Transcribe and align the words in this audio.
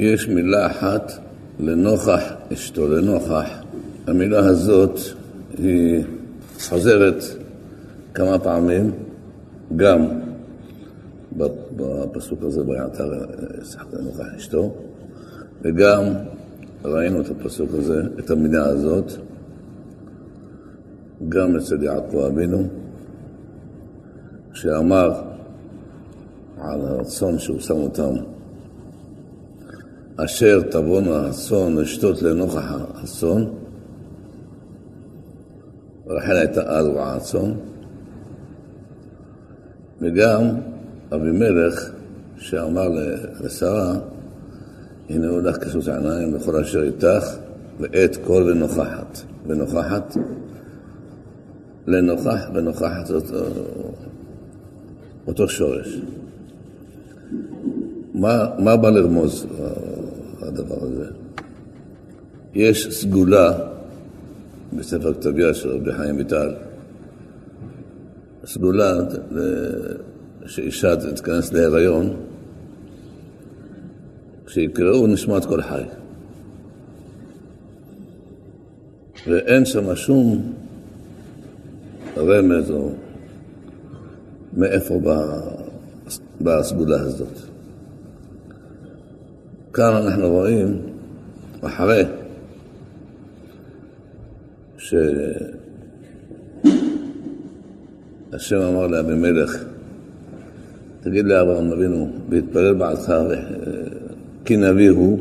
יש 0.00 0.28
מילה 0.28 0.66
אחת 0.66 1.12
לנוכח 1.58 2.32
אשתו, 2.52 2.88
לנוכח. 2.88 3.48
המילה 4.06 4.38
הזאת 4.38 4.98
היא 5.58 6.04
חוזרת 6.60 7.22
כמה 8.14 8.38
פעמים, 8.38 8.92
גם 9.76 10.08
בפסוק 11.76 12.42
הזה, 12.42 12.60
ויעתר 12.66 13.12
שחק 13.64 13.94
לנוכח 13.94 14.26
אשתו, 14.36 14.74
וגם 15.62 16.04
ראינו 16.84 17.20
את 17.20 17.30
הפסוק 17.30 17.70
הזה, 17.78 18.02
את 18.18 18.30
המילה 18.30 18.64
הזאת, 18.64 19.12
גם 21.28 21.56
אצל 21.56 21.82
יעקב 21.82 22.16
אבינו, 22.16 22.66
שאמר 24.52 25.22
על 26.58 26.80
הרצון 26.80 27.38
שהוא 27.38 27.60
שם 27.60 27.76
אותם, 27.76 28.14
אשר 30.24 30.62
תבואנה 30.70 31.26
הצאן 31.26 31.76
לשתות 31.76 32.22
לנוכח 32.22 32.72
הצאן, 32.94 33.44
רחל 36.06 36.36
הייתה 36.36 36.62
אז 36.62 36.86
הצאן, 36.96 37.52
וגם 40.00 40.44
אבימלך 41.14 41.90
שאמר 42.36 42.88
לשרה, 43.40 43.94
הנה 45.08 45.28
הוא 45.28 45.40
לך 45.40 45.56
כסוס 45.56 45.88
העיניים 45.88 46.34
לכל 46.34 46.56
אשר 46.56 46.82
איתך, 46.82 47.36
ואת 47.80 48.16
כל 48.24 48.50
לנוכחת. 48.50 49.18
לנוכחת, 49.48 50.16
לנוכח 51.86 52.48
ונוכחת 52.54 53.06
זאת 53.06 53.24
אותו 55.26 55.48
שורש. 55.48 56.00
מה, 58.14 58.46
מה 58.58 58.76
בא 58.76 58.90
לרמוז 58.90 59.46
הדבר 60.50 60.84
הזה? 60.84 61.10
יש 62.54 62.88
סגולה 62.90 63.52
בספר 64.76 65.14
כתב 65.14 65.38
יד 65.38 65.54
של 65.54 65.68
רבי 65.68 65.92
חיים 65.92 66.16
ויטל, 66.16 66.54
סגולה 68.44 68.92
שאישה 70.46 70.96
תיכנס 71.16 71.52
להיריון, 71.52 72.16
כשיקראו 74.46 75.06
נשמת 75.06 75.44
כל 75.44 75.62
חי. 75.62 75.82
ואין 79.26 79.64
שם 79.64 79.94
שום 79.96 80.52
רמז 82.16 82.70
או 82.70 82.90
מאיפה 84.56 85.00
באה 86.40 86.58
הסגולה 86.58 87.00
הזאת. 87.00 87.49
כאן 89.72 89.92
אנחנו 89.96 90.28
רואים, 90.28 90.78
אחרי 91.60 92.04
שהשם 98.28 98.60
אמר 98.60 98.86
לאבימלך, 98.86 99.64
תגיד 101.00 101.24
לאברהם 101.24 101.72
אבינו, 101.72 102.10
והתפלל 102.28 102.74
בעדך 102.74 103.12
כי 104.44 104.56
נביא 104.56 104.90
הוא, 104.90 105.18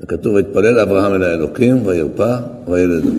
וכתוב, 0.00 0.34
והתפלל 0.34 0.78
אברהם 0.78 1.14
אל 1.14 1.22
האלוקים, 1.22 1.86
וירפא, 1.86 2.38
וילדו. 2.66 3.10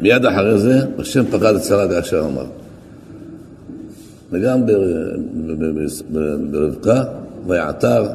מיד 0.00 0.24
אחרי 0.24 0.58
זה, 0.58 0.78
השם 0.98 1.24
פקד 1.24 1.54
את 1.54 1.64
שרה 1.64 1.88
כאשר 1.88 2.26
אמר. 2.32 2.59
וגם 4.32 4.60
ברבקה, 6.50 7.02
ויעתר, 7.46 8.06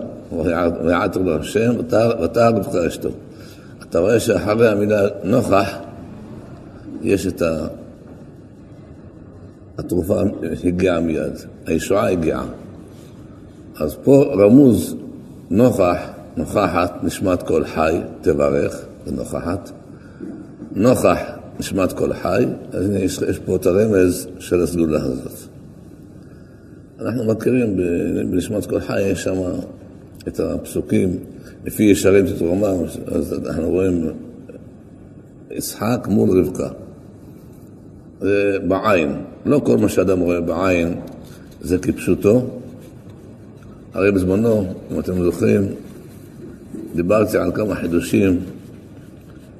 ויעתר 0.83 1.21
לו 1.21 1.35
השם, 1.35 1.73
ותער 1.79 2.51
רבקה 2.55 2.87
אשתו. 2.87 3.09
אתה 3.89 3.99
רואה 3.99 4.19
שאחרי 4.19 4.67
המילה 4.67 5.01
נוכח, 5.23 5.69
יש 7.01 7.27
את 7.27 7.41
ה... 7.41 7.67
התרופה 9.77 10.21
הגיעה 10.63 10.99
מיד, 10.99 11.33
הישועה 11.65 12.09
הגיעה. 12.11 12.45
אז 13.79 13.95
פה 14.03 14.33
רמוז 14.33 14.95
נוכח, 15.49 15.97
נוכחת, 16.37 17.03
נשמת 17.03 17.43
כל 17.43 17.65
חי, 17.65 17.99
תברך, 18.21 18.81
ונוכחת. 19.07 19.71
נוכח, 20.71 21.19
נשמת 21.59 21.93
כל 21.93 22.13
חי, 22.13 22.45
אז 22.73 22.85
הנה 22.85 22.99
יש, 22.99 23.19
יש 23.29 23.39
פה 23.39 23.55
את 23.55 23.65
הרמז 23.65 24.27
של 24.39 24.63
הסגולה 24.63 24.99
הזאת. 25.03 25.54
אנחנו 27.01 27.25
מכירים 27.25 27.77
בנשמת 28.31 28.65
כל 28.65 28.79
חי, 28.79 29.01
יש 29.01 29.23
שם 29.23 29.35
את 30.27 30.39
הפסוקים, 30.39 31.17
לפי 31.65 31.83
ישרים 31.83 32.25
תתרומם, 32.27 32.83
אז 33.07 33.33
אנחנו 33.45 33.69
רואים 33.69 34.09
יצחק 35.51 36.07
מול 36.09 36.39
רבקה. 36.39 36.69
זה 38.21 38.57
בעין. 38.67 39.15
לא 39.45 39.61
כל 39.65 39.77
מה 39.77 39.89
שאדם 39.89 40.19
רואה 40.19 40.41
בעין 40.41 40.95
זה 41.61 41.77
כפשוטו. 41.77 42.41
הרי 43.93 44.11
בזמנו, 44.11 44.65
אם 44.91 44.99
אתם 44.99 45.23
זוכרים, 45.23 45.67
דיברתי 46.95 47.37
על 47.37 47.51
כמה 47.51 47.75
חידושים 47.75 48.39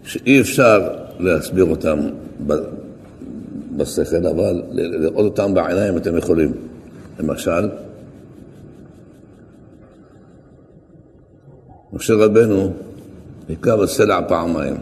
שאי 0.04 0.42
אפשר 0.42 0.90
להסביר 1.20 1.66
אותם 1.66 2.00
בשכל, 3.78 4.26
אבל 4.26 4.62
לראות 4.72 5.26
אותם 5.26 5.54
בעיניים 5.54 5.98
אתם 5.98 6.18
יכולים. 6.18 6.52
למשל, 7.20 7.70
משה 11.94 12.14
רבנו 12.14 12.74
היכה 13.48 13.78
בסלע 13.78 14.20
פעמיים. 14.28 14.76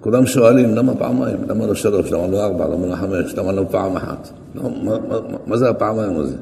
כולם 0.00 0.26
שואלים, 0.26 0.74
למה 0.74 0.94
פעמיים? 0.94 1.36
למה 1.48 1.66
לא 1.66 1.74
שלוש? 1.74 2.12
למה 2.12 2.26
לא 2.26 2.44
ארבע? 2.44 2.68
למה 2.68 2.86
לא 2.86 2.94
חמש? 2.94 3.34
למה 3.34 3.52
לא 3.52 3.64
פעם 3.70 3.96
אחת? 3.96 4.28
לא, 4.54 4.62
מה, 4.62 4.98
מה, 4.98 5.18
מה 5.46 5.56
זה 5.56 5.70
הפעמיים 5.70 6.16
הזה? 6.16 6.36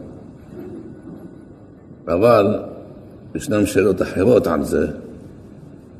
אבל 2.09 2.62
ישנן 3.34 3.66
שאלות 3.66 4.03
אחרות 4.03 4.47
על 4.47 4.65
זה, 4.65 4.87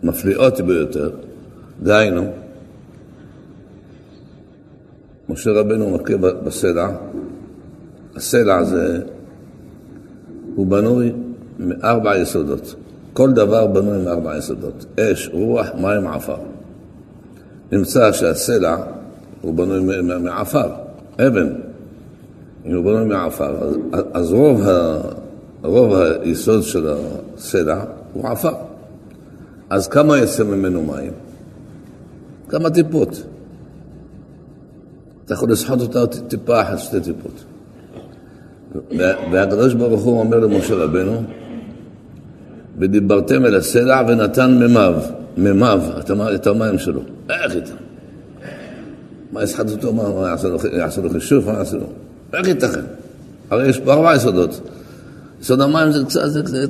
מפליאות 0.03 0.61
ביותר. 0.61 1.11
דהיינו, 1.83 2.23
משה 5.29 5.51
רבנו 5.51 5.91
מכה 5.91 6.17
בסלע, 6.17 6.89
הסלע 8.17 8.57
הזה 8.57 9.01
הוא 10.55 10.67
בנוי 10.67 11.13
מארבע 11.59 12.19
יסודות. 12.19 12.75
כל 13.13 13.33
דבר 13.33 13.67
בנוי 13.67 14.05
מארבע 14.05 14.37
יסודות. 14.37 14.85
אש, 15.01 15.31
רוח, 15.33 15.67
מים, 15.81 16.07
עפר. 16.07 16.37
נמצא 17.73 18.13
שהסלע 18.13 18.77
הוא 19.41 19.55
בנוי 19.55 20.01
מעפר, 20.21 20.71
אבן. 21.27 21.53
אם 22.67 22.75
הוא 22.75 22.85
בנוי 22.85 23.05
מעפר, 23.05 23.57
אז, 23.63 23.77
אז 24.13 24.33
רוב, 24.33 24.63
ה, 24.63 25.01
רוב 25.63 25.95
היסוד 25.95 26.63
של 26.63 26.89
הסלע 27.37 27.85
הוא 28.13 28.29
עפר. 28.29 28.55
אז 29.71 29.89
כמה 29.89 30.19
יצא 30.19 30.45
ממנו 30.45 30.83
מים? 30.83 31.13
כמה 32.49 32.71
טיפות. 32.71 33.23
אתה 35.25 35.35
יכול 35.35 35.53
לסחוט 35.53 35.81
אותה 35.81 36.07
טיפה 36.07 36.63
אחת, 36.63 36.79
שתי 36.79 37.01
טיפות. 37.01 37.45
והקדוש 39.33 39.75
ברוך 39.75 40.03
הוא 40.03 40.21
אומר 40.21 40.39
למשה 40.39 40.75
רבנו, 40.75 41.23
ודיברתם 42.79 43.45
אל 43.45 43.55
הסלע 43.57 44.03
ונתן 44.09 44.59
ממיו, 44.59 44.95
ממיו, 45.37 45.81
את 46.35 46.47
המים 46.47 46.79
שלו. 46.79 47.01
איך 47.31 47.57
איתה? 47.57 47.75
מה 49.33 49.43
יסחט 49.43 49.71
אותו? 49.71 49.93
מה 49.93 50.03
יעשה 50.73 51.01
לו 51.03 51.11
חישוב? 51.11 51.47
מה 51.47 51.59
יעשה 51.59 51.77
לו? 51.77 51.87
איך 52.35 52.49
ייתכן? 52.49 52.85
הרי 53.51 53.69
יש 53.69 53.81
פה 53.81 53.93
ארבעה 53.93 54.17
יסודות. 54.17 54.61
יסוד 55.41 55.61
המים 55.61 55.93
זה 55.93 56.05
קצת, 56.05 56.21
זה 56.31 56.65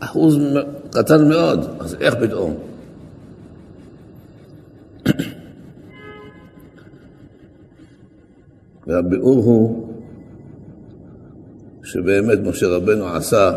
אחוז 0.00 0.38
קטן 0.90 1.28
מאוד, 1.28 1.66
אז 1.80 1.96
איך 2.00 2.14
פתאום? 2.14 2.54
והביאור 8.86 9.44
הוא 9.44 9.87
שבאמת 11.88 12.38
משה 12.44 12.66
רבנו 12.66 13.08
עשה, 13.08 13.52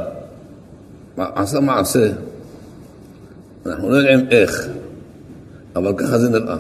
עשה 1.17 1.59
מעשה, 1.59 2.11
אנחנו 3.65 3.89
לא 3.89 3.95
יודעים 3.95 4.27
איך, 4.29 4.67
אבל 5.75 5.93
ככה 5.97 6.17
זה 6.17 6.29
נראה. 6.29 6.57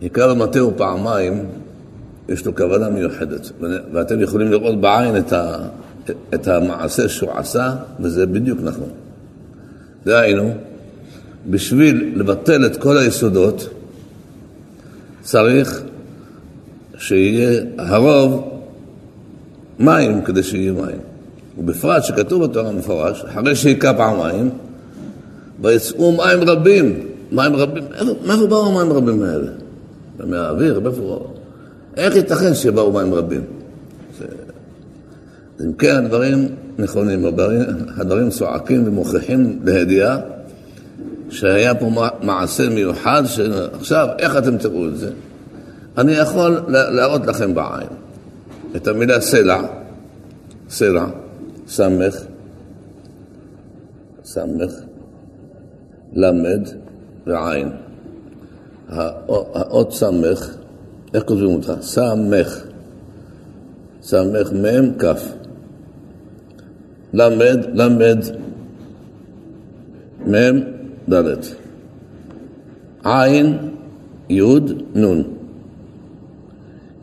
עיקר 0.00 0.30
המטה 0.30 0.58
פעמיים, 0.76 1.44
יש 2.28 2.46
לו 2.46 2.56
כוונה 2.56 2.88
מיוחדת, 2.88 3.50
ואתם 3.92 4.20
יכולים 4.20 4.50
לראות 4.50 4.80
בעין 4.80 5.16
את, 5.16 5.32
ה, 5.32 5.56
את 6.34 6.48
המעשה 6.48 7.08
שהוא 7.08 7.30
עשה, 7.32 7.74
וזה 8.00 8.26
בדיוק 8.26 8.58
נכון. 8.62 8.88
דהיינו, 10.06 10.54
בשביל 11.50 12.12
לבטל 12.16 12.66
את 12.66 12.76
כל 12.76 12.98
היסודות, 12.98 13.68
צריך 15.22 15.82
שיהיה 16.98 17.62
הרוב 17.78 18.53
מים 19.78 20.22
כדי 20.22 20.42
שיהיה 20.42 20.72
מים. 20.72 20.98
ובפרט 21.58 22.04
שכתוב 22.04 22.44
בתורה 22.44 22.68
המפורש, 22.68 23.24
אחרי 23.24 23.56
שהיכה 23.56 23.94
פעמיים, 23.94 24.50
ויצאו 25.60 26.12
מים 26.12 26.40
רבים, 26.40 27.06
מים 27.32 27.56
רבים, 27.56 27.84
מאיפה 28.26 28.46
באו 28.46 28.66
המים 28.66 28.92
רבים 28.92 29.22
האלה? 29.22 29.50
מהאוויר, 30.26 30.80
מאיפה... 30.80 31.26
איך 31.96 32.16
ייתכן 32.16 32.54
שבאו 32.54 32.92
מים 32.92 33.14
רבים? 33.14 33.42
אם 35.60 35.72
כן, 35.72 36.04
הדברים 36.04 36.48
נכונים, 36.78 37.24
הדברים, 37.96 38.30
צועקים 38.30 38.86
ומוכיחים 38.86 39.60
לידיעה 39.64 40.18
שהיה 41.30 41.74
פה 41.74 41.90
מעשה 42.22 42.68
מיוחד, 42.68 43.22
שעכשיו, 43.26 44.08
איך 44.18 44.36
אתם 44.36 44.58
תראו 44.58 44.88
את 44.88 44.98
זה? 44.98 45.10
אני 45.98 46.12
יכול 46.12 46.60
להראות 46.68 47.26
לכם 47.26 47.54
בעין 47.54 48.03
את 48.76 48.88
המילה 48.88 49.20
סלע, 49.20 49.62
סלע, 50.68 51.06
סמך, 51.68 52.24
סמך, 54.24 54.72
למד 56.12 56.68
ועין. 57.26 57.68
האות 58.88 59.92
סמך, 59.92 60.56
איך 61.14 61.24
כותבים 61.24 61.50
אותך? 61.54 61.72
סמך, 61.80 62.64
סמך 64.02 64.52
מ' 64.52 64.98
כ'. 64.98 65.04
למד, 67.14 67.58
למד, 67.74 68.18
מ' 70.26 70.60
ד'. 71.12 71.36
עין, 73.04 73.58
י', 74.30 74.42
נ'. 74.94 75.43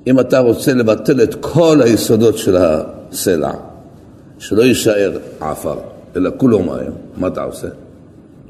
אם 0.08 0.20
אתה 0.20 0.40
רוצה 0.40 0.74
לבטל 0.74 1.24
את 1.24 1.36
כל 1.40 1.82
היסודות 1.84 2.38
של 2.38 2.58
הסלע, 2.58 3.52
שלא 4.40 4.62
יישאר 4.62 5.18
עפר, 5.40 5.76
אלא 6.16 6.30
כולו 6.38 6.60
מים, 6.60 6.92
מה 7.18 7.28
אתה 7.28 7.44
עושה? 7.44 7.68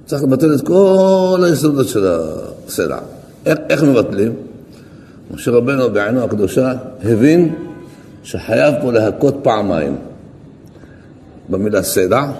צריך 0.05 0.23
לבטל 0.23 0.55
את 0.55 0.61
כל 0.61 1.41
היסודות 1.43 1.87
של 1.87 2.07
הסלע. 2.07 2.99
איך, 3.45 3.57
איך 3.69 3.83
מבטלים? 3.83 4.35
משה 5.31 5.51
רבנו 5.51 5.89
בעינו 5.89 6.23
הקדושה 6.23 6.73
הבין 7.03 7.55
שחייב 8.23 8.73
פה 8.81 8.91
להכות 8.91 9.35
פעמיים. 9.43 9.95
במילה 11.49 11.83
סלע, 11.83 12.31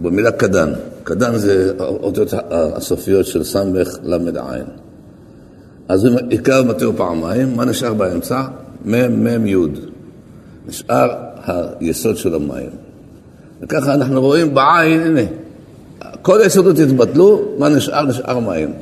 במילה 0.00 0.30
קדן. 0.30 0.72
קדן 1.04 1.36
זה 1.36 1.72
האותיות 1.78 2.34
הסופיות 2.50 3.26
של 3.26 3.44
סמך 3.44 3.98
ל"ע. 4.02 4.83
אז 5.88 6.04
הוא 6.04 6.18
עיקר 6.28 6.62
מתאו 6.62 6.96
פעמיים, 6.96 7.56
מה 7.56 7.64
נשאר 7.64 7.94
באמצע? 7.94 8.42
מ' 8.84 9.24
מ' 9.24 9.46
י'. 9.46 9.56
נשאר 10.68 11.08
היסוד 11.80 12.16
של 12.16 12.34
המים. 12.34 12.70
וככה 13.60 13.94
אנחנו 13.94 14.20
רואים 14.20 14.54
בעין, 14.54 15.00
הנה, 15.00 15.20
כל 16.22 16.40
היסודות 16.40 16.78
התבטלו, 16.78 17.42
מה 17.58 17.68
נשאר? 17.68 18.06
נשאר 18.06 18.38
מים. 18.38 18.72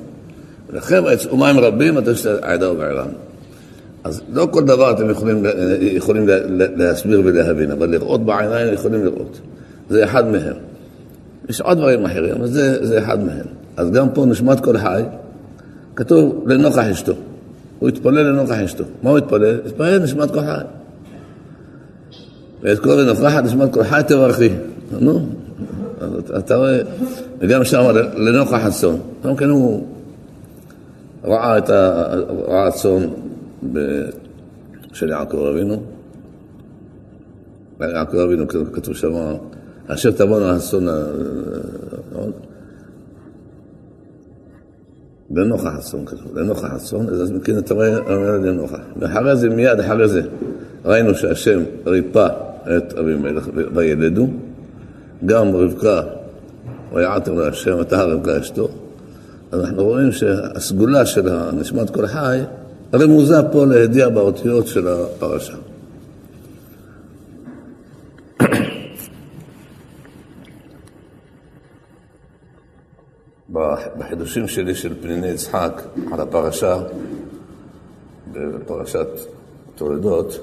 ולכן 0.71 1.03
יצאו 1.13 1.37
מים 1.37 1.59
רבים, 1.59 1.99
אתה 1.99 2.11
יש 2.11 2.27
העדה 2.27 2.73
ובעירם. 2.73 3.09
אז 4.05 4.23
לא 4.33 4.49
כל 4.51 4.65
דבר 4.65 4.91
אתם 4.91 5.11
יכולים, 5.11 5.45
יכולים 5.81 6.29
להסביר 6.57 7.23
ולהבין, 7.25 7.71
אבל 7.71 7.91
לראות 7.91 8.25
בעיניים 8.25 8.75
יכולים 8.75 9.05
לראות. 9.05 9.41
זה 9.91 10.05
אחד 10.05 10.27
מהם. 10.27 10.55
יש 11.49 11.61
עוד 11.61 11.79
דברים 11.79 12.05
אחרים, 12.05 12.35
אבל 12.35 12.47
זה, 12.47 12.87
זה 12.87 12.99
אחד 12.99 13.25
מהם. 13.25 13.47
אז 13.77 13.91
גם 13.91 14.11
פה 14.11 14.27
נשמת 14.27 14.61
כל 14.61 14.79
חי, 14.79 15.03
כתוב 15.97 16.49
לנוכח 16.49 16.79
אשתו. 16.79 17.13
הוא 17.79 17.89
התפלל 17.89 18.23
לנוכח 18.23 18.59
אשתו. 18.65 18.85
מה 19.03 19.11
הוא 19.11 19.19
התפלל? 19.19 19.59
התפלל 19.67 19.99
נשמת 19.99 20.31
כל 20.31 20.41
חי. 20.41 20.63
ואת 22.63 22.79
כל 22.79 22.95
לנוכחת 22.95 23.45
נשמת 23.45 23.73
כל 23.73 23.85
חי 23.85 24.01
תברכי. 24.07 24.49
נו, 25.01 25.27
אתה 26.39 26.57
רואה, 26.57 26.81
וגם 27.39 27.65
שם 27.65 27.85
לנוכח 28.17 28.65
הצאן. 28.65 28.97
גם 29.25 29.37
כן 29.37 29.51
הוא 29.51 29.87
ראה 31.25 31.59
את 31.59 31.71
הצאן 32.49 33.09
של 34.93 35.09
יעקב 35.09 35.39
אבינו. 35.39 35.83
יעקב 37.81 38.17
אבינו 38.17 38.49
כתוב 38.73 38.97
שם, 38.97 39.13
אשר 39.87 40.11
תבואנו 40.11 40.45
האסון, 40.45 40.89
לנוכח 45.35 45.79
אסון 45.79 46.05
כתוב, 46.07 46.39
לנוכח 46.39 46.75
אסון, 46.77 47.09
אז 47.09 47.31
מכן 47.31 47.59
אתה 47.59 47.75
רואה, 47.75 47.91
לנוכח. 48.39 48.79
ואחרי 48.97 49.37
זה, 49.37 49.49
מיד 49.49 49.81
אחרי 49.81 50.09
זה, 50.09 50.23
ראינו 50.85 51.15
שהשם 51.15 51.63
ריפא 51.87 52.29
את 52.77 52.93
אבימלך 52.99 53.49
וילדו, 53.75 54.27
גם 55.27 55.57
רבקה, 55.57 56.01
ויעתר 56.93 57.33
להשם, 57.33 57.81
אתה 57.81 58.03
רבקה 58.03 58.41
אשתו. 58.41 58.69
אנחנו 59.53 59.85
רואים 59.85 60.13
שהסגולה 60.13 61.07
של 61.07 61.29
נשמת 61.53 61.91
כל 61.91 62.07
חי 62.07 62.41
רמוזה 62.95 63.43
פה 63.53 63.67
לידיעה 63.67 64.11
באותיות 64.11 64.67
של 64.67 64.89
הפרשה. 64.89 65.55
בחידושים 73.99 74.49
שלי 74.49 74.75
של 74.75 75.03
פניני 75.03 75.27
יצחק 75.29 75.83
על 76.13 76.21
הפרשה, 76.21 76.79
בפרשת 78.33 79.09
תולדות, 79.75 80.41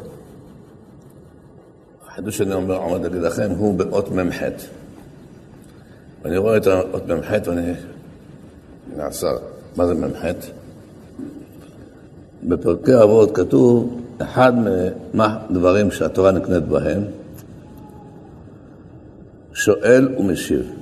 החידוש 2.08 2.38
שאני 2.38 2.54
אומר, 2.54 2.76
עומד 2.76 3.04
להגיד 3.04 3.22
לכם, 3.22 3.50
הוא 3.58 3.78
באות 3.78 4.12
מ"ח. 4.12 4.42
ואני 6.22 6.38
רואה 6.38 6.58
את 6.58 6.68
האות 6.68 7.08
מ"ח 7.08 7.32
ואני 7.46 7.74
נעשה, 8.98 9.28
מה 9.76 9.88
זה 9.88 9.94
מ"ח? 9.94 10.26
בפרקי 12.44 12.96
אבות 13.04 13.36
כתוב, 13.36 14.02
אחד 14.18 14.54
מהדברים 15.14 15.92
שהתורה 15.92 16.32
נקנית 16.32 16.64
בהם, 16.64 17.04
שואל 19.54 20.16
ומשיב. 20.20 20.79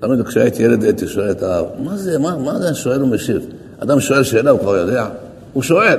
תמיד 0.00 0.22
כשהייתי 0.26 0.62
ילד 0.62 0.82
הייתי 0.82 1.06
שואל 1.06 1.30
את 1.30 1.42
האב, 1.42 1.64
מה 1.78 1.96
זה, 1.96 2.18
מה, 2.18 2.36
מה 2.36 2.58
זה 2.58 2.74
שואל 2.74 3.02
ומשיב? 3.02 3.46
אדם 3.78 4.00
שואל 4.00 4.22
שאלה, 4.22 4.50
הוא 4.50 4.60
כבר 4.60 4.76
יודע? 4.76 5.06
הוא 5.52 5.62
שואל. 5.62 5.98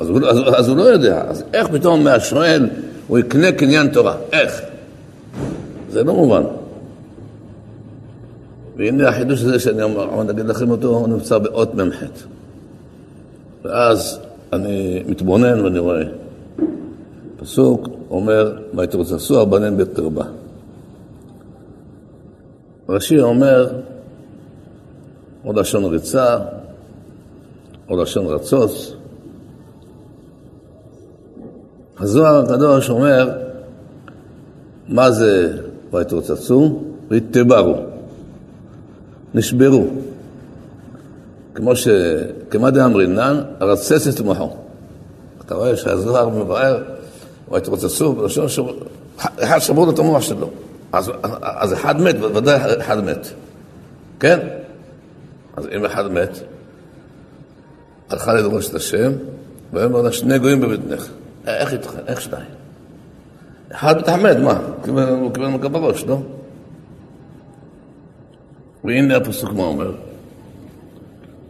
אז 0.00 0.08
הוא, 0.08 0.20
אז, 0.26 0.38
אז 0.56 0.68
הוא 0.68 0.76
לא 0.76 0.82
יודע. 0.82 1.24
אז 1.28 1.44
איך 1.54 1.68
פתאום 1.68 2.04
מהשואל 2.04 2.68
הוא 3.06 3.18
יקנה 3.18 3.52
קניין 3.52 3.88
תורה? 3.88 4.16
איך? 4.32 4.60
זה 5.90 6.04
לא 6.04 6.14
מובן. 6.14 6.42
והנה 8.76 9.08
החידוש 9.08 9.42
הזה 9.42 9.58
שאני 9.58 9.82
עומד 9.82 10.26
להגיד 10.26 10.46
לכם 10.46 10.70
אותו, 10.70 10.88
הוא 10.88 11.08
נמצא 11.08 11.38
באות 11.38 11.74
מ"ח. 11.74 12.04
ואז 13.64 14.18
אני 14.52 15.02
מתבונן 15.06 15.60
ואני 15.60 15.78
רואה. 15.78 16.02
פסוק 17.36 17.88
אומר, 18.10 18.56
ויתרוצצו 18.74 19.40
הבנים 19.40 19.76
בקרבה. 19.76 20.24
רש"י 22.88 23.20
אומר, 23.20 23.68
או 25.44 25.52
לשון 25.52 25.84
ריצה, 25.84 26.38
או 27.88 28.02
לשון 28.02 28.26
רצוץ. 28.26 28.92
הזוהר 31.98 32.44
הקדוש 32.44 32.90
אומר, 32.90 33.30
מה 34.88 35.10
זה 35.10 35.58
ויתרוצצו? 35.92 36.82
והתברו, 37.10 37.76
נשברו. 39.34 39.86
כמו 41.54 41.76
ש... 41.76 41.88
כמה 42.50 42.70
דאמרינן, 42.70 43.40
רצס 43.60 44.08
את 44.08 44.20
מוחו. 44.20 44.50
אתה 45.46 45.54
רואה 45.54 45.76
שהזוהר 45.76 46.28
מבאר, 46.28 46.82
ויתרוצצו, 47.50 48.12
בלשון 48.12 48.48
ש... 48.48 48.60
אחד 49.18 49.58
שברו 49.58 49.86
לו 49.86 49.92
את 49.92 49.98
המוח 49.98 50.22
שלו. 50.22 50.50
אז, 50.92 51.12
אז 51.42 51.72
אחד 51.72 52.00
מת, 52.00 52.16
ודאי 52.34 52.56
אחד 52.80 53.04
מת. 53.04 53.26
כן? 54.20 54.38
אז 55.56 55.66
אם 55.76 55.84
אחד 55.84 56.12
מת, 56.12 56.38
הלכה 58.10 58.34
לדרוש 58.34 58.70
את 58.70 58.74
השם, 58.74 59.12
ואומר 59.72 60.02
לה 60.02 60.12
שני 60.12 60.38
גויים 60.38 60.60
בבטנך. 60.60 61.08
איך 61.46 61.72
ייתכן? 61.72 61.98
איך 62.06 62.20
שניים? 62.20 62.50
אחד 63.70 63.98
מתחמד, 63.98 64.38
מה? 64.38 64.60
הוא 65.10 65.32
קיבל 65.32 65.48
מכה 65.48 65.68
בראש, 65.68 66.04
לא? 66.04 66.18
והנה 68.84 69.16
הפסוק 69.16 69.52
מה 69.52 69.62
אומר. 69.62 69.92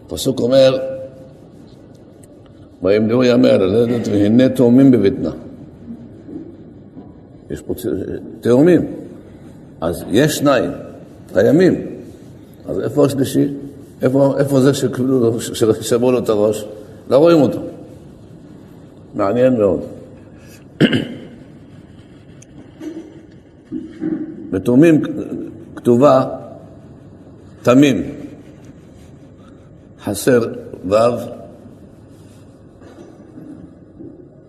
הפסוק 0.07 0.40
אומר, 0.40 0.78
וימדעו 2.83 3.25
ימי 3.25 3.50
הלדת 3.50 4.09
והנה 4.09 4.49
תאומים 4.49 4.90
בבטנה. 4.90 5.30
יש 7.50 7.62
פה 7.62 7.75
תאומים. 8.40 8.87
אז 9.80 10.04
יש 10.11 10.37
שניים, 10.37 10.70
קיימים. 11.32 11.87
אז 12.68 12.80
איפה 12.80 13.06
השלישי? 13.06 13.49
איפה, 14.02 14.35
איפה 14.38 14.61
זה 14.61 14.75
ששברו 14.75 16.12
לו 16.12 16.18
את 16.18 16.28
הראש? 16.28 16.64
לא 17.11 17.18
רואים 17.18 17.40
אותו. 17.40 17.61
מעניין 19.14 19.56
מאוד. 19.56 19.80
בתאומים 24.50 25.02
כתובה 25.76 26.25
תמים, 27.62 28.02
חסר 30.04 30.40
ו', 30.88 30.94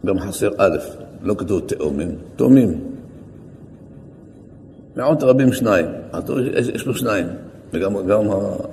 גם 0.05 0.19
חסר 0.19 0.49
א', 0.57 0.77
לא 1.21 1.35
כתוב 1.37 1.61
תאומים, 1.67 2.15
תאומים. 2.35 2.98
מאות 4.99 5.23
רבים 5.23 5.53
שניים, 5.53 5.85
יש, 6.73 6.85
לו 6.85 6.95
שניים, 6.95 7.25
וגם 7.73 8.07
גם 8.07 8.21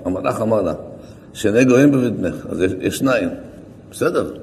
המלאך 0.05 0.41
אמר 0.41 0.63
לה, 0.63 0.75
שני 1.33 1.65
גויים 1.65 1.93
בבטנך, 1.93 2.47
אז 2.51 2.61
יש, 2.61 2.73
יש 2.81 2.99
שניים, 2.99 3.29
בסדר. 3.91 4.35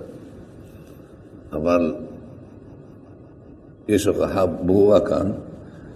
אבל 1.53 1.95
יש 3.87 4.05
הוכחה 4.05 4.45
ברורה 4.45 4.99
כאן, 4.99 5.31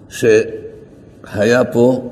שהיה 0.10 1.65
פה 1.72 2.12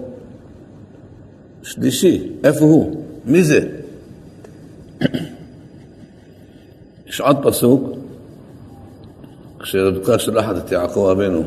שלישי, 1.63 2.32
איפה 2.44 2.65
הוא? 2.65 3.05
מי 3.25 3.44
זה? 3.44 3.60
יש 7.08 7.22
עוד 7.22 7.38
פסוק, 7.44 7.98
כשרבקה 9.60 10.20
שלחת 10.20 10.58
את 10.58 10.72
יעקב 10.72 11.10
אבינו, 11.12 11.44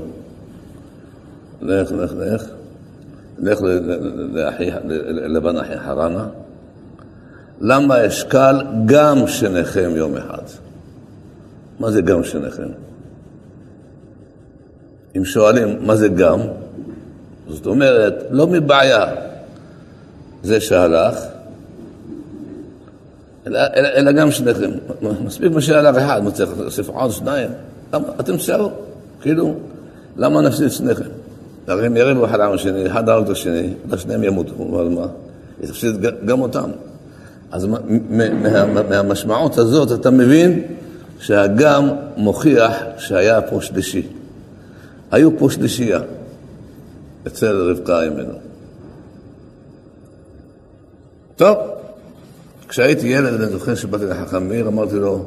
לך, 1.62 1.92
לך, 1.92 2.12
לך, 2.12 2.44
לך 3.38 3.58
לבן 5.10 5.56
אחי 5.56 5.78
חרנה, 5.78 6.26
למה 7.60 8.06
אשקל 8.06 8.62
גם 8.86 9.26
שניכם 9.26 9.90
יום 9.96 10.16
אחד? 10.16 10.42
מה 11.80 11.90
זה 11.90 12.00
גם 12.02 12.24
שניכם? 12.24 12.68
אם 15.16 15.24
שואלים 15.24 15.86
מה 15.86 15.96
זה 15.96 16.08
גם, 16.08 16.40
זאת 17.48 17.66
אומרת, 17.66 18.14
לא 18.30 18.46
מבעיה 18.46 19.14
זה 20.42 20.60
שהלך, 20.60 21.18
אלא, 23.46 23.58
אלא, 23.76 23.88
אלא 23.88 24.12
גם 24.12 24.30
שניכם. 24.30 24.70
מספיק 25.24 25.52
מה 25.52 25.60
שהלך 25.60 25.96
אחד, 25.96 26.22
מה 26.24 26.30
צריך 26.30 26.50
להוסיף 26.58 26.88
עוד 26.88 27.10
שניים? 27.10 27.50
למה? 27.92 28.08
אתם 28.20 28.36
תשארו, 28.36 28.70
כאילו, 29.20 29.54
למה 30.16 30.40
נפסיד 30.40 30.68
שניכם? 30.68 31.17
הרי 31.68 31.98
יריבו 31.98 32.24
אחד 32.24 32.40
עם 32.40 32.52
השני, 32.52 32.86
אחד 32.86 33.08
הרג 33.08 33.24
את 33.24 33.30
השני, 33.30 33.74
שניהם 33.96 34.24
ימותו, 34.24 34.54
אבל 34.72 34.88
מה? 34.88 35.06
תפסיד 35.60 35.94
גם 36.24 36.40
אותם. 36.40 36.70
אז 37.50 37.64
מה, 37.64 37.78
מה, 38.10 38.82
מהמשמעות 38.82 39.58
הזאת 39.58 40.00
אתה 40.00 40.10
מבין 40.10 40.62
שהגם 41.20 41.88
מוכיח 42.16 42.72
שהיה 42.98 43.42
פה 43.42 43.60
שלישי. 43.60 44.06
היו 45.10 45.38
פה 45.38 45.50
שלישייה 45.50 46.00
אצל 47.26 47.70
רבקה 47.70 48.02
אימנו. 48.02 48.34
טוב, 51.36 51.56
כשהייתי 52.68 53.06
ילד, 53.06 53.40
אני 53.40 53.52
זוכר 53.52 53.74
שבאתי 53.74 54.04
לחכם 54.04 54.48
מאיר, 54.48 54.68
אמרתי 54.68 54.96
לו, 54.96 55.24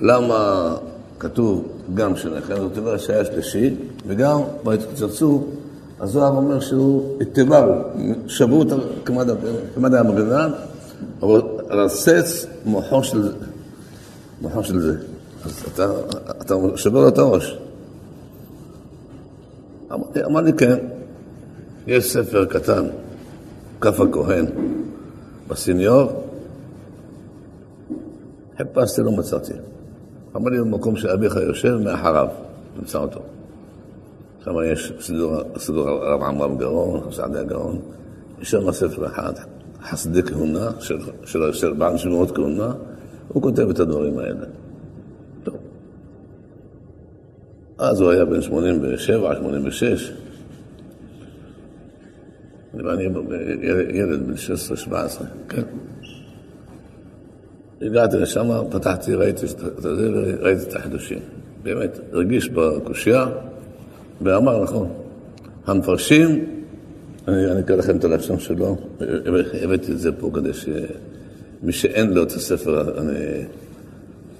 למה 0.00 0.74
כתוב 1.20 1.68
גם 1.94 2.16
שניכם, 2.16 2.54
זאת 2.56 2.78
אומרת 2.78 3.00
שהיה 3.00 3.24
שלישי, 3.24 3.74
וגם 4.06 4.40
בהתקצצו, 4.64 5.44
הזוהר 6.00 6.36
אומר 6.36 6.60
שהוא 6.60 7.22
התברו, 7.22 7.74
שברו 8.26 8.62
את 8.62 8.68
כמד 9.74 9.94
המגנן, 9.94 10.50
אבל 11.22 11.40
רסץ 11.70 12.46
מוחו 12.64 13.04
של, 13.04 13.32
מוחו 14.40 14.64
של 14.64 14.80
זה. 14.80 14.96
אז 15.44 15.64
אתה, 15.74 15.92
אתה 16.40 16.54
שובר 16.76 17.00
לו 17.00 17.08
את 17.08 17.18
הראש. 17.18 17.58
אמר 20.26 20.40
לי, 20.40 20.52
כן, 20.52 20.78
יש 21.86 22.12
ספר 22.12 22.44
קטן, 22.44 22.86
כף 23.80 24.00
הכהן, 24.00 24.46
בסניור, 25.48 26.24
חיפשתי, 28.56 29.02
לא 29.02 29.12
מצאתי. 29.12 29.52
אמר 30.36 30.50
לי, 30.50 30.58
במקום 30.58 30.96
שאביך 30.96 31.36
יושב, 31.36 31.76
מאחריו, 31.84 32.28
נמצא 32.76 32.98
אותו. 32.98 33.20
שם 34.44 34.54
יש 34.72 34.92
סידור 35.58 35.88
הרב 35.88 36.22
עמרם 36.22 36.58
גאון, 36.58 37.12
סעדי 37.12 37.38
הגאון, 37.38 37.78
יש 38.40 38.50
שם 38.50 38.72
ספר 38.72 39.06
אחד, 39.06 39.32
חסדי 39.82 40.22
כהונה, 40.22 40.70
של, 40.80 40.98
של, 41.24 41.52
של 41.52 41.72
בעל 41.72 41.96
שמות 41.96 42.36
כהונה, 42.36 42.72
הוא 43.28 43.42
כותב 43.42 43.70
את 43.70 43.80
הדברים 43.80 44.18
האלה. 44.18 44.46
טוב. 45.44 45.56
אז 47.78 48.00
הוא 48.00 48.10
היה 48.10 48.24
בן 48.24 48.42
87, 48.42 49.34
86. 49.36 50.12
ואני 52.74 53.02
ילד 53.90 54.26
בן 54.26 54.34
16-17, 54.88 54.90
כן. 55.48 55.62
הגעתי 57.82 58.16
לשם, 58.16 58.48
פתחתי, 58.70 59.14
ראיתי 59.14 59.46
את 59.46 59.58
זה 59.78 59.88
וראיתי 59.92 60.62
את 60.62 60.76
החידושים. 60.76 61.18
באמת, 61.62 61.98
הרגיש 62.12 62.48
בקושייה, 62.48 63.26
ואמר, 64.22 64.62
נכון, 64.62 64.88
המפרשים, 65.66 66.44
אני, 67.28 67.60
אקרא 67.60 67.76
לכם 67.76 67.96
את 67.96 68.04
הלשון 68.04 68.38
שלו, 68.38 68.76
הבאתי 69.62 69.92
את 69.92 69.98
זה 69.98 70.12
פה 70.12 70.30
כדי 70.34 70.52
שמי 70.52 71.72
שאין 71.72 72.12
לו 72.12 72.22
את 72.22 72.30
הספר, 72.30 72.98
אני, 73.00 73.44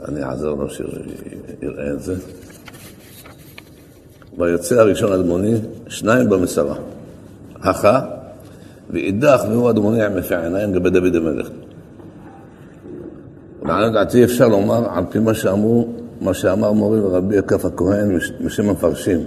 אני 0.09 0.23
אעזור 0.23 0.59
לו 0.59 0.71
שיראה 0.71 1.93
את 1.93 2.03
זה. 2.03 2.15
ויוצא 4.39 4.81
הראשון 4.81 5.13
אדמוני, 5.13 5.55
שניים 5.89 6.29
במסרה. 6.29 6.77
הכה, 7.63 8.01
ואידך 8.91 9.45
והוא 9.51 9.71
אדמוני 9.71 10.05
עם 10.05 10.19
יפי 10.19 10.37
עיניים 10.37 10.75
לגבי 10.75 10.91
דוד 10.91 11.17
המלך. 11.17 11.49
לעניות 13.65 13.93
דעתי 13.93 14.25
אפשר 14.25 14.49
לומר, 14.49 14.87
על 14.91 15.05
פי 15.11 15.19
מה 15.19 15.35
שאמרו, 15.35 15.89
מה 16.21 16.35
שאמר 16.35 16.73
מורי 16.73 17.01
ורבי 17.01 17.39
הכף 17.39 17.65
הכהן 17.65 18.19
משם 18.41 18.69
המפרשים. 18.69 19.27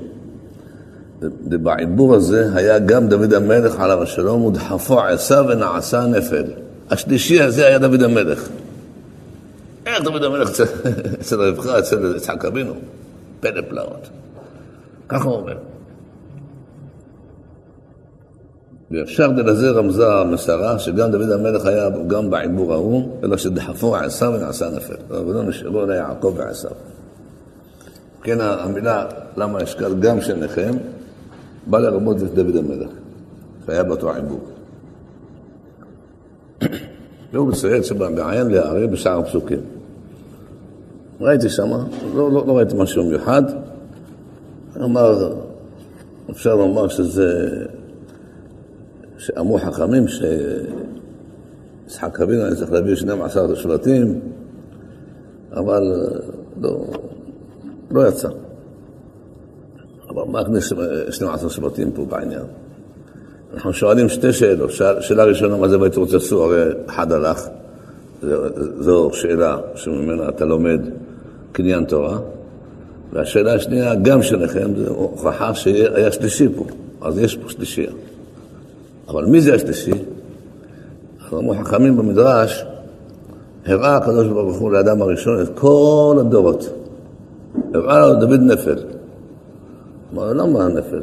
בעיבור 1.47 2.15
הזה 2.15 2.49
היה 2.55 2.79
גם 2.79 3.07
דוד 3.07 3.33
המלך 3.33 3.79
עליו 3.79 4.03
השלום, 4.03 4.45
ודחפו 4.45 5.01
עשה 5.01 5.41
ונעשה 5.49 6.05
נפל. 6.05 6.43
השלישי 6.89 7.41
הזה 7.41 7.67
היה 7.67 7.77
דוד 7.77 8.03
המלך. 8.03 8.49
איך 9.85 10.03
דוד 10.03 10.23
המלך 10.23 10.49
אצל 11.21 11.41
רבך, 11.41 11.67
אצל 11.67 12.13
יצחק 12.15 12.45
אבינו? 12.45 12.73
פלא 13.39 13.61
פלאות. 13.69 14.09
ככה 15.09 15.23
הוא 15.29 15.35
אומר. 15.35 15.57
ואפשר 18.93 19.27
לזה 19.27 19.69
רמזה 19.69 20.13
המסרה, 20.13 20.79
שגם 20.79 21.11
דוד 21.11 21.31
המלך 21.31 21.65
היה 21.65 21.89
גם 22.07 22.29
בעיבור 22.29 22.73
ההוא, 22.73 23.09
אלא 23.23 23.37
שדחפו 23.37 23.95
עשיו 23.95 24.33
ונעשה 24.35 24.69
נפל. 24.69 24.95
רבנו 25.09 25.43
נשארו 25.43 25.85
ליעקב 25.85 26.33
ועשיו. 26.37 26.71
כן, 28.23 28.37
המילה 28.41 29.05
למה 29.37 29.63
אשקל 29.63 29.93
גם 29.99 30.21
שניכם, 30.21 30.71
בא 31.67 31.79
לרמות 31.79 32.17
את 32.17 32.33
דוד 32.33 32.55
המלך, 32.55 32.89
שהיה 33.65 33.83
באותו 33.83 34.13
עיבור. 34.13 34.39
והוא 37.33 37.47
מציין 37.47 37.83
שבעיין 37.83 38.47
להעריך 38.47 38.91
בשאר 38.91 39.19
הפסוקים. 39.19 39.59
ראיתי 41.21 41.49
שמה, 41.49 41.83
לא, 42.15 42.31
לא, 42.31 42.43
לא 42.47 42.57
ראיתי 42.57 42.75
משהו 42.77 43.03
מיוחד. 43.03 43.43
אמר, 44.83 45.33
אפשר 46.29 46.55
לומר 46.55 46.87
שזה 46.87 47.49
שאמרו 49.17 49.59
חכמים 49.59 50.05
שיצחק 51.87 52.21
אבינו 52.21 52.43
היה 52.43 52.55
צריך 52.55 52.71
להביא 52.71 52.95
12 52.95 53.55
שבטים, 53.55 54.19
אבל 55.51 55.83
לא, 56.61 56.85
לא 57.91 58.07
יצא. 58.07 58.29
אבל 60.09 60.23
מה 60.27 60.39
הכניס 60.39 60.73
12 61.09 61.49
שבטים 61.49 61.91
פה 61.91 62.05
בעניין? 62.05 62.43
אנחנו 63.53 63.73
שואלים 63.73 64.09
שתי 64.09 64.33
שאלות. 64.33 64.71
שאלה 64.99 65.23
ראשונה, 65.23 65.57
מה 65.57 65.67
זה 65.67 65.79
ויתרוצצו? 65.79 66.43
הרי 66.43 66.63
אחד 66.85 67.11
הלך, 67.11 67.47
זו 68.79 69.09
שאלה 69.13 69.57
שממנה 69.75 70.29
אתה 70.29 70.45
לומד 70.45 70.79
קניין 71.51 71.85
תורה. 71.85 72.17
והשאלה 73.13 73.53
השנייה, 73.53 73.95
גם 73.95 74.23
שלכם, 74.23 74.75
זו 74.75 74.93
הוכחה 74.93 75.53
שהיה 75.53 76.11
שלישי 76.11 76.47
פה, 76.55 76.65
אז 77.01 77.17
יש 77.17 77.37
פה 77.37 77.49
שלישייה. 77.49 77.91
אבל 79.07 79.25
מי 79.25 79.41
זה 79.41 79.55
השלישי? 79.55 79.91
אמרו 81.33 81.55
חכמים 81.55 81.97
במדרש, 81.97 82.65
הראה 83.65 83.95
הקדוש 83.95 84.27
ברוך 84.27 84.57
הוא 84.57 84.71
לאדם 84.71 85.01
הראשון 85.01 85.41
את 85.41 85.49
כל 85.55 86.17
הדורות. 86.19 86.69
הראה 87.73 87.99
לו 87.99 88.15
דוד 88.19 88.39
נפל. 88.39 88.75
אמר, 90.13 90.33
למה 90.33 90.65
הנפל? 90.65 91.01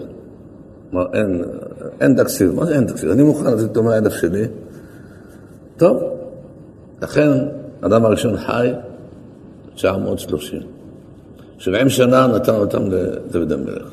אמר, 0.93 1.07
אין, 1.13 1.45
אין 2.01 2.17
תקציב. 2.17 2.55
מה 2.55 2.67
זה 2.67 2.75
אין 2.75 2.87
תקציב? 2.87 3.11
אני 3.11 3.23
מוכן 3.23 3.47
לתת 3.47 3.63
אותו 3.63 3.83
מהאלף 3.83 4.13
שלי. 4.13 4.45
טוב, 5.77 6.03
לכן 7.03 7.31
אדם 7.81 8.05
הראשון 8.05 8.37
חי 8.37 8.73
930. 9.75 10.61
70 11.59 11.89
שנה 11.89 12.27
נתן 12.27 12.55
אותם 12.55 12.83
לדוד 12.91 13.53
המלך. 13.53 13.89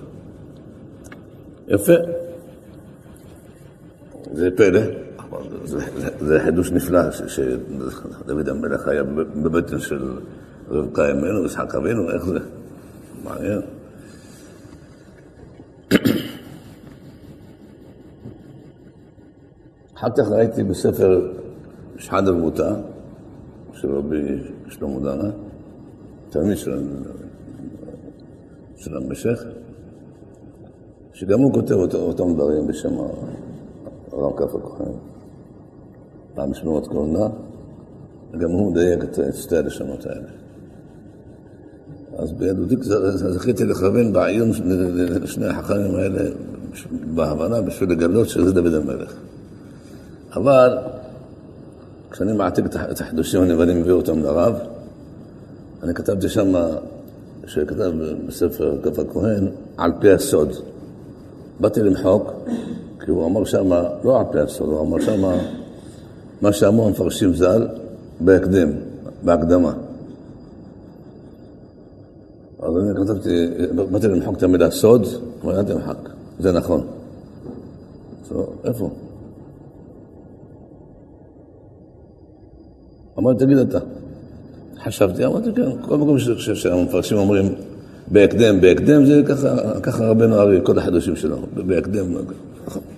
יפה. 1.67 1.93
זה 4.33 4.49
פלא, 4.57 4.81
זה, 5.63 5.79
זה, 6.19 6.39
חידוש 6.39 6.71
נפלא 6.71 7.11
שדוד 7.11 8.49
המלך 8.49 8.87
היה 8.87 9.03
בבטן 9.43 9.79
של 9.79 10.17
רבקה 10.69 11.11
אמנו, 11.11 11.45
יצחק 11.45 11.75
אבינו, 11.75 12.11
איך 12.11 12.25
זה? 12.25 12.39
מעניין. 13.23 13.61
אחר 19.97 20.07
כך 20.17 20.27
ראיתי 20.31 20.63
בספר 20.63 21.31
שחד 21.97 22.27
אבותה 22.27 22.75
של 23.73 23.91
רבי 23.91 24.43
שלמה 24.69 24.99
דנה, 24.99 25.29
תלמיד 26.29 26.57
של, 26.57 26.83
של 28.75 28.97
המשך, 28.97 29.43
שגם 31.13 31.39
הוא 31.39 31.53
כותב 31.53 31.75
אותם 31.93 32.33
דברים 32.33 32.67
בשם 32.67 32.93
הרב 34.17 34.37
כף 34.37 34.55
הכהן. 34.55 34.91
פעם 36.35 36.53
שמועות 36.53 36.87
כהונה, 36.87 37.27
וגם 38.33 38.51
הוא 38.51 38.71
מדייק 38.71 39.03
את 39.03 39.19
שתי 39.35 39.57
הלשונות 39.57 40.05
האלה. 40.05 40.29
אז 42.17 42.31
בילדותי 42.31 42.75
זכיתי 43.13 43.65
לכוון 43.65 44.13
בעיון 44.13 44.51
לשני 45.21 45.47
החכמים 45.47 45.95
האלה 45.95 46.29
בהבנה 47.15 47.61
בשביל 47.61 47.91
לגלות 47.91 48.29
שזה 48.29 48.51
דוד 48.51 48.73
המלך. 48.73 49.13
אבל 50.35 50.77
כשאני 52.11 52.33
מעתיק 52.33 52.65
את 52.65 53.01
החידושים 53.01 53.43
אני 53.43 53.53
ואני 53.53 53.73
מביא 53.73 53.91
אותם 53.91 54.23
לרב, 54.23 54.55
אני 55.83 55.93
כתבתי 55.93 56.29
שם, 56.29 56.53
שכתב 57.47 57.91
בספר 58.27 58.77
כף 58.83 58.99
הכהן, 58.99 59.47
על 59.77 59.91
פי 59.99 60.11
הסוד. 60.11 60.53
באתי 61.59 61.79
למחוק, 61.79 62.33
כי 63.07 63.11
הוא 63.11 63.25
אמר 63.25 63.45
שם, 63.45 63.71
לא 64.03 64.19
על 64.19 64.25
פי 64.31 64.39
הסוד, 64.39 64.69
הוא 64.69 64.81
אמר 64.81 64.99
שם 64.99 65.21
מה 66.41 66.53
שאמרו 66.53 66.87
המפרשים 66.87 67.33
ז"ל 67.33 67.67
בהקדם, 68.19 68.69
בהקדמה. 69.23 69.73
אז 72.59 72.77
אני 72.77 72.95
כתבתי, 72.95 73.47
באתי 73.91 74.07
למחוק 74.07 74.37
את 74.37 74.43
המילה 74.43 74.71
סוד, 74.71 75.05
אבל 75.43 75.55
אל 75.55 75.63
תמחק, 75.63 76.09
זה 76.39 76.51
נכון. 76.51 76.87
איפה? 78.63 78.89
אמרתי, 83.19 83.45
תגיד 83.45 83.57
אתה. 83.57 83.79
חשבתי, 84.83 85.25
אמרתי, 85.25 85.49
כן, 85.55 85.69
כל 85.81 85.97
מקום 85.97 86.17
שהמפרשים 86.35 87.17
אומרים 87.17 87.55
בהקדם, 88.07 88.61
בהקדם 88.61 89.05
זה 89.05 89.21
ככה, 89.27 89.79
ככה 89.79 90.07
רבנו 90.07 90.35
ארי, 90.35 90.59
כל 90.63 90.79
החידושים 90.79 91.15
שלו, 91.15 91.37
בהקדם. 91.53 92.05
נכון. 92.67 92.96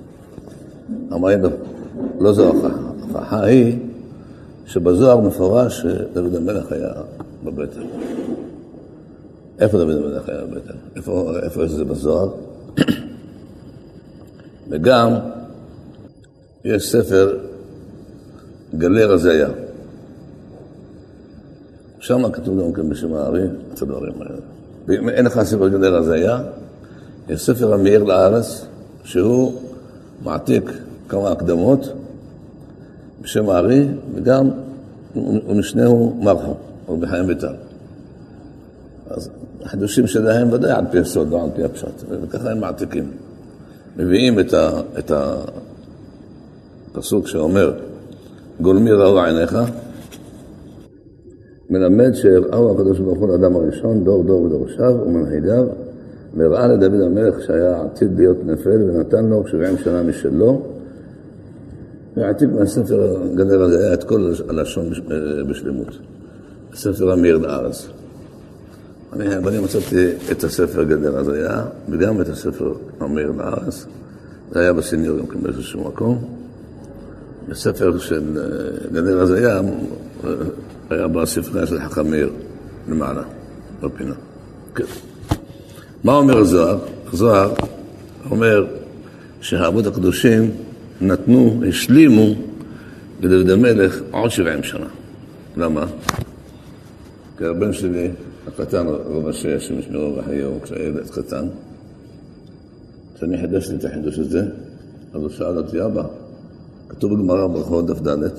אמר, 1.14 1.30
לא 2.20 2.34
זו 2.34 2.46
ההוכחה. 2.46 2.90
ההוכחה 3.02 3.44
היא 3.44 3.78
שבזוהר 4.66 5.20
מפורש 5.20 5.82
שדוד 5.82 6.36
המלך 6.36 6.72
היה 6.72 6.92
בבטן. 7.44 7.82
איפה 9.60 9.78
דוד 9.78 9.96
המלך 9.96 10.30
היה 10.30 10.46
בבטן? 10.46 10.74
איפה, 10.96 11.32
איפה 11.44 11.68
זה 11.68 11.86
בזוהר? 11.86 12.30
וגם 14.70 15.14
יש 16.66 16.92
ספר 16.92 17.38
גלי 18.78 19.04
רזיה. 19.04 19.50
שם 22.00 22.32
כתוב 22.32 22.60
גם 22.60 22.74
כן 22.74 22.90
בשם 22.90 23.14
הארי 23.14 23.44
את 23.74 23.82
הדברים 23.82 24.14
האלה. 24.22 24.40
ואם 24.88 25.10
אין 25.10 25.26
לך 25.26 25.44
ספר 25.44 25.68
גדל 25.68 25.96
הזיה, 25.96 26.42
יש 27.30 27.42
ספר 27.42 27.74
המאיר 27.74 28.04
לארץ, 28.04 28.66
שהוא 29.04 29.62
מעתיק 30.24 30.72
כמה 31.10 31.32
הקדמות 31.32 31.94
בשם 33.22 33.50
הארי, 33.50 33.88
וגם 34.16 34.50
ומשנהו 35.48 36.18
מרחו, 36.22 36.54
רבי 36.90 37.08
חיים 37.08 37.28
ביטל. 37.28 37.54
אז 39.10 39.30
החידושים 39.64 40.08
שלהם 40.08 40.54
ודאי 40.54 40.72
על 40.72 40.86
פי 40.92 41.00
הסוד, 41.00 41.30
לא 41.30 41.44
על 41.44 41.50
פי 41.56 41.64
הפשט, 41.64 42.04
וככה 42.10 42.52
הם 42.52 42.60
מעתיקים. 42.60 43.12
מביאים 43.98 44.40
את, 44.40 44.54
ה, 44.54 44.82
את 45.00 45.12
הפסוק 46.96 47.28
שאומר, 47.28 47.74
גולמי 48.62 48.92
ראו 48.92 49.20
עיניך, 49.20 49.58
מלמד 51.70 52.14
שהראו 52.14 52.72
הקדוש 52.72 53.00
ברוך 53.00 53.20
הוא 53.20 53.30
לאדם 53.30 53.56
הראשון, 53.56 54.04
דור 54.04 54.24
דור 54.24 54.42
ודורשיו 54.42 54.96
ומנהיגיו, 55.06 55.66
והראה 56.38 56.68
לדוד 56.68 57.02
המלך 57.02 57.42
שהיה 57.42 57.82
עתיד 57.82 58.12
להיות 58.18 58.38
נפל, 58.46 58.84
ונתן 58.84 59.26
לו 59.26 59.48
שבעים 59.48 59.78
שנה 59.78 60.04
משלו, 60.04 60.62
והעתיק 62.20 62.50
מהספר 62.60 63.18
גדר 63.36 63.62
הזה 63.62 63.80
היה 63.80 63.94
את 63.94 64.04
כל 64.04 64.34
הלשון 64.50 64.90
בשלמות. 65.50 65.98
הספר 66.74 67.12
המאיר 67.12 67.38
לארץ. 67.38 67.88
אני, 69.14 69.38
ואני 69.44 69.60
מצאתי 69.60 70.12
את 70.32 70.44
הספר 70.44 70.84
גדר 70.84 71.18
הזיה, 71.18 71.64
וגם 71.90 72.22
את 72.22 72.30
הספר 72.30 72.74
המאיר 73.00 73.32
לארץ. 73.38 73.86
זה 74.52 74.60
היה 74.60 74.74
כן 74.74 75.44
באיזשהו 75.44 75.88
מקום. 75.88 76.40
בספר 77.48 77.98
של 77.98 78.38
אה, 78.38 78.90
גדר 78.92 79.20
הזיה 79.20 79.62
היה 80.90 81.08
בספרייה 81.08 81.68
של 81.68 81.80
חכם 81.80 82.10
מאיר, 82.10 82.30
למעלה, 82.90 83.24
בפינה. 83.82 84.14
כן. 84.76 84.84
מה 86.04 86.14
אומר 86.14 86.38
הזוהר? 86.38 86.78
הזוהר 87.14 87.54
אומר 88.32 88.66
שהאבות 89.42 89.88
הקדושים 89.88 90.52
נתנו, 91.02 91.62
השלימו 91.70 92.34
לדוד 93.22 93.50
המלך 93.50 94.02
עוד 94.12 94.32
שבעים 94.32 94.64
שנה. 94.64 94.88
למה? 95.58 95.86
כי 97.38 97.46
הבן 97.46 97.74
שלי, 97.74 98.12
הקטן, 98.48 98.88
רב 98.88 99.28
השש, 99.28 99.68
שמשמרו 99.68 100.16
בחיו, 100.16 100.62
כשהיה 100.64 100.88
ילד 100.88 101.10
קטן, 101.10 101.48
כשאני 103.16 103.38
חידשתי 103.38 103.76
את 103.76 103.86
החידוש 103.86 104.20
הזה, 104.20 104.42
אז 105.14 105.22
הוא 105.22 105.30
שאל 105.30 105.58
אותי, 105.58 105.86
אבא, 105.86 106.04
כתוב 106.90 107.14
בגמרא 107.14 107.48
ברכות 107.48 107.88
דף 107.88 108.08
ד', 108.08 108.30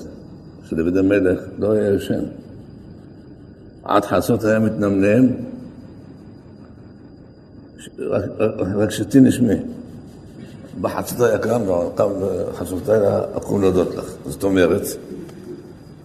שדוד 0.69 0.97
המלך 0.97 1.39
לא 1.59 1.71
היה 1.71 1.93
ישן. 1.93 2.23
עד 3.83 4.05
חצות 4.05 4.43
היה 4.43 4.59
מתנמנם, 4.59 5.27
רק 8.75 8.91
שתי 8.91 9.19
נשמי. 9.19 9.55
בחצות 10.81 11.21
היה 11.21 11.37
קם, 11.37 11.61
בחצות 11.95 12.89
היה 12.89 13.19
אקום 13.37 13.61
להודות 13.61 13.95
לך. 13.95 14.05
זאת 14.25 14.43
אומרת, 14.43 14.81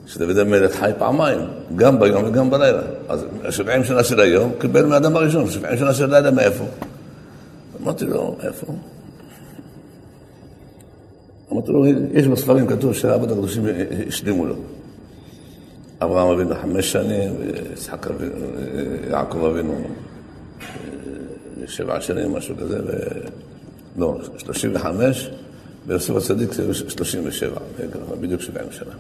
שדוד 0.06 0.38
המלך 0.38 0.74
חי 0.74 0.90
פעמיים, 0.98 1.40
גם 1.76 2.00
ביום 2.00 2.24
וגם 2.24 2.50
בלילה. 2.50 2.82
אז 3.08 3.24
שבעים 3.50 3.84
שנה 3.84 4.04
של 4.04 4.20
היום 4.20 4.52
קיבל 4.58 4.86
מהאדם 4.86 5.16
הראשון, 5.16 5.50
שבעים 5.50 5.78
שנה 5.78 5.94
של 5.94 6.10
לילה 6.10 6.30
מאיפה? 6.30 6.64
אמרתי 7.82 8.04
לו, 8.04 8.36
איפה? 8.42 8.66
אמרתי 11.52 11.72
לו, 11.72 11.86
יש 12.12 12.26
בספרים 12.26 12.66
כתוב 12.66 12.94
שהאבות 12.94 13.30
הקדושים 13.30 13.64
השלימו 14.08 14.46
לו. 14.46 14.54
אברהם 16.02 16.28
אבינו 16.28 16.54
חמש 16.62 16.92
שנים, 16.92 17.32
ויצחק 17.38 18.06
אבינו, 18.06 18.46
יעקב 19.10 19.44
אבינו 19.44 19.74
שבע 21.66 22.00
שנים, 22.00 22.32
משהו 22.32 22.54
כזה. 22.56 22.78
לא, 23.98 24.18
שלושים 24.38 24.70
וחמש, 24.74 25.30
ויוסף 25.86 26.16
הצדיק 26.16 26.52
זה 26.52 26.74
שלושים 26.74 27.22
ושבע, 27.24 27.60
בדיוק 28.20 28.40
שבעים 28.40 28.66
שנה. 28.70 28.92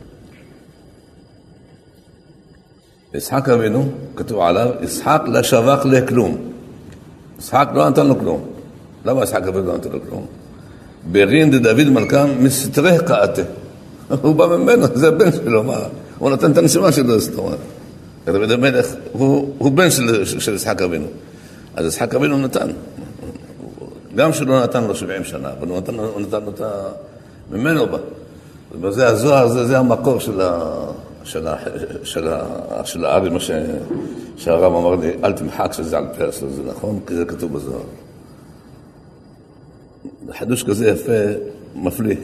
יצחק 3.14 3.48
אבינו, 3.48 3.88
כתוב 4.16 4.40
עליו, 4.40 4.68
יצחק 4.80 5.22
לא 5.26 5.42
שבח 5.42 5.84
לכלום. 5.84 6.36
יצחק 7.38 7.68
לא 7.74 7.88
נתן 7.88 8.06
לו 8.06 8.18
כלום. 8.18 8.46
למה 9.04 9.22
יצחק 9.22 9.42
אבינו 9.42 9.66
לא 9.66 9.76
נתן 9.76 9.92
לו 9.92 9.98
כלום? 10.08 10.26
ברין 11.12 11.50
דוד 11.62 11.90
מלכם 11.90 12.44
מסתרי 12.44 12.98
קאתה. 13.06 13.42
הוא 14.22 14.34
בא 14.34 14.46
ממנו, 14.46 14.86
זה 14.94 15.08
הבן 15.08 15.32
שלו, 15.32 15.62
מה? 15.62 15.78
הוא 16.18 16.30
נותן 16.30 16.52
את 16.52 16.58
הנשימה 16.58 16.92
שלו, 16.92 17.20
זאת 17.20 17.38
אומרת. 17.38 17.58
דוד 18.24 18.50
המלך 18.50 18.86
הוא, 19.12 19.54
הוא 19.58 19.72
בן 19.72 19.90
של 20.38 20.54
יצחק 20.54 20.82
אבינו. 20.82 21.06
אז 21.74 21.86
יצחק 21.86 22.14
אבינו 22.14 22.38
נתן. 22.38 22.70
גם 24.16 24.32
שלא 24.32 24.62
נתן 24.62 24.84
לו 24.84 24.94
70 24.94 25.24
שנה, 25.24 25.50
אבל 25.58 25.68
הוא 25.68 25.78
נתן, 25.78 25.98
הוא 25.98 26.20
נתן 26.20 26.42
לו 26.44 26.50
את 26.50 26.60
ה... 26.60 26.88
ממנו 27.50 27.86
בא. 27.86 27.98
וזה 28.80 29.06
הזוהר, 29.06 29.48
זה, 29.48 29.64
זה 29.64 29.78
המקור 29.78 30.20
של, 30.20 30.40
ה, 30.40 30.72
של, 31.24 31.48
ה, 31.48 31.56
של, 32.04 32.28
ה, 32.28 32.84
של 32.84 33.04
הארי, 33.04 33.30
מה 33.30 33.38
שהרב 34.36 34.74
אמר 34.74 34.94
לי, 34.94 35.12
אל 35.24 35.32
תמחק 35.32 35.72
שזה 35.72 35.98
על 35.98 36.04
פי 36.16 36.24
הסוד, 36.24 36.50
זה 36.50 36.62
נכון? 36.62 37.00
כי 37.06 37.14
זה 37.14 37.24
כתוב 37.24 37.52
בזוהר. 37.52 37.82
חידוש 40.38 40.62
כזה 40.62 40.88
יפה, 40.88 41.12
מפליא. 41.74 42.16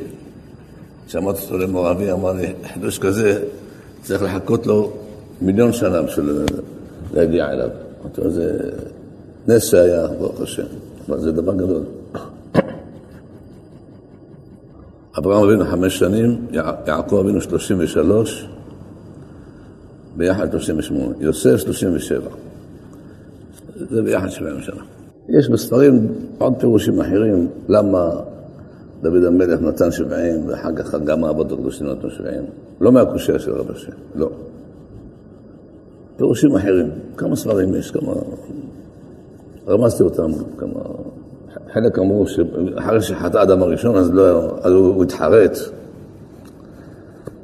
כשאמרתי 1.07 1.43
אותו 1.43 1.59
למור 1.59 1.91
אבי, 1.91 2.13
אמר 2.13 2.33
לי, 2.33 2.53
חידוש 2.73 2.99
כזה, 2.99 3.43
צריך 4.03 4.23
לחכות 4.23 4.67
לו 4.67 4.93
מיליון 5.41 5.73
שנה 5.73 6.03
בשביל 6.03 6.47
להגיע 7.15 7.51
אליו. 7.51 7.69
זה 8.15 8.59
נס 9.49 9.65
שהיה, 9.65 10.07
ברוך 10.07 10.41
השם, 10.41 10.63
אבל 11.09 11.21
זה 11.21 11.33
דבר 11.33 11.55
גדול. 11.55 11.83
אברהם 15.19 15.45
אבינו 15.45 15.65
חמש 15.65 15.99
שנים, 15.99 16.47
יעקב 16.87 17.17
אבינו 17.17 17.41
שלושים 17.41 17.77
ושלוש, 17.81 18.49
ביחד 20.17 20.51
שלושים 20.51 20.79
ושמונה, 20.79 21.15
יוסף 21.21 21.57
שלושים 21.57 21.89
ושבע. 21.95 22.31
זה 23.91 24.03
ביחד 24.03 24.29
שבעים 24.29 24.61
שנה. 24.61 24.83
יש 25.29 25.49
בספרים 25.49 26.09
עוד 26.39 26.55
פירושים 26.59 27.01
אחרים, 27.01 27.49
למה 27.69 28.11
דוד 29.03 29.25
המלך 29.25 29.61
נתן 29.61 29.91
שבעים, 29.91 30.47
ואחר 30.47 30.77
כך 30.77 30.95
גם 30.95 31.25
האבות 31.25 31.53
הקדושים 31.53 31.87
נתנו 31.87 32.11
שבעים. 32.11 32.43
לא 32.81 32.93
מהקושייה 32.93 33.39
של 33.39 33.53
רב 33.53 33.71
השם, 33.71 33.93
לא. 34.15 34.31
פירושים 36.17 36.57
אחרים, 36.57 36.91
כמה 37.17 37.37
ספרים 37.37 37.75
יש, 37.75 37.91
כמה... 37.91 38.13
רמזתי 39.69 40.03
אותם, 40.03 40.31
כמה... 40.59 40.81
חלק 41.73 41.99
אמרו 41.99 42.27
שאחרי 42.27 43.03
שחטא 43.03 43.43
אדם 43.43 43.63
הראשון, 43.63 43.97
אז, 43.97 44.11
לא, 44.11 44.51
אז 44.63 44.73
הוא 44.73 45.05
התחרט. 45.05 45.59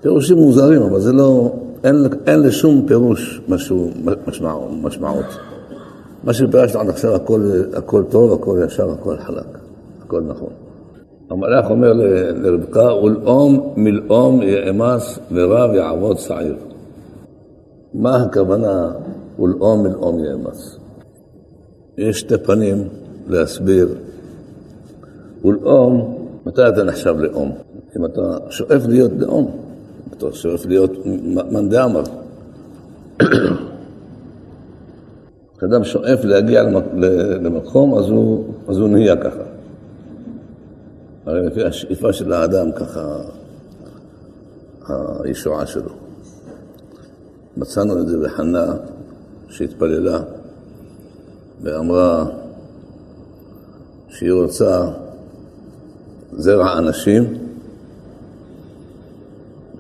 פירושים 0.01 0.37
מוזרים, 0.37 0.83
אבל 0.83 1.01
זה 1.01 1.13
לא... 1.13 1.53
אין, 1.85 1.97
אין 2.27 2.43
לשום 2.43 2.85
פירוש 2.87 3.41
משהו, 3.49 3.91
משמע, 4.27 4.55
משמעות. 4.83 5.39
מה 6.25 6.33
שפירשנו 6.33 6.81
עד 6.81 6.89
עכשיו, 6.89 7.15
הכל, 7.15 7.51
הכל 7.77 8.03
טוב, 8.11 8.33
הכל 8.33 8.59
ישר, 8.67 8.91
הכל 8.91 9.17
חלק, 9.17 9.59
הכל 10.03 10.21
נכון. 10.21 10.51
המלאך 11.31 11.71
אומר 11.71 11.93
לרבקה, 12.35 12.95
ולאום 12.95 13.73
מלאום 13.77 14.43
יאמס 14.43 15.19
ורב 15.33 15.75
יעבוד 15.75 16.19
שעיר. 16.19 16.57
מה 17.95 18.17
הכוונה 18.17 18.91
ולאום 19.39 19.83
מלאום 19.83 20.25
יאמס? 20.25 20.78
יש 21.99 22.21
שתי 22.21 22.39
פנים 22.39 22.89
להסביר. 23.29 23.89
ולאום, 25.45 26.19
מתי 26.47 26.69
אתה 26.69 26.85
נחשב 26.85 27.15
לאום? 27.19 27.53
אם 27.97 28.05
אתה 28.05 28.37
שואף 28.51 28.87
להיות 28.87 29.11
לאום, 29.19 29.57
אתה 30.17 30.27
שואף 30.33 30.67
להיות 30.67 30.91
מאן 31.25 31.69
דאמר. 31.69 32.03
כשאדם 35.59 35.85
שואף 35.85 36.25
להגיע 36.25 36.63
למקום, 37.41 37.99
אז 37.99 38.09
הוא, 38.09 38.45
אז 38.69 38.79
הוא 38.79 38.89
נהיה 38.89 39.17
ככה. 39.17 39.43
הרי 41.27 41.47
לפי 41.47 41.65
השאיפה 41.65 42.13
של 42.13 42.33
האדם, 42.33 42.73
ככה 42.73 43.17
הישועה 45.25 45.67
שלו. 45.67 45.91
מצאנו 47.57 47.99
את 47.99 48.09
זה 48.09 48.19
בחנה 48.19 48.75
שהתפללה 49.49 50.21
ואמרה 51.63 52.25
שהיא 54.09 54.33
רוצה 54.33 54.85
זרע 56.37 56.79
אנשים, 56.79 57.25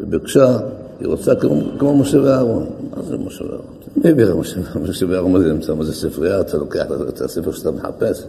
וביקשה, 0.00 0.58
היא 1.00 1.08
רוצה 1.08 1.34
כמו, 1.34 1.60
כמו 1.78 1.98
משה 1.98 2.22
ואהרון. 2.22 2.66
מה 2.96 3.02
זה 3.02 3.16
משה 3.16 3.44
ואהרון? 3.44 3.66
מי 3.96 4.10
הביא 4.10 4.24
לך 4.24 4.76
משה 4.76 5.06
ואהרון? 5.08 5.32
מה 5.32 5.40
זה 5.40 5.52
נמצא? 5.52 5.74
מה 5.74 5.84
זה 5.84 5.92
ספרייה? 5.92 6.40
אתה 6.40 6.56
לוקח 6.56 6.84
את 7.08 7.20
הספר 7.20 7.52
שאתה 7.52 7.70
מחפש? 7.70 8.24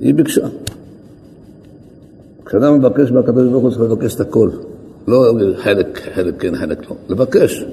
היא 0.00 0.14
ביקשה. 0.14 0.46
כשאדם 2.46 2.78
מבקש 2.78 3.10
מהקדוש 3.10 3.48
ברוך 3.48 3.62
הוא 3.62 3.70
צריך 3.70 3.82
לבקש 3.82 4.14
את 4.14 4.20
הכל. 4.20 4.50
לא 5.08 5.32
חלק, 5.56 6.00
חלק 6.14 6.34
כן, 6.40 6.56
חלק 6.56 6.90
לא. 6.90 6.96
לבקש, 7.08 7.64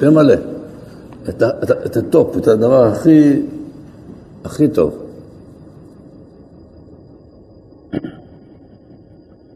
פה 0.00 0.10
מלא. 0.10 0.34
את, 1.28 1.42
את, 1.42 1.70
את 1.86 1.96
ה 1.96 2.04
top, 2.04 2.36
את 2.36 2.48
הדבר 2.48 2.84
הכי, 2.84 3.42
הכי 4.44 4.68
טוב. 4.68 5.02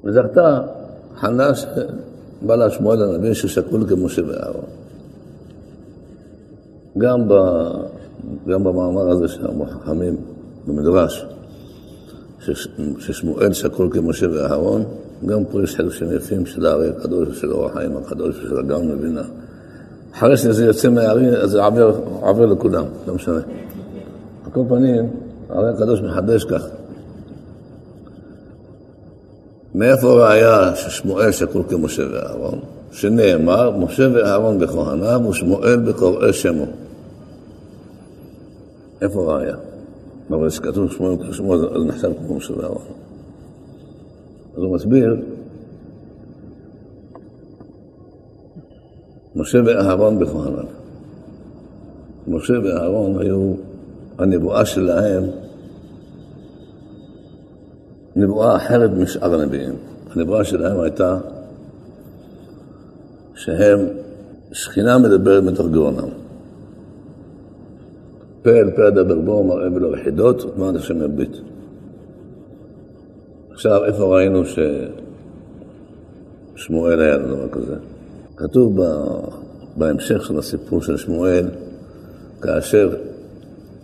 וזכתה 0.04 0.60
חנה 1.16 1.54
שבא 1.54 2.56
לה 2.56 2.70
שמואל 2.70 3.02
הנביא 3.02 3.34
ששקול 3.34 3.88
כמשה 3.88 4.22
ואהרון. 4.28 4.64
גם, 6.98 7.28
ב, 7.28 7.34
גם 8.48 8.64
במאמר 8.64 9.10
הזה 9.10 9.28
של 9.28 9.46
המחכמים 9.46 10.16
במדרש, 10.66 11.26
ששמואל 12.98 13.52
שקול 13.52 13.88
כמשה 13.92 14.26
ואהרון, 14.30 14.84
גם 15.26 15.44
פה 15.44 15.62
יש 15.62 15.76
חלקים 15.76 16.12
יפים 16.12 16.46
של 16.46 16.66
הארי 16.66 16.88
הקדוש 16.88 17.28
ושל 17.28 17.52
אור 17.52 17.66
החיים 17.66 17.96
הקדוש 17.96 18.38
ושל 18.38 18.58
הגאון 18.58 18.88
מבינה. 18.88 19.22
אחרי 20.14 20.36
שזה 20.36 20.64
יוצא 20.64 20.88
מהארי, 20.88 21.28
אז 21.28 21.50
זה 21.50 21.64
עובר, 21.64 22.00
עובר 22.20 22.46
לכולם, 22.46 22.84
לא 23.06 23.14
משנה. 23.14 23.40
על 24.44 24.50
כל 24.52 24.62
פנים, 24.68 25.10
הארי 25.50 25.70
הקדוש 25.70 26.00
מחדש 26.00 26.44
כך. 26.44 26.66
מאיפה 29.74 30.08
ראיה 30.08 30.76
ששמואל 30.76 31.32
שקול 31.32 31.62
כמשה 31.68 32.02
ואהרון? 32.12 32.58
שנאמר, 32.92 33.70
משה 33.70 34.08
ואהרון 34.14 34.58
בכהניו 34.58 35.20
ושמואל 35.30 35.76
בקוראי 35.76 36.32
שמו. 36.32 36.66
איפה 39.02 39.34
ראיה? 39.34 39.56
אבל 40.30 40.48
כשכתוב 40.48 40.92
שמואל 40.92 41.16
כשמו, 41.30 41.54
אז 41.54 41.60
נחשב 41.86 42.10
כמו 42.18 42.36
משה 42.36 42.58
ואהרון. 42.58 42.82
אז 44.56 44.62
הוא 44.62 44.74
מסביר, 44.74 45.16
משה 49.36 49.58
ואהרון 49.66 50.18
בכהניו. 50.18 50.64
משה 52.28 52.54
ואהרון 52.64 53.20
היו, 53.20 53.54
הנבואה 54.18 54.66
שלהם 54.66 55.24
נבואה 58.16 58.56
אחרת 58.56 58.90
משאר 58.90 59.34
הנביאים. 59.34 59.74
הנבואה 60.10 60.44
שלהם 60.44 60.80
הייתה 60.80 61.18
שהם, 63.34 63.78
שכינה 64.52 64.98
מדברת 64.98 65.42
מתוך 65.42 65.66
גרונם. 65.66 66.08
פה 68.42 68.50
אל 68.50 68.70
פה 68.70 68.88
אדבר 68.88 69.20
בו, 69.20 69.44
מראה 69.44 69.72
ולא 69.72 69.96
יחידות, 69.96 70.44
ותמרת 70.44 70.74
השם 70.74 71.02
יביט. 71.02 71.36
עכשיו, 73.50 73.84
איפה 73.84 74.16
ראינו 74.16 74.42
ששמואל 76.56 77.00
היה 77.00 77.18
דבר 77.18 77.48
כזה? 77.48 77.76
כתוב 78.40 78.80
בהמשך 79.76 80.24
של 80.26 80.38
הסיפור 80.38 80.82
של 80.82 80.96
שמואל, 80.96 81.46
כאשר 82.40 82.96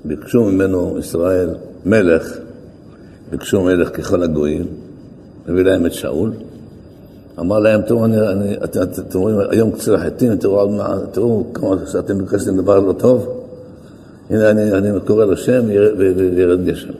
ביקשו 0.04 0.44
ממנו 0.44 0.96
ישראל 0.98 1.48
מלך, 1.86 2.38
ביקשו 3.30 3.62
מלך 3.62 3.96
ככל 3.96 4.22
הגויים, 4.22 4.66
הביא 5.48 5.62
להם 5.62 5.86
את 5.86 5.92
שאול, 5.92 6.32
אמר 7.38 7.58
להם, 7.58 7.82
תראו, 7.82 8.04
אני, 8.04 8.28
אני, 8.28 8.56
את, 8.64 8.76
את, 8.76 8.98
אתם 8.98 9.18
רואים 9.18 9.36
היום 9.50 9.72
קציר 9.72 9.94
החיטים, 9.94 10.36
תראו, 10.36 10.78
תראו 11.12 11.46
כמה 11.54 11.76
שאתם 11.86 12.18
ביקשתם 12.18 12.56
דבר 12.56 12.80
לא 12.80 12.92
טוב, 12.92 13.42
הנה 14.30 14.50
אני, 14.50 14.72
אני 14.72 15.00
קורא 15.06 15.24
לשם 15.24 15.64
וירד 15.96 16.64
גשם. 16.64 16.92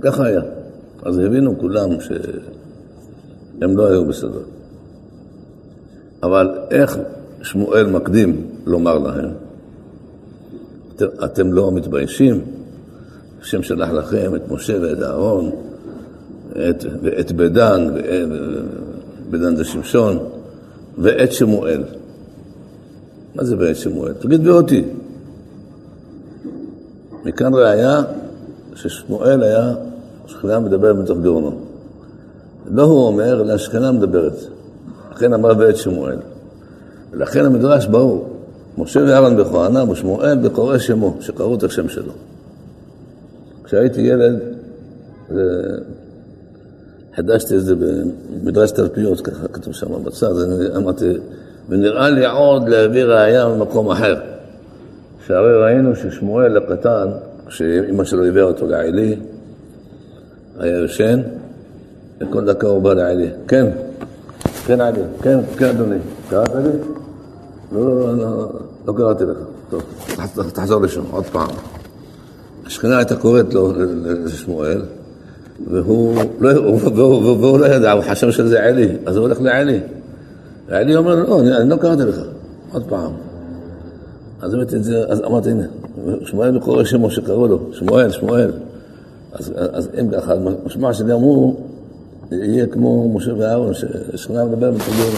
ככה 0.00 0.26
היה. 0.26 0.40
אז 1.02 1.18
הבינו 1.18 1.58
כולם 1.58 2.00
שהם 2.00 3.76
לא 3.76 3.86
היו 3.86 4.04
בסדר. 4.04 4.57
אבל 6.22 6.58
איך 6.70 6.98
שמואל 7.42 7.86
מקדים 7.86 8.46
לומר 8.66 8.98
להם, 8.98 9.30
אתם, 10.96 11.06
אתם 11.24 11.52
לא 11.52 11.72
מתביישים? 11.72 12.40
השם 13.42 13.62
שלח 13.62 13.90
לכם 13.90 14.34
את 14.34 14.50
משה 14.50 14.76
ואת 14.82 15.02
אהרון, 15.02 15.50
את, 16.52 16.84
ואת 17.02 17.32
בדן, 17.32 17.88
בדן 19.30 19.56
זה 19.56 19.64
שמשון, 19.64 20.18
ואת 20.98 21.32
שמואל. 21.32 21.84
מה 23.34 23.44
זה 23.44 23.56
ואת 23.58 23.76
שמואל? 23.76 24.12
תגיד 24.12 24.46
ואותי. 24.46 24.84
מכאן 27.24 27.54
ראיה 27.54 28.02
ששמואל 28.74 29.42
היה, 29.42 29.74
שכנה 30.26 30.60
מדברת 30.60 30.96
מתוך 30.96 31.18
גאונו. 31.18 31.60
לא 32.70 32.82
הוא 32.82 33.06
אומר, 33.06 33.40
אלא 33.42 33.52
השכנה 33.52 33.92
מדברת. 33.92 34.57
לכן 35.18 35.32
אמר 35.32 35.52
ואת 35.58 35.76
שמואל. 35.76 36.16
ולכן 37.10 37.44
המדרש 37.44 37.86
ברור, 37.86 38.28
משה 38.78 39.00
ואהרון 39.00 39.36
בכהנם 39.36 39.88
ושמואל 39.88 40.38
בקורא 40.38 40.78
שמו, 40.78 41.16
שקראו 41.20 41.54
את 41.54 41.62
השם 41.62 41.88
שלו. 41.88 42.12
כשהייתי 43.64 44.00
ילד, 44.00 44.38
חידשתי 47.16 47.56
את 47.56 47.64
זה 47.64 47.74
במדרש 47.76 48.70
תלפיות, 48.70 49.20
ככה 49.20 49.48
כתוב 49.48 49.74
שם 49.74 50.04
בצד, 50.04 50.32
אמרתי, 50.76 51.12
ונראה 51.68 52.10
לי 52.10 52.26
עוד 52.26 52.68
להביא 52.68 53.04
ראייה 53.04 53.48
ממקום 53.48 53.90
אחר. 53.90 54.16
שהרי 55.26 55.62
ראינו 55.62 55.96
ששמואל 55.96 56.56
הקטן, 56.56 57.08
כשאימא 57.46 58.04
שלו 58.04 58.24
הביאה 58.24 58.44
אותו 58.44 58.66
לעלי, 58.66 59.16
היה 60.58 60.78
יושן, 60.78 61.20
וכל 62.20 62.44
דקה 62.44 62.66
הוא 62.66 62.82
בא 62.82 62.94
לעלי. 62.94 63.30
כן, 63.48 63.66
כן 64.68 64.80
עלי, 64.80 65.00
כן, 65.22 65.38
כן 65.58 65.66
אדוני. 65.66 65.96
קראת 66.30 66.54
לי? 66.54 66.70
לא, 67.72 68.00
לא, 68.00 68.16
לא, 68.16 68.48
לא 68.86 68.92
קראתי 68.96 69.24
לך. 69.24 69.36
טוב, 69.70 69.82
תחזור 70.52 70.82
לשם, 70.82 71.02
עוד 71.10 71.24
פעם. 71.24 71.48
השכנה 72.66 72.98
הייתה 72.98 73.16
קוראת 73.16 73.54
לו 73.54 73.72
לשמואל, 74.24 74.82
והוא 75.70 76.16
לא, 76.40 76.60
והוא, 76.94 77.36
והוא 77.40 77.58
לא 77.58 77.66
ידע, 77.66 77.92
הוא 77.92 78.02
חשב 78.10 78.30
שזה 78.30 78.64
עלי, 78.64 78.96
אז 79.06 79.16
הוא 79.16 79.22
הולך 79.22 79.40
לעלי. 79.40 79.80
ועלי 80.68 80.96
אומר 80.96 81.14
לו, 81.14 81.22
לא, 81.22 81.40
אני, 81.40 81.56
אני 81.56 81.70
לא 81.70 81.76
קראתי 81.76 82.02
לך, 82.02 82.20
עוד 82.72 82.84
פעם. 82.88 83.12
אז 84.40 84.54
הבאתי 84.54 84.76
את 84.76 84.84
זה, 84.84 85.04
אז 85.08 85.20
אמרתי, 85.20 85.50
הנה, 85.50 85.64
שמואל 86.24 86.58
קורא 86.58 86.84
שמו 86.84 87.10
שקראו 87.10 87.46
לו, 87.46 87.60
שמואל, 87.72 88.10
שמואל. 88.10 88.50
אז, 89.32 89.52
אז 89.72 89.88
אם 90.00 90.10
ככה, 90.10 90.32
משמע 90.66 90.94
שלי 90.94 91.12
אמרו, 91.12 91.67
יהיה 92.32 92.66
כמו 92.66 93.14
משה 93.14 93.34
ואהרון, 93.34 93.72
ששכונה 93.74 94.44
מדבר 94.44 94.70
בתרגום. 94.70 95.14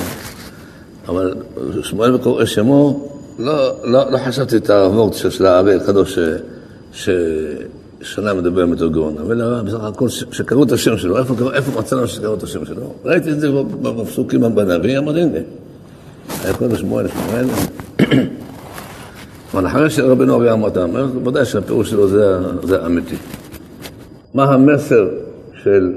אבל 1.08 1.34
שמואל 1.82 2.18
קורא 2.18 2.44
שמו, 2.44 3.08
לא, 3.38 3.84
לא, 3.84 4.12
לא 4.12 4.18
חשבתי 4.18 4.56
את 4.56 4.70
הוורט 4.70 5.14
של 5.14 5.46
הארי 5.46 5.74
הקדוש 5.74 6.18
ששנה 6.92 8.34
מדבר 8.34 8.66
מתורגון, 8.66 9.14
אבל 9.18 9.62
בסך 9.62 9.84
הכל 9.84 10.08
שקראו 10.08 10.64
את 10.64 10.72
השם 10.72 10.98
שלו, 10.98 11.18
איפה, 11.18 11.34
איפה 11.52 11.80
מצאנו 11.80 12.08
שקראו 12.08 12.34
את 12.34 12.42
השם 12.42 12.64
שלו? 12.64 12.94
ראיתי 13.04 13.30
את 13.30 13.40
זה 13.40 13.48
בפסוקים 13.82 14.40
בנביא, 14.40 14.98
אמרתי, 14.98 15.20
הנה, 15.20 15.38
היה 16.44 16.54
קורא 16.54 16.76
שמואל, 16.76 17.06
שמואל. 17.08 17.46
אבל 19.54 19.66
אחרי 19.66 19.90
שרבנו 19.90 20.34
אריה 20.34 20.52
אמר 20.52 20.68
את 20.68 20.76
ודאי 21.26 21.44
שהפירוש 21.44 21.90
שלו 21.90 22.08
זה, 22.08 22.38
זה 22.62 22.86
אמיתי. 22.86 23.16
מה 24.34 24.44
המסר 24.44 25.08
של 25.62 25.92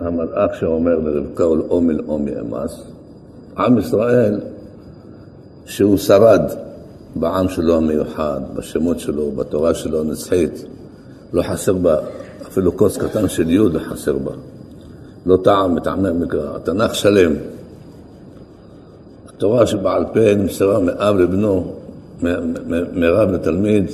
המלאך 0.00 0.54
שאומר 0.60 0.98
לרבקה 0.98 1.46
ולעומל 1.46 2.00
עומי 2.06 2.30
אמס? 2.40 2.82
עם 3.58 3.78
ישראל, 3.78 4.40
שהוא 5.64 5.96
שרד 5.96 6.42
בעם 7.14 7.48
שלו 7.48 7.76
המיוחד, 7.76 8.40
בשמות 8.54 9.00
שלו, 9.00 9.30
בתורה 9.30 9.74
שלו 9.74 10.00
הנצחית, 10.00 10.64
לא 11.32 11.42
חסר 11.42 11.72
בה, 11.72 11.96
אפילו 12.46 12.76
כוס 12.76 12.96
קטן 12.96 13.28
של 13.28 13.50
יוד 13.50 13.74
לא 13.74 13.78
חסר 13.78 14.18
בה. 14.18 14.32
לא 15.26 15.38
טעם 15.44 15.74
מטעמי 15.74 16.08
המקרא, 16.08 16.56
התנ"ך 16.56 16.94
שלם. 16.94 17.32
התורה 19.28 19.66
שבעל 19.66 20.04
פה 20.12 20.34
נמסרה 20.34 20.80
מאב 20.80 21.16
לבנו, 21.16 21.74
מרב 22.92 23.30
לתלמיד, 23.30 23.84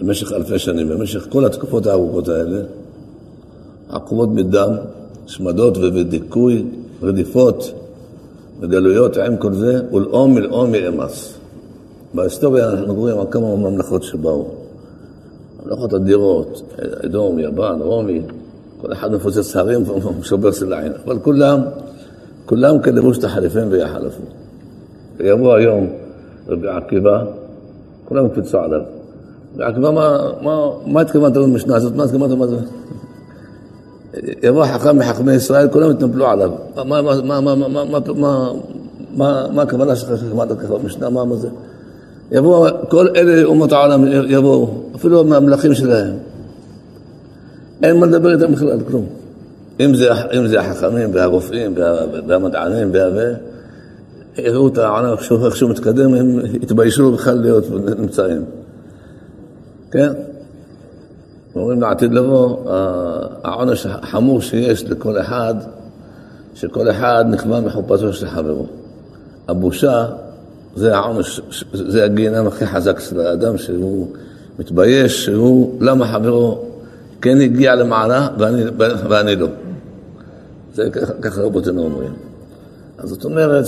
במשך 0.00 0.32
אלפי 0.32 0.58
שנים, 0.58 0.88
במשך 0.88 1.26
כל 1.30 1.44
התקופות 1.44 1.86
הארוכות 1.86 2.28
האלה, 2.28 2.62
עקובות 3.88 4.28
מדם, 4.28 4.70
שמדות 5.26 5.78
ודיכוי, 5.78 6.64
רדיפות 7.02 7.72
וגלויות 8.60 9.16
עם 9.16 9.36
כל 9.36 9.52
זה, 9.52 9.80
ולאום 9.92 10.34
מלאום 10.34 10.74
יאמס. 10.74 11.38
בהיסטוריה 12.14 12.70
אנחנו 12.70 12.94
מדברים 12.94 13.18
על 13.18 13.26
כמה 13.30 13.56
ממלכות 13.56 14.02
שבאו. 14.02 14.46
ממלכות 15.64 15.94
אדירות, 15.94 16.62
אדום, 17.04 17.38
יבן, 17.38 17.78
רומי, 17.80 18.20
כל 18.80 18.92
אחד 18.92 19.12
מפוצץ 19.12 19.56
הרים 19.56 19.82
ושובר 20.20 20.52
סלעים, 20.52 20.92
אבל 21.04 21.18
כולם, 21.18 21.60
כולם 22.46 22.82
כלבוש 22.82 23.18
תחליפיהם 23.18 23.68
ויחלפו. 23.70 24.22
ויבוא 25.16 25.54
היום 25.54 25.86
רבי 26.48 26.68
עקיבא, 26.68 27.24
כולם 28.04 28.26
יקפצו 28.26 28.58
עליו. 28.58 28.80
רבי 29.58 29.80
מה, 29.80 30.18
מה, 30.86 31.00
התכוונת 31.00 31.36
במשנה 31.36 31.76
הזאת? 31.76 31.96
מה 31.96 32.04
התכוונת? 32.04 32.68
יבוא 34.42 34.66
חכם 34.66 34.98
מחכמי 34.98 35.34
ישראל, 35.34 35.68
כולם 35.68 35.90
יתנפלו 35.90 36.26
עליו. 36.26 36.50
מה 39.16 39.62
הכוונה 39.62 39.96
שלך 39.96 40.10
שכמדת 40.20 40.58
ככה 40.58 40.74
במשנה? 40.78 41.10
מה 41.10 41.36
זה? 41.36 41.48
יבואו, 42.32 42.66
כל 42.88 43.08
אלה 43.16 43.44
אומות 43.44 43.72
העולם 43.72 44.04
יבואו, 44.28 44.82
אפילו 44.94 45.24
מהמלכים 45.24 45.74
שלהם. 45.74 46.14
אין 47.82 47.96
מה 47.96 48.06
לדבר 48.06 48.34
איתם 48.34 48.52
בכלל, 48.52 48.78
כלום. 48.88 49.06
אם 49.80 49.94
זה, 49.94 50.08
אם 50.38 50.46
זה 50.46 50.60
החכמים 50.60 51.10
והרופאים 51.12 51.74
והמדענים 52.26 52.90
והזה, 52.92 53.34
יראו 54.38 54.68
את 54.68 54.78
העולם 54.78 55.14
איך 55.44 55.56
שהוא 55.56 55.70
מתקדם, 55.70 56.14
הם 56.14 56.40
יתביישו 56.62 57.12
בכלל 57.12 57.38
להיות 57.38 57.64
נמצאים. 57.98 58.44
כן? 59.90 60.12
אומרים 61.56 61.80
לעתיד 61.80 62.12
לבוא, 62.12 62.56
העונש 63.44 63.86
החמור 63.86 64.40
שיש 64.40 64.84
לכל 64.84 65.20
אחד, 65.20 65.54
שכל 66.54 66.90
אחד 66.90 67.24
נכווה 67.30 67.60
מחופתו 67.60 68.12
של 68.12 68.28
חברו. 68.28 68.66
הבושה 69.48 70.06
זה 70.76 70.96
העונש, 70.96 71.40
זה 71.72 72.04
הגיהנם 72.04 72.46
הכי 72.46 72.66
חזק 72.66 73.00
של 73.00 73.20
האדם, 73.20 73.58
שהוא 73.58 74.08
מתבייש, 74.58 75.24
שהוא, 75.24 75.82
למה 75.82 76.06
חברו 76.06 76.64
כן 77.22 77.40
הגיע 77.40 77.74
למעלה 77.74 78.28
ואני, 78.38 78.62
ואני 79.08 79.36
לא. 79.36 79.46
זה 80.74 80.88
ככה 81.22 81.40
רבותינו 81.40 81.82
אומרים. 81.82 82.12
אז 82.98 83.08
זאת 83.08 83.24
אומרת 83.24 83.64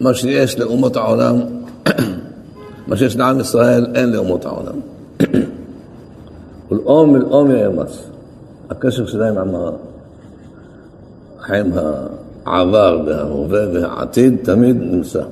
שמה 0.00 0.14
שיש 0.14 0.58
לאומות 0.58 0.96
העולם, 0.96 1.40
מה 2.88 2.96
שיש 2.96 3.16
לעם 3.16 3.40
ישראל, 3.40 3.86
אין 3.94 4.12
לאומות 4.12 4.44
העולם. 4.44 4.80
ולאום 6.70 7.12
מלאום 7.12 7.50
יאמץ. 7.50 8.08
הקשר 8.70 9.06
שלהם 9.06 9.38
עם 9.38 9.54
החיים 11.38 11.72
העבר 12.44 13.02
וההווה 13.06 13.60
והעתיד 13.72 14.36
תמיד 14.44 14.76
נמצא. 14.76 15.22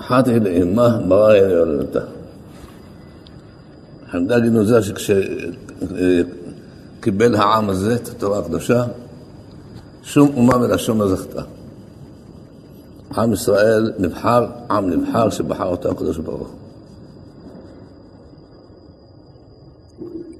אחת 0.00 0.28
היא 0.28 0.40
לאמה 0.40 0.98
ברא 1.08 1.28
היא 1.28 1.42
יולדתה. 1.42 2.00
חמדה 4.10 4.38
גנוזה 4.38 4.82
שכשקיבל 6.22 7.34
העם 7.34 7.70
הזה 7.70 7.94
את 7.94 8.08
התורה 8.08 8.38
הקדושה, 8.38 8.84
שום 10.02 10.30
אומה 10.36 10.58
מלשון 10.58 10.98
לא 10.98 11.08
זכתה. 11.08 11.42
עם 13.16 13.32
ישראל 13.32 13.92
נבחר, 13.98 14.46
עם 14.70 14.90
נבחר 14.90 15.30
שבחר 15.30 15.66
אותו 15.66 15.90
הקדוש 15.90 16.18
ברוך 16.18 16.48
הוא. 16.48 16.58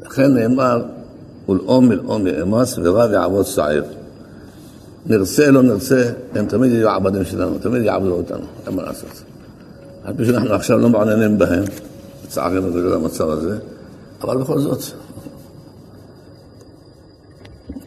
לכן 0.02 0.34
נאמר, 0.34 0.82
ולאום 1.48 1.88
מלאום 1.88 2.26
יאמץ 2.26 2.78
ורב 2.82 3.10
יעבוד 3.10 3.46
שעיר. 3.46 3.84
נרצה, 5.06 5.50
לא 5.50 5.62
נרצה, 5.62 6.10
הם 6.34 6.46
תמיד 6.46 6.72
יהיו 6.72 6.88
עבדים 6.88 7.24
שלנו, 7.24 7.58
תמיד 7.58 7.82
יעבדו 7.82 8.12
אותנו, 8.12 8.46
אין 8.66 8.76
מה 8.76 8.82
לעשות. 8.82 9.22
על 10.04 10.14
פי 10.16 10.26
שאנחנו 10.26 10.54
עכשיו 10.54 10.78
לא 10.78 10.88
מעוניינים 10.88 11.38
בהם, 11.38 11.64
לצערנו 12.24 12.72
בגלל 12.72 12.94
המצב 12.94 13.28
הזה, 13.28 13.58
אבל 14.22 14.36
בכל 14.38 14.58
זאת, 14.58 14.80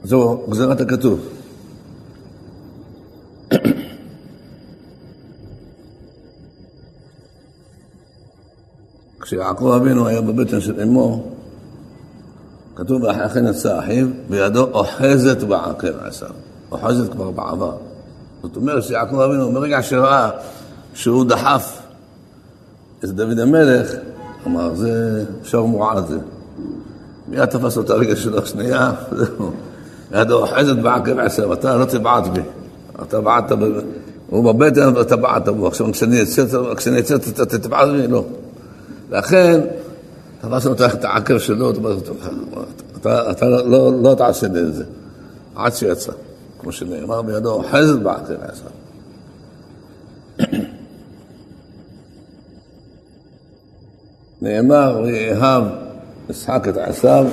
זו 0.03 0.45
גזירת 0.49 0.81
הכתוב. 0.81 1.19
כשיעקב 9.27 9.67
אבינו 9.67 10.07
היה 10.07 10.21
בבטן 10.21 10.61
של 10.61 10.81
אמו, 10.81 11.23
כתוב, 12.75 13.03
ואכן 13.03 13.47
יצא 13.47 13.79
אחיו, 13.79 14.07
וידו 14.29 14.63
אוחזת 14.63 15.43
בעקב 15.43 15.87
עשיו. 16.01 16.29
אוחזת 16.71 17.11
כבר 17.11 17.31
בעבר. 17.31 17.75
זאת 18.43 18.55
אומרת 18.55 18.83
שיעקב 18.83 19.19
אבינו, 19.19 19.51
ברגע 19.51 19.83
שראה 19.83 20.29
שהוא 20.93 21.25
דחף 21.25 21.81
את 23.03 23.09
דוד 23.09 23.39
המלך, 23.39 23.91
אמר, 24.47 24.75
זה 24.75 25.23
שור 25.43 25.67
מועד 25.67 26.07
זה. 26.07 26.17
מיד 27.27 27.45
תפס 27.45 27.77
אותה 27.77 27.93
רגע 27.93 28.15
שלו 28.15 28.45
שנייה, 28.45 28.91
זהו. 29.11 29.51
ידו 30.11 30.39
אוחזת 30.39 30.75
בעקב 30.75 31.19
עשיו, 31.19 31.53
אתה 31.53 31.75
לא 31.75 31.85
תבעט 31.85 32.27
בי. 32.27 32.41
אתה 33.01 33.21
בעטת, 33.21 33.55
הוא 34.29 34.53
בבטן 34.53 34.95
ואתה 34.95 35.15
בעטת 35.15 35.49
בו. 35.49 35.67
עכשיו 35.67 35.91
כשאני 35.91 36.99
אצא, 36.99 37.15
אתה 37.41 37.57
תבעט 37.57 37.87
בי? 37.89 38.07
לא. 38.07 38.23
לכן, 39.11 39.61
תפסנו 40.41 40.73
את 40.73 41.03
העקב 41.03 41.39
שלו, 41.39 41.71
אתה, 43.01 43.31
אתה 43.31 43.45
לא, 43.45 44.01
לא 44.01 44.15
תעשה 44.15 44.47
את 44.47 44.73
זה, 44.73 44.83
עד 45.55 45.73
שיצא, 45.73 46.11
כמו 46.59 46.71
שנאמר 46.71 47.21
בידו, 47.21 47.63
חזד 47.71 48.03
בעקב 48.03 48.33
עשה. 48.41 48.65
נאמר, 54.41 55.01
ויאהב 55.03 55.63
ישחק 56.29 56.67
את 56.69 56.77
עשיו, 56.77 57.25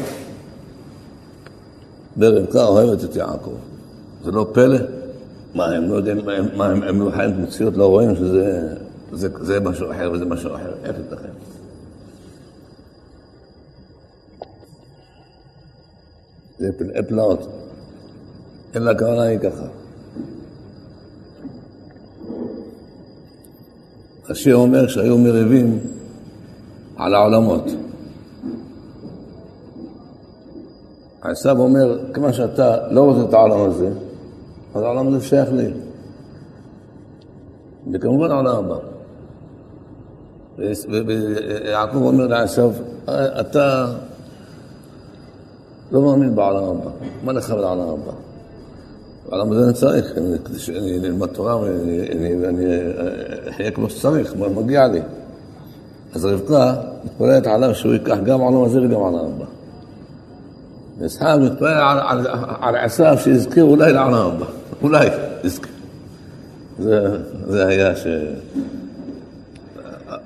ורבקה 2.18 2.64
אוהבת 2.64 3.04
את 3.04 3.16
יעקב. 3.16 3.54
זה 4.24 4.30
לא 4.30 4.46
פלא? 4.52 4.78
מה, 5.54 5.66
הם 5.66 5.88
לא 5.90 5.94
יודעים, 5.94 6.20
מה, 6.56 6.66
הם, 6.66 6.82
הם 6.82 7.00
לא 7.00 7.10
חיים 7.10 7.30
את 7.30 7.36
המציאות, 7.38 7.76
לא 7.76 7.86
רואים 7.86 8.16
שזה 8.16 8.74
זה, 9.12 9.28
זה 9.40 9.60
משהו 9.60 9.92
אחר 9.92 10.10
וזה 10.12 10.24
משהו 10.24 10.54
אחר, 10.54 10.72
איך 10.84 10.96
ייתכן? 10.98 11.28
זה 16.64 17.02
פלאות. 17.08 17.48
אלא 18.76 18.90
הכוונה 18.90 19.22
היא 19.22 19.38
ככה. 19.38 19.66
השיר 24.30 24.56
אומר 24.56 24.86
שהיו 24.86 25.18
מריבים 25.18 25.78
על 26.96 27.14
העולמות. 27.14 27.64
עשיו 31.22 31.60
אומר, 31.60 32.12
כיוון 32.14 32.32
שאתה 32.32 32.88
לא 32.90 33.00
רוצה 33.00 33.28
את 33.28 33.34
העולם 33.34 33.70
הזה, 33.70 33.90
אז 34.74 34.82
העולם 34.82 35.08
הזה 35.08 35.26
שייך 35.26 35.52
לי. 35.52 35.70
וכמובן 37.92 38.30
העולם 38.30 38.56
הבא. 38.56 38.76
ויעקב 41.06 41.96
אומר 41.96 42.26
לעשיו, 42.26 42.70
אתה 43.40 43.86
לא 45.94 46.02
מאמין 46.02 46.34
בעולם 46.34 46.64
הבא, 46.64 46.90
מה 47.24 47.32
לך 47.32 47.50
בעולם 47.50 47.88
הבא? 47.88 48.12
בעולם 49.28 49.52
הזה 49.52 49.64
אני 49.64 49.72
צריך, 49.72 50.12
כדי 50.44 50.58
שאני 50.58 50.98
אלמד 51.04 51.26
תורה 51.26 51.60
ואני 51.60 52.68
אחיה 53.50 53.70
כמו 53.70 53.90
שצריך, 53.90 54.34
מה 54.38 54.48
מגיע 54.48 54.86
לי. 54.86 55.00
אז 56.14 56.24
רבקה 56.24 56.74
מתפללת 57.04 57.46
עליו 57.46 57.74
שהוא 57.74 57.92
ייקח 57.92 58.16
גם 58.24 58.40
עולם 58.40 58.64
הזה 58.64 58.82
וגם 58.82 59.00
עולם 59.00 59.18
הבא. 59.18 59.44
וישחק 60.98 61.36
מתפלל 61.40 61.68
על, 61.68 62.26
על, 62.60 62.76
עשיו 62.76 63.16
שיזכה 63.18 63.60
אולי 63.60 63.92
לעולם 63.92 64.26
הבא, 64.26 64.46
אולי 64.82 65.08
יזכה. 65.44 65.68
זה, 66.78 67.18
זה 67.46 67.66
היה 67.66 67.96
ש... 67.96 68.06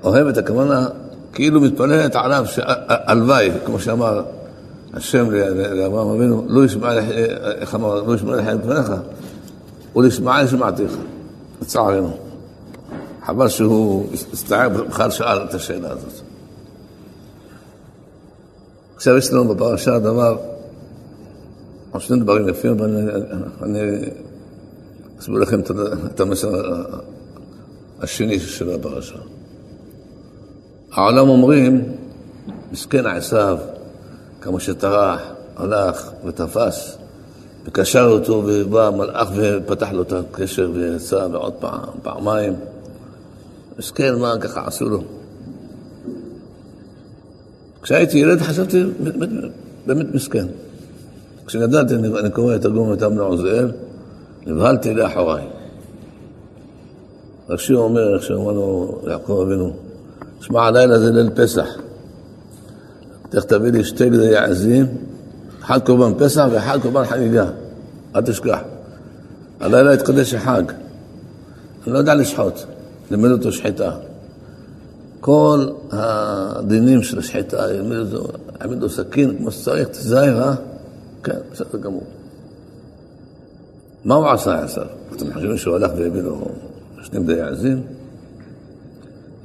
אוהבת 0.04 0.36
הכוונה, 0.36 0.86
כאילו 1.32 1.60
מתפללת 1.60 2.16
עליו, 2.16 2.44
הלוואי, 2.88 3.50
כמו 3.64 3.78
שאמר 3.78 4.22
השם 4.94 5.30
לאברהם 5.30 6.08
אבינו, 6.08 6.44
לא 6.48 6.64
ישמע, 6.64 6.98
איך 7.60 7.74
אמר, 7.74 8.02
לא 8.02 8.14
ישמע 8.14 8.36
לחיים 8.36 8.58
פניך, 8.62 8.92
ולשמע 9.96 10.46
שמעתיך, 10.46 10.96
לצערנו. 11.62 12.16
חבל 13.26 13.48
שהוא 13.48 14.06
הסתער, 14.12 14.68
בכלל 14.68 15.10
שאל 15.10 15.42
את 15.44 15.54
השאלה 15.54 15.90
הזאת. 15.90 16.12
עכשיו 18.96 19.16
יש 19.16 19.32
לנו 19.32 19.54
בפרשה 19.54 19.98
דבר, 19.98 20.36
עוד 21.90 22.02
שני 22.02 22.20
דברים 22.20 22.48
יפים, 22.48 22.80
ואני 22.80 23.80
אסביר 25.20 25.38
לכם 25.38 25.60
את 26.06 26.20
המסר 26.20 26.50
השני 28.00 28.40
של 28.40 28.74
הפרשה. 28.74 29.18
העולם 30.92 31.28
אומרים, 31.28 31.84
מסכן 32.72 33.06
עשיו, 33.06 33.58
כמה 34.40 34.60
שטרח, 34.60 35.20
הלך 35.56 36.10
ותפס, 36.24 36.98
וקשר 37.64 38.04
אותו, 38.04 38.42
ובא 38.46 38.86
המלאך 38.86 39.28
ופתח 39.36 39.88
לו 39.92 40.02
את 40.02 40.12
הקשר 40.12 40.70
ויצא, 40.74 41.26
ועוד 41.32 41.52
פעם, 41.52 41.88
פעמיים. 42.02 42.54
מסכן, 43.78 44.14
מה 44.14 44.34
ככה 44.40 44.66
עשו 44.66 44.88
לו? 44.88 45.02
כשהייתי 47.82 48.18
ילד 48.18 48.38
חשבתי, 48.38 48.84
באמת, 49.00 49.28
באמת 49.86 50.14
מסכן. 50.14 50.46
כשגדלתי, 51.46 51.94
אני 51.94 52.30
קורא 52.30 52.54
את 52.54 52.62
תרגום 52.62 52.92
את 52.92 53.02
אמנע 53.02 53.22
עוזיאל, 53.22 53.72
נבהלתי 54.46 54.94
לאחוריי. 54.94 55.44
רש"י 57.48 57.74
אומר, 57.74 58.16
איך 58.16 58.30
לו 58.30 58.98
יעקב 59.10 59.44
אבינו, 59.46 59.72
שמע, 60.40 60.66
הלילה 60.66 60.98
זה 60.98 61.10
ליל 61.10 61.30
פסח. 61.34 61.87
תכף 63.30 63.44
תביא 63.44 63.70
לי 63.70 63.84
שתי 63.84 64.10
גדי 64.10 64.36
עזים, 64.36 64.86
אחד 65.62 65.78
קורבן 65.86 66.18
פסח 66.18 66.46
ואחד 66.52 66.78
קורבן 66.82 67.04
חגיגה. 67.04 67.50
אל 68.16 68.22
תשכח. 68.22 68.58
הלילה 69.60 69.94
יתקדש 69.94 70.34
החג. 70.34 70.62
אני 71.86 71.92
לא 71.92 71.98
יודע 71.98 72.14
לשחוט, 72.14 72.54
לימד 73.10 73.30
אותו 73.30 73.52
שחיטה. 73.52 73.90
כל 75.20 75.66
הדינים 75.90 77.02
של 77.02 77.18
השחיטה, 77.18 77.56
יעמיד 78.60 78.80
לו 78.80 78.88
סכין 78.88 79.38
כמו 79.38 79.50
שצריך, 79.50 79.88
תזהר, 79.88 80.42
אה? 80.42 80.54
כן, 81.22 81.38
בסדר 81.52 81.78
גמור. 81.78 82.04
מה 84.04 84.14
הוא 84.14 84.28
עשה 84.28 84.64
עשיו? 84.64 84.86
אתם 85.16 85.32
חושבים 85.32 85.56
שהוא 85.56 85.76
הלך 85.76 85.90
והביא 85.96 86.22
לו 86.22 86.48
שני 87.02 87.20
גדי 87.20 87.40
עזים? 87.40 87.82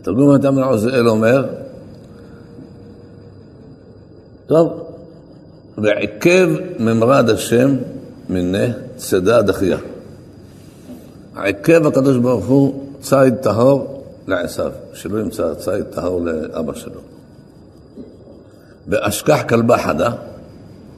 תרגום 0.02 0.30
האדם 0.30 0.60
עוזאל 0.60 1.10
אומר, 1.10 1.46
טוב, 4.48 4.88
ועיכב 5.78 6.50
ממרד 6.80 7.30
השם 7.30 7.76
מנה 8.30 8.74
צידה 8.98 9.42
דחייה. 9.42 9.78
עיכב 11.36 11.88
הקדוש 11.88 12.18
ברוך 12.18 12.46
הוא 12.46 12.84
ציד 13.02 13.36
טהור 13.36 14.04
לעשיו, 14.28 14.72
שלא 14.94 15.20
ימצא 15.20 15.54
ציד 15.54 15.84
טהור 15.84 16.22
לאבא 16.22 16.74
שלו. 16.74 17.00
ואשכח 18.88 19.44
כלבה 19.50 19.78
חדה, 19.78 20.12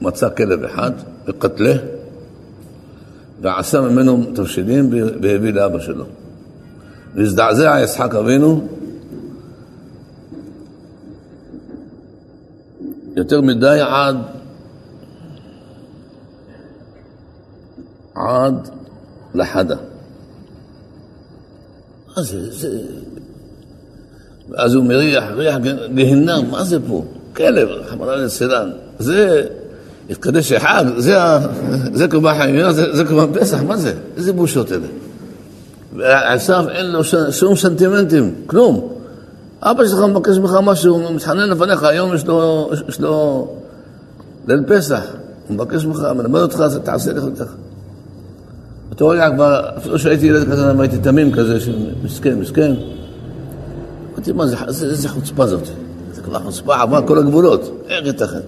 מצא 0.00 0.28
כלב 0.28 0.64
אחד, 0.64 0.90
וקטלה, 1.26 1.74
ועשה 3.40 3.80
ממנו 3.80 4.24
תבשילים 4.34 4.90
והביא 5.22 5.52
לאבא 5.52 5.78
שלו. 5.80 6.04
והזדעזע 7.14 7.78
יצחק 7.82 8.14
אבינו 8.14 8.66
יותר 13.16 13.40
מדי 13.40 13.78
עד 13.80 14.16
עד 18.14 18.68
לחדה. 19.34 19.76
מה 22.16 22.22
זה? 22.22 22.52
זה... 22.52 22.78
ואז 24.50 24.74
הוא 24.74 24.84
מריח, 24.84 25.24
ריח 25.36 25.56
גהנם, 25.94 26.50
מה 26.50 26.64
זה 26.64 26.78
פה? 26.88 27.04
כלב, 27.36 27.68
חמרה 27.86 28.16
לסלן. 28.16 28.70
זה 28.98 29.46
התקדש 30.10 30.52
החג, 30.52 30.84
זה, 30.96 31.16
זה 31.92 32.08
קורבן 32.08 32.34
חיים, 32.38 32.72
זה, 32.72 32.96
זה 32.96 33.04
קורבן 33.04 33.40
פסח, 33.40 33.62
מה 33.62 33.76
זה? 33.76 33.94
איזה 34.16 34.32
בושות 34.32 34.72
אלה? 34.72 34.86
ועשיו 35.96 36.64
אין 36.70 36.86
לו 36.86 37.00
שום 37.30 37.56
סנטימנטים, 37.56 38.34
כלום. 38.46 38.95
אבא 39.62 39.86
שלך 39.86 39.98
מבקש 39.98 40.38
ממך 40.38 40.52
משהו, 40.62 40.94
הוא 40.94 41.14
מתחנן 41.14 41.48
לפניך, 41.48 41.82
היום 41.82 42.14
יש 42.14 42.26
לו, 42.26 42.70
יש 42.88 43.00
לו 43.00 43.48
ליל 44.46 44.62
פסח, 44.68 45.02
הוא 45.48 45.54
מבקש 45.54 45.84
ממך, 45.84 46.06
מלמד 46.16 46.40
אותך, 46.40 46.62
תעשה 46.84 47.12
לך 47.12 47.24
ככה. 47.38 47.54
בתור 48.90 49.12
רגע 49.12 49.30
כבר, 49.34 49.68
אפילו 49.76 49.98
שהייתי 49.98 50.26
ילד 50.26 50.52
כזה, 50.52 50.72
הייתי 50.78 50.98
תמים 50.98 51.32
כזה, 51.32 51.58
מסכן, 52.02 52.38
מסכן. 52.38 52.74
אמרתי, 54.14 54.32
מה 54.32 54.46
זה, 54.46 54.56
איזה 54.66 55.08
חוצפה 55.08 55.46
זאת? 55.46 55.66
זה 56.12 56.22
כבר 56.22 56.38
חוצפה 56.38 56.76
עבר 56.76 57.06
כל 57.06 57.18
הגבולות, 57.18 57.84
איך 57.88 58.06
ייתכן? 58.06 58.40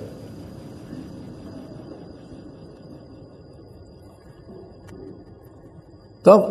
טוב, 6.22 6.42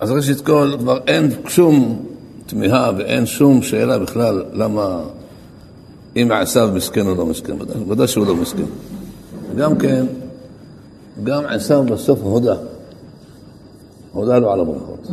אז 0.00 0.10
ראשית 0.10 0.40
כל, 0.40 0.74
כבר 0.78 0.98
אין 1.06 1.30
שום 1.48 2.06
תמיהה 2.46 2.90
ואין 2.98 3.26
שום 3.26 3.62
שאלה 3.62 3.98
בכלל 3.98 4.44
למה 4.52 5.04
אם 6.16 6.28
עשיו 6.32 6.70
מסכן 6.74 7.06
או 7.06 7.14
לא 7.14 7.26
מסכן, 7.26 7.56
ודאי 7.88 8.08
שהוא 8.08 8.26
לא 8.26 8.36
מסכן. 8.36 8.64
גם 9.56 9.78
כן, 9.78 10.06
גם 11.24 11.44
עשיו 11.46 11.84
בסוף 11.84 12.18
הודה, 12.22 12.56
הודה 14.12 14.38
לו 14.38 14.52
על 14.52 14.60
הברכות. 14.60 15.08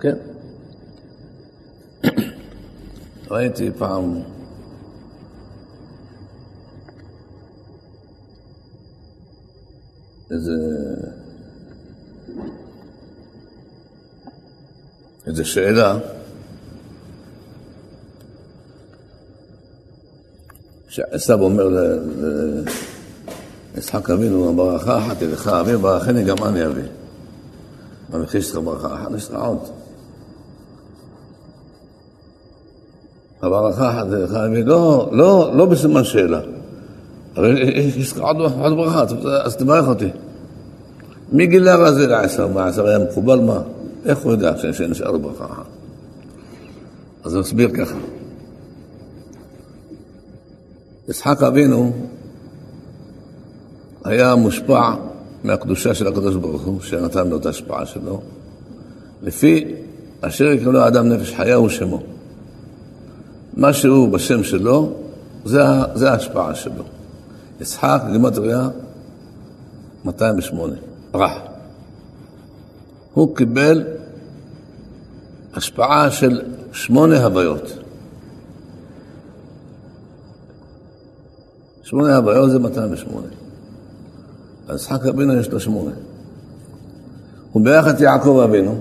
כן. 0.00 0.16
ראיתי 3.30 3.70
פעם 3.78 4.20
איזה 10.30 10.52
איזו 15.26 15.44
שאלה 15.44 15.98
שעשו 20.88 21.32
אומר 21.32 21.68
ליצחק 23.74 24.10
אבינו, 24.10 24.54
ברכה 24.56 24.98
אחת 24.98 25.22
אליך 25.22 25.48
אבי, 25.48 25.76
ברכני 25.76 26.24
גם 26.24 26.36
אני 26.44 26.66
אבי. 26.66 26.80
במחיר 28.10 28.40
שלך 28.40 28.58
ברכה 28.64 28.94
אחת, 28.94 29.08
יש 29.16 29.30
לך 29.30 29.36
עוד. 29.36 29.58
הברכה 33.42 33.90
אחת 33.90 34.06
אליך 34.06 34.32
אבי, 34.32 34.62
לא, 34.62 35.08
לא, 35.12 35.50
לא 35.54 35.66
בסימן 35.66 36.04
שאלה. 36.04 36.40
הרי 37.36 37.60
יש 37.96 38.12
לך 38.12 38.18
עוד 38.18 38.76
ברכה, 38.76 39.04
אז 39.44 39.56
תברך 39.56 39.88
אותי. 39.88 40.10
מי 41.32 41.46
גילה 41.46 41.76
רזי 41.76 42.06
לעשר? 42.06 42.48
מה, 42.48 42.70
היה 42.86 42.98
מקובל 42.98 43.40
מה? 43.40 43.60
איך 44.04 44.18
הוא 44.18 44.32
יודע 44.32 44.72
שנשאר 44.72 45.18
ברכה 45.18 45.44
אחת? 45.44 45.66
אז 47.24 47.34
הוא 47.34 47.40
הסביר 47.40 47.70
ככה. 47.70 47.96
יצחק 51.08 51.42
אבינו 51.42 51.92
היה 54.04 54.34
מושפע 54.34 54.94
מהקדושה 55.44 55.94
של 55.94 56.06
הקדוש 56.06 56.36
ברוך 56.36 56.62
הוא, 56.62 56.80
שנתן 56.80 57.28
לו 57.28 57.36
את 57.36 57.46
ההשפעה 57.46 57.86
שלו, 57.86 58.20
לפי 59.22 59.74
אשר 60.20 60.44
יקראו 60.44 60.78
האדם 60.78 61.08
נפש 61.08 61.34
חיה 61.34 61.54
הוא 61.54 61.68
שמו. 61.68 62.02
מה 63.56 63.72
שהוא 63.72 64.08
בשם 64.08 64.44
שלו, 64.44 64.92
זה, 65.44 65.62
זה 65.94 66.10
ההשפעה 66.12 66.54
שלו. 66.54 66.84
יצחק, 67.60 68.02
גימטריה, 68.12 68.68
208, 70.04 70.74
רח. 71.14 71.51
הוא 73.14 73.36
קיבל 73.36 73.84
השפעה 75.54 76.10
של 76.10 76.42
שמונה 76.72 77.24
הוויות. 77.24 77.78
שמונה 81.82 82.16
הוויות 82.16 82.50
זה 82.50 82.58
208. 82.58 83.26
אז 84.68 84.80
יצחק 84.80 85.06
אבינו 85.06 85.34
יש 85.34 85.48
לו 85.48 85.60
שמונה. 85.60 85.90
הוא 87.52 87.64
ביחד 87.64 87.94
את 87.94 88.00
יעקב 88.00 88.40
אבינו, 88.44 88.78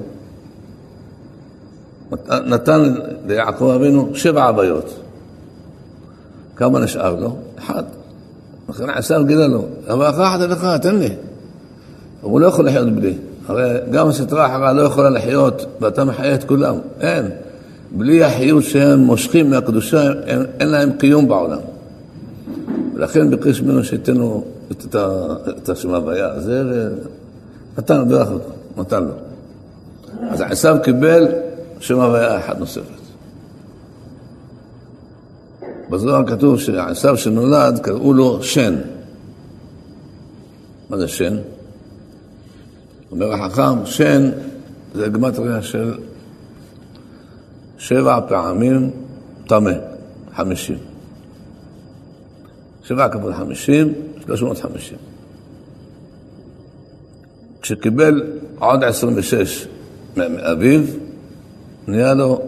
נתן 2.30 2.94
ליעקב 3.28 3.72
אבינו 3.76 4.10
שבע 4.14 4.48
הוויות. 4.48 5.00
כמה 6.56 6.80
נשאר 6.80 7.16
לו? 7.16 7.36
אחד. 7.60 7.84
לכן 8.70 8.90
עשיו 8.90 9.26
גילה 9.26 9.48
לו, 9.48 9.66
אבל 9.88 10.10
אחת 10.10 10.40
לך, 10.40 10.68
תן 10.82 10.96
לי. 10.96 11.16
הוא 12.22 12.40
לא 12.40 12.48
יכול 12.48 12.68
לחיות 12.68 12.94
בלי. 12.94 13.18
הרי 13.48 13.78
גם 13.92 14.08
הסטרה 14.08 14.46
החרה 14.46 14.74
לא 14.74 14.82
יכולה 14.82 15.10
לחיות, 15.10 15.66
ואתה 15.82 16.04
מחיה 16.04 16.36
את 16.36 16.44
כולם. 16.44 16.76
אין. 17.02 17.26
בלי 17.92 18.24
החיות 18.24 18.64
שהם 18.64 19.00
מושכים 19.00 19.50
מהקדושה, 19.50 20.12
אין, 20.26 20.46
אין 20.60 20.70
להם 20.70 20.92
קיום 20.92 21.28
בעולם. 21.28 21.60
ולכן 22.96 23.30
ביקש 23.30 23.62
ממנו 23.62 23.84
שייתן 23.84 24.18
לו 24.18 24.44
את, 24.72 24.96
את 25.58 25.70
השם 25.70 25.90
הוויה 25.96 26.28
הזה, 26.28 26.90
ונתן 27.76 27.98
לו, 27.98 28.06
בירך 28.06 28.32
אותו, 28.32 28.50
נתן 28.78 29.04
לו. 29.04 29.14
אז 30.30 30.42
עשיו 30.42 30.78
קיבל 30.84 31.28
שם 31.80 32.00
הוויה 32.00 32.38
אחת 32.38 32.60
נוספת. 32.60 33.02
בזוהר 35.90 36.28
כתוב 36.28 36.60
שעשיו 36.60 37.18
שנולד, 37.18 37.80
קראו 37.80 38.14
לו 38.14 38.44
שן. 38.44 38.76
מה 40.90 40.98
זה 40.98 41.08
שן? 41.08 41.38
אומר 43.12 43.34
החכם, 43.34 43.86
שן 43.86 44.32
זה 44.94 45.08
גמטריה 45.08 45.62
של 45.62 45.98
שבע 47.78 48.20
פעמים 48.28 48.92
טמא, 49.48 49.72
חמישים. 50.36 50.78
שבע 52.84 53.10
כפול 53.10 53.34
חמישים, 53.34 53.94
שלוש 54.26 54.42
מאות 54.42 54.58
חמישים. 54.58 54.98
כשקיבל 57.62 58.24
עוד 58.60 58.84
עשרים 58.84 59.14
ושש 59.18 59.68
מאביו, 60.18 60.82
נהיה 61.88 62.14
לו, 62.14 62.42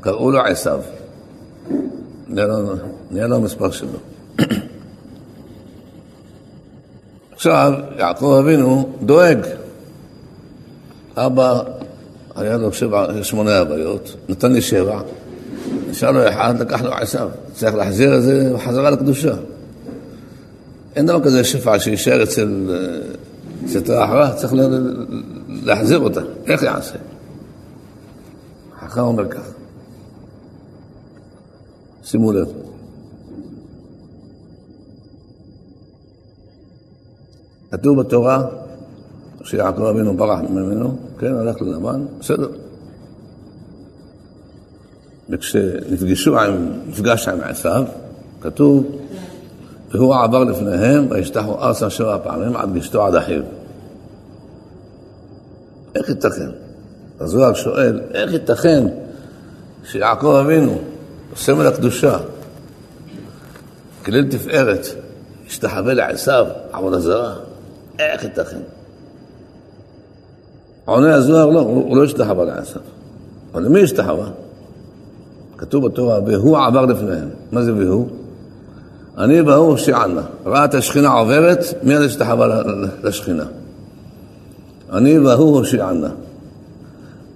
קראו 0.00 0.30
לו 0.30 0.40
עשיו. 0.40 0.80
נהיה 2.28 2.46
לו, 2.46 2.74
נהיה 3.10 3.26
לו 3.26 3.40
מספר 3.40 3.70
שלו. 3.70 3.98
עכשיו, 7.32 7.72
יעקב 7.98 8.38
אבינו 8.40 8.92
דואג. 9.02 9.38
אבא, 11.26 11.62
היה 12.36 12.56
לו 12.56 12.72
שבע, 12.72 13.22
שמונה 13.22 13.58
הוויות, 13.58 14.16
נתן 14.28 14.52
לי 14.52 14.62
שבע, 14.62 15.00
נשאר 15.90 16.10
לו 16.10 16.28
אחד, 16.28 16.60
לקח 16.60 16.82
לו 16.82 16.92
עשיו. 16.92 17.28
צריך 17.54 17.74
להחזיר 17.74 18.16
את 18.16 18.22
זה 18.22 18.52
בחזרה 18.54 18.90
לקדושה. 18.90 19.34
אין 20.96 21.06
דבר 21.06 21.24
כזה 21.24 21.44
שפע 21.44 21.78
שישאר 21.78 22.22
אצל 22.22 22.70
סתרה 23.66 24.04
אחרה, 24.04 24.34
צריך 24.34 24.52
להחזיר 25.48 25.98
אותה. 25.98 26.20
איך 26.46 26.62
יעשה? 26.62 26.96
החכם 28.76 29.00
אומר 29.00 29.28
ככה. 29.28 29.50
שימו 32.04 32.32
לב. 32.32 32.48
כתוב 37.70 38.00
בתורה 38.00 38.44
שיעקב 39.50 39.82
אבינו 39.82 40.16
ברח 40.16 40.40
ממנו, 40.50 40.96
כן, 41.18 41.34
הלך 41.34 41.62
ללבן, 41.62 42.04
בסדר. 42.20 42.48
וכשנפגשו 45.30 46.38
עם, 46.38 46.72
נפגש 46.86 47.28
עם 47.28 47.38
עשיו, 47.42 47.84
כתוב, 48.40 48.84
והוא 49.90 50.14
עבר 50.14 50.44
לפניהם, 50.44 51.06
וישתחו 51.10 51.62
ארצה 51.62 51.90
שבע 51.90 52.18
פעמים 52.22 52.56
עד 52.56 52.74
גשתו 52.74 53.06
עד 53.06 53.14
אחיו. 53.14 53.42
איך 55.94 56.08
ייתכן? 56.08 56.50
הזוהר 57.20 57.54
שואל, 57.54 58.00
איך 58.14 58.32
ייתכן 58.32 58.86
שיעקב 59.84 60.40
אבינו, 60.44 60.78
סמל 61.36 61.66
הקדושה, 61.66 62.18
כליל 64.04 64.30
תפארת, 64.30 64.86
השתחווה 65.46 65.94
לעשיו, 65.94 66.46
עבודה 66.72 67.00
זרה? 67.00 67.34
איך 67.98 68.24
ייתכן? 68.24 68.60
עונה 70.88 71.14
הזוהר 71.14 71.50
לא, 71.50 71.60
הוא 71.60 71.96
לא 71.96 72.04
השתחווה 72.04 72.44
לעשיו. 72.44 72.82
אבל 73.54 73.62
למי 73.62 73.82
השתחווה? 73.82 74.26
כתוב 75.58 75.86
בתורה, 75.86 76.18
והוא 76.26 76.58
עבר 76.58 76.86
לפניהם. 76.86 77.28
מה 77.52 77.62
זה 77.62 77.74
והוא? 77.74 78.08
אני 79.18 79.40
והוא 79.40 79.76
שיענה. 79.76 80.22
ראה 80.46 80.64
את 80.64 80.74
השכינה 80.74 81.08
עוברת, 81.08 81.64
מיד 81.82 82.00
השתחווה 82.00 82.62
לשכינה. 83.02 83.44
אני 84.92 85.18
והוא 85.18 85.56
הושיענה. 85.56 86.08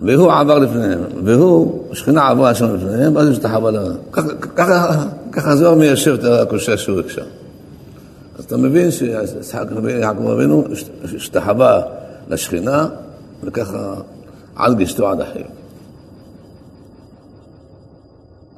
והוא 0.01 0.33
עבר 0.33 0.59
לפניהם, 0.59 1.01
והוא, 1.25 1.83
השכינה 1.93 2.29
עברה 2.29 2.55
שם 2.55 2.75
לפניהם, 2.75 3.17
ואז 3.17 3.29
השתחווה 3.29 3.71
לה. 3.71 3.81
ככה 5.33 5.57
זוהר 5.57 5.75
מיישב 5.75 6.13
את 6.13 6.25
הקושה 6.25 6.77
שהוא 6.77 7.01
הקשה. 7.01 7.23
אז 8.39 8.45
אתה 8.45 8.57
מבין 8.57 8.91
שיעקב 8.91 10.29
אבינו 10.29 10.65
השתחווה 11.17 11.81
לשכינה, 12.29 12.89
וככה 13.43 13.95
על 14.57 14.75
גשתו 14.75 15.09
עד 15.09 15.21
אחיו. 15.21 15.47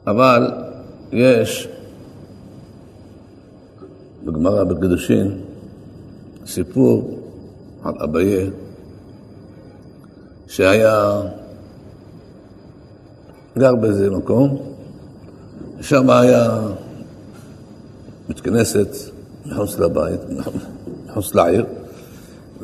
אבל 0.06 0.52
יש 1.12 1.68
בגמרא 4.24 4.64
בקדושין 4.64 5.40
סיפור 6.46 7.18
על 7.82 7.94
אביה 8.04 8.50
שהיה 10.46 11.20
גר 13.58 13.74
באיזה 13.74 14.10
מקום, 14.10 14.58
שם 15.80 16.10
היה 16.10 16.60
בית 18.28 18.40
כנסת 18.40 18.88
מחוץ 19.46 19.78
לבית, 19.78 20.20
מחוץ 21.06 21.34
לעיר, 21.34 21.66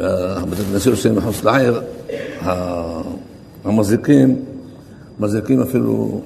ובית 0.01 0.59
הכנסת 0.61 0.97
שהם 0.97 1.17
מחוץ 1.17 1.45
לעיר, 1.45 1.81
המזיקים, 3.65 4.45
מזיקים 5.19 5.63
אפילו, 5.63 6.21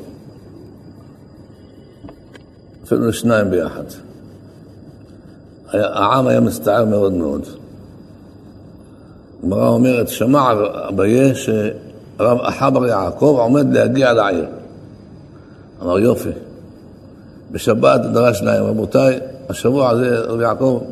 אפילו 2.85 3.09
לשניים 3.09 3.51
ביחד. 3.51 3.85
העם 5.73 6.27
היה 6.27 6.41
מצטער 6.41 6.85
מאוד 6.85 7.13
מאוד. 7.13 7.43
הגמרא 9.43 9.69
אומרת, 9.69 10.09
שמע 10.09 10.53
אביה 10.89 11.35
שרב 11.35 12.39
אחבר 12.41 12.87
יעקב 12.87 13.37
עומד 13.39 13.73
להגיע 13.73 14.13
לעיר. 14.13 14.47
אמר 15.83 15.99
יופי. 15.99 16.31
בשבת 17.51 18.01
דרש 18.01 18.43
להם, 18.43 18.65
רבותיי, 18.65 19.19
השבוע 19.49 19.91
הזה 19.91 20.19
רב 20.19 20.41
יעקב, 20.41 20.83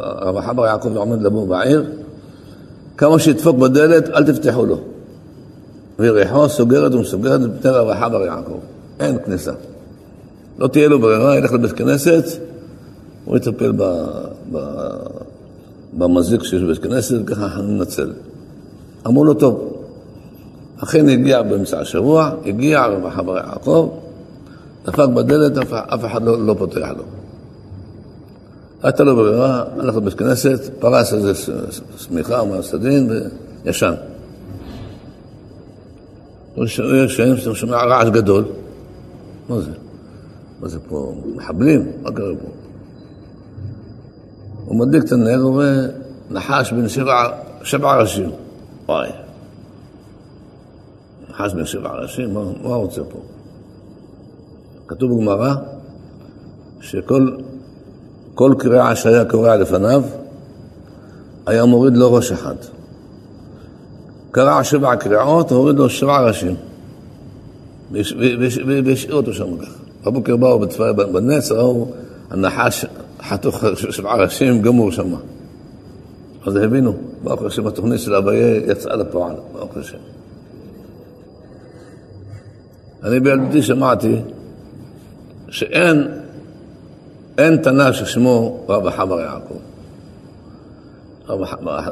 רב 0.00 0.36
אחבר 0.36 0.66
יעקב 0.66 0.96
עומד 0.96 1.22
לבוא 1.22 1.48
בעיר, 1.48 1.84
כמה 2.96 3.18
שידפוק 3.18 3.56
בדלת, 3.56 4.08
אל 4.08 4.32
תפתחו 4.32 4.66
לו. 4.66 4.78
ויריחו 5.98 6.48
סוגרת 6.48 6.94
ומסוגרת 6.94 7.40
את 7.40 7.50
פני 7.62 7.70
רב 7.70 7.88
אחבר 7.88 8.22
יעקב. 8.22 8.58
אין 9.00 9.18
כניסה. 9.24 9.52
לא 10.58 10.66
תהיה 10.66 10.88
לו 10.88 11.00
ברירה, 11.00 11.36
ילך 11.36 11.52
לבית 11.52 11.72
כנסת, 11.72 12.24
הוא 13.24 13.36
יטפל 13.36 13.72
ב, 13.76 13.82
ב, 14.52 14.58
במזיק 15.92 16.42
שיש 16.42 16.62
בבית 16.62 16.78
כנסת, 16.78 17.14
וככה 17.20 17.44
אנחנו 17.44 17.62
ננצל. 17.62 18.12
אמרו 19.06 19.24
לו, 19.24 19.34
טוב. 19.34 19.74
אכן 20.82 21.08
הגיע 21.08 21.42
באמצע 21.42 21.80
השבוע, 21.80 22.30
הגיע 22.46 22.86
רב 22.86 23.06
החבר 23.06 23.36
יעקב, 23.36 23.88
דפק 24.86 25.08
בדלת, 25.14 25.58
אף 25.72 26.04
אחד 26.04 26.22
לא, 26.22 26.46
לא 26.46 26.54
פותח 26.58 26.88
לו. 26.96 27.04
הייתה 28.82 29.04
לו 29.04 29.16
ברירה, 29.16 29.64
הלך 29.78 29.96
לבית 29.96 30.14
כנסת, 30.14 30.70
פרס 30.78 31.14
איזה 31.14 31.32
שמיכה 31.96 32.44
מהסדין 32.44 33.10
וישן. 33.64 33.94
הוא 36.54 36.66
שומע 37.54 37.76
רעש 37.76 38.08
גדול. 38.08 38.44
מה 39.48 39.60
זה? 39.60 39.70
מה 40.60 40.68
זה 40.68 40.78
פה? 40.88 41.14
מחבלים? 41.36 41.92
מה 42.02 42.10
קרה 42.12 42.34
פה? 42.42 42.48
הוא 44.64 44.78
מדליק 44.78 45.04
את 45.04 45.12
הנר, 45.12 45.40
הוא 45.40 45.50
רואה 45.50 45.86
נחש 46.30 46.72
בן 46.72 46.88
שבע, 47.62 48.00
ראשים. 48.00 48.30
וואי. 48.86 49.10
נחש 51.30 51.54
בן 51.54 51.66
שבע 51.66 51.90
ראשים, 51.90 52.34
מה 52.34 52.40
הוא 52.40 52.74
רוצה 52.74 53.00
פה? 53.04 53.18
כתוב 54.86 55.12
בגמרא 55.12 55.54
שכל 56.80 57.28
כל 58.38 58.54
קריאה 58.58 58.96
שהיה 58.96 59.24
קורע 59.24 59.56
לפניו, 59.56 60.02
היה 61.46 61.64
מוריד 61.64 61.96
לו 61.96 62.12
ראש 62.12 62.32
אחד. 62.32 62.54
קרע 64.30 64.64
שבע 64.64 64.96
קריאות, 64.96 65.50
הוריד 65.52 65.76
לו 65.76 65.90
שבע 65.90 66.20
ראשים. 66.20 66.54
והשאיר 68.84 69.14
אותו 69.14 69.32
שם 69.32 69.56
ככה. 69.56 69.70
בבוקר 70.04 70.36
באו 70.36 70.60
בנץ, 71.12 71.52
ראו 71.52 71.88
הנחש 72.30 72.84
חתוך 73.22 73.64
שבעה 73.90 74.16
ראשים 74.16 74.62
גמור 74.62 74.92
שם. 74.92 75.14
אז 76.46 76.56
הבינו, 76.56 76.94
ברוך 77.24 77.42
השם 77.42 77.66
התוכנית 77.66 78.00
של 78.00 78.14
אביי 78.14 78.60
יצאה 78.66 78.96
לפועל, 78.96 79.34
ברוך 79.52 79.76
השם. 79.76 79.98
אני 83.04 83.20
בילדותי 83.20 83.62
שמעתי 83.62 84.16
שאין 85.48 86.08
אין 87.38 87.56
תנא 87.56 87.92
ששמו 87.92 88.64
רב 88.68 88.86
החבר 88.86 89.20
יעקב. 89.20 89.54
רב 91.28 91.42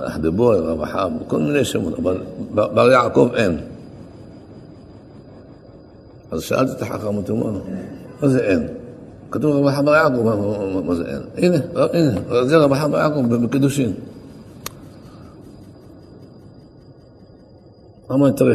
אחדבוי, 0.07 0.59
רב 0.59 0.82
החב, 0.82 1.11
כל 1.26 1.38
מיני 1.38 1.64
שמות, 1.64 1.99
אבל 1.99 2.20
בר 2.55 2.90
יעקב 2.90 3.30
אין. 3.34 3.59
אז 6.30 6.42
שאלתי 6.42 6.72
את 6.72 6.82
החכם, 6.82 7.07
אמרתי 7.07 7.32
לו, 7.32 7.61
מה 8.22 8.28
זה 8.28 8.40
אין? 8.40 8.66
כתוב 9.30 9.57
רב 9.57 9.66
החבר 9.66 9.94
יעקב, 9.94 10.22
מה 10.84 10.94
זה 10.94 11.05
אין? 11.07 11.22
הנה, 11.36 11.59
הנה, 11.92 12.44
זה 12.47 12.57
רב 12.57 12.72
החבר 12.72 12.99
יעקב 12.99 13.34
בקידושין. 13.34 13.92
אמרתי, 18.11 18.36
תראה, 18.36 18.55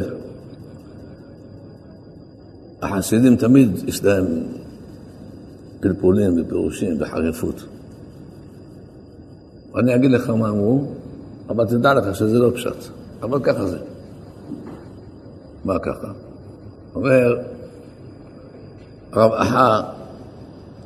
החסידים 2.82 3.36
תמיד 3.36 3.70
יש 3.88 4.04
להם 4.04 4.26
פלפולים 5.82 6.42
ופירושים 6.42 6.98
וחריפות. 7.00 7.64
אני 9.76 9.96
אגיד 9.96 10.12
לך 10.12 10.30
מה 10.30 10.50
אמרו, 10.50 10.86
אבל 11.50 11.66
תדע 11.66 11.94
לך 11.94 12.16
שזה 12.16 12.40
לא 12.40 12.52
פשט. 12.56 12.76
אבל 13.22 13.40
ככה 13.44 13.66
זה. 13.66 13.78
מה 15.66 15.80
ככה? 15.80 16.08
אומר 16.96 17.38
הרב 19.12 19.32
אחא, 19.34 19.82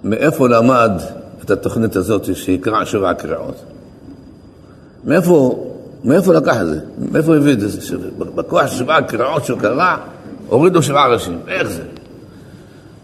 מאיפה 0.03 0.49
למד 0.49 0.91
את 1.43 1.51
התוכנית 1.51 1.95
הזאת 1.95 2.35
שיקרא 2.35 2.85
שבע 2.85 3.13
קריאות? 3.13 3.55
מאיפה, 5.03 5.65
מאיפה 6.03 6.33
לקח 6.33 6.61
את 6.61 6.67
זה? 6.67 6.79
מאיפה 7.11 7.35
הביא 7.35 7.53
את 7.53 7.59
זה? 7.59 7.97
בכוח 8.35 8.67
שבע 8.67 9.01
קריאות 9.01 9.45
שהוא 9.45 9.59
קרא, 9.59 9.97
הורידו 10.49 10.83
שבעה 10.83 11.07
ראשים. 11.07 11.39
איך 11.47 11.67
זה? 11.67 11.83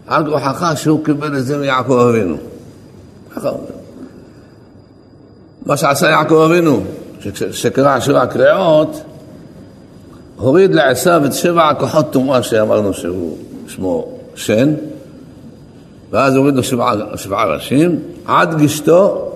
על 0.06 0.30
כוחך 0.30 0.72
שהוא 0.76 1.04
קיבל 1.04 1.38
את 1.38 1.46
זה 1.46 1.58
מיעקב 1.58 1.92
אבינו. 1.92 2.36
מה 5.66 5.76
שעשה 5.76 6.10
יעקב 6.10 6.34
אבינו, 6.34 6.82
שקרא 7.50 8.00
שבע 8.00 8.26
קריאות, 8.26 9.02
הוריד 10.36 10.74
לעשו 10.74 11.26
את 11.26 11.32
שבע 11.32 11.68
הכוחות 11.68 12.12
טומאה 12.12 12.42
שאמרנו 12.42 12.94
שהוא 12.94 13.38
שמו 13.68 14.18
שן, 14.34 14.74
ואז 16.10 16.36
הוריד 16.36 16.54
לו 16.54 16.62
שבעה, 16.62 16.94
שבעה 17.16 17.44
ראשים, 17.44 17.98
עד 18.26 18.58
גשתו, 18.58 19.32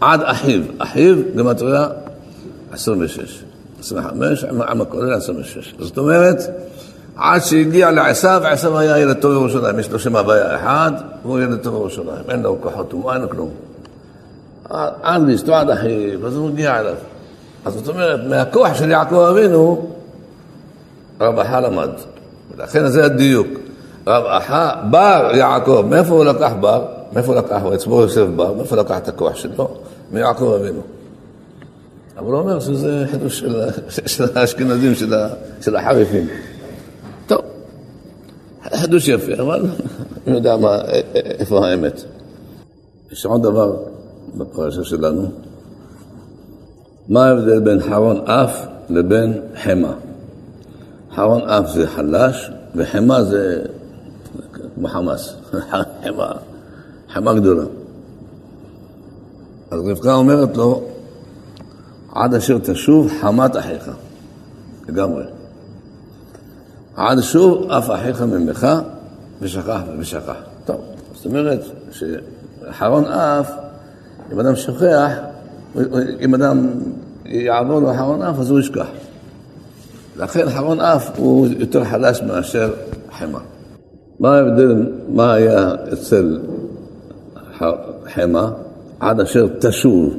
עד 0.00 0.20
אחיו. 0.22 0.60
אחיו, 0.78 1.16
גמטריה 1.36 1.88
26. 2.72 3.42
25, 3.80 4.44
עם 4.44 4.80
הכולל 4.80 5.14
26. 5.14 5.74
זאת 5.78 5.98
אומרת, 5.98 6.36
עד 7.16 7.42
שהגיע 7.42 7.90
לעשו, 7.90 8.28
עשו 8.28 8.78
היה 8.78 8.98
ילד 8.98 9.16
טוב 9.16 9.32
בירושלים, 9.32 9.78
יש 9.78 9.90
לו 9.90 9.98
שם 9.98 10.16
הוויה 10.16 10.56
אחד, 10.56 10.92
והוא 11.22 11.40
ילד 11.40 11.58
טוב 11.62 11.74
בירושלים, 11.74 12.24
אין 12.28 12.42
לו 12.42 12.56
כוחות 12.60 12.94
אין 13.12 13.22
לו 13.22 13.30
כלום. 13.30 13.50
עד 15.02 15.28
גשתו, 15.28 15.54
עד 15.54 15.70
אחיו, 15.70 16.26
אז 16.26 16.36
הוא 16.36 16.50
מגיע 16.50 16.80
אליו. 16.80 16.94
אז 17.64 17.74
זאת 17.74 17.88
אומרת, 17.88 18.20
מהכוח 18.28 18.74
של 18.74 18.90
יעקב 18.90 19.14
אבינו, 19.14 19.90
רב 21.20 21.38
אחא 21.38 21.56
למד. 21.56 21.90
ולכן 22.56 22.86
זה 22.88 23.04
הדיוק. 23.04 23.46
רב 24.06 24.24
אחא, 24.26 24.74
בר 24.90 25.30
יעקב, 25.34 25.84
מאיפה 25.88 26.14
הוא 26.14 26.24
לקח 26.24 26.52
בר? 26.60 26.84
מאיפה 27.12 27.32
הוא 27.32 27.40
לקח, 27.40 27.60
אצבו 27.74 28.00
יוסף 28.00 28.26
בר, 28.36 28.52
מאיפה 28.52 28.76
הוא 28.76 28.84
לקח 28.84 28.98
את 28.98 29.08
הכוח 29.08 29.36
שלו? 29.36 29.68
מיעקב 30.12 30.58
אבינו. 30.60 30.80
אבל 32.18 32.26
הוא 32.26 32.38
אומר 32.38 32.60
שזה 32.60 33.04
חידוש 33.10 33.44
של, 33.96 34.26
האשכנזים, 34.36 34.94
של 35.60 35.76
החריפים. 35.76 36.26
חידוש 38.76 39.08
יפה, 39.08 39.32
אבל 39.42 39.66
אני 40.26 40.36
יודע 40.36 40.56
מה, 40.56 40.78
איפה 41.14 41.66
האמת. 41.66 42.04
יש 43.12 43.26
עוד 43.26 43.42
דבר 43.42 43.76
בפרשה 44.36 44.84
שלנו. 44.84 45.28
מה 47.08 47.26
ההבדל 47.26 47.60
בין 47.60 47.80
חרון 47.80 48.16
אף 48.16 48.66
לבין 48.88 49.40
חמא? 49.62 49.92
חרון 51.14 51.42
אף 51.42 51.68
זה 51.74 51.86
חלש, 51.86 52.50
וחמא 52.74 53.22
זה 53.22 53.62
כמו 54.74 54.88
חמאס, 54.88 55.34
חמא, 56.04 56.32
חמא 57.12 57.34
גדולה. 57.34 57.64
אז 59.70 59.80
רבקה 59.80 60.14
אומרת 60.14 60.56
לו, 60.56 60.82
עד 62.14 62.34
אשר 62.34 62.58
תשוב 62.58 63.12
חמת 63.20 63.56
אחיך, 63.56 63.90
לגמרי. 64.88 65.24
עד 66.96 67.20
שוב 67.20 67.70
אף 67.70 67.90
אחיך 67.90 68.22
ממך 68.22 68.66
ושכח 69.40 69.80
ושכח. 69.98 70.36
טוב, 70.64 70.80
זאת 71.14 71.26
אומרת 71.26 71.60
שאחרון 71.90 73.04
אף, 73.04 73.50
אם 74.32 74.40
אדם 74.40 74.56
שוכח, 74.56 75.10
אם 76.20 76.34
אדם 76.34 76.66
יעבור 77.24 77.80
לו 77.80 77.94
אחרון 77.94 78.22
אף, 78.22 78.38
אז 78.38 78.50
הוא 78.50 78.60
ישכח. 78.60 78.86
לכן 80.16 80.48
אחרון 80.48 80.80
אף 80.80 81.18
הוא 81.18 81.46
יותר 81.58 81.84
חלש 81.84 82.22
מאשר 82.22 82.72
חמא. 83.18 83.38
מה 84.20 84.36
ההבדל, 84.36 84.92
מה 85.08 85.32
היה 85.32 85.74
אצל 85.92 86.40
חמא? 88.14 88.46
עד 89.00 89.20
אשר 89.20 89.46
תשוב. 89.58 90.14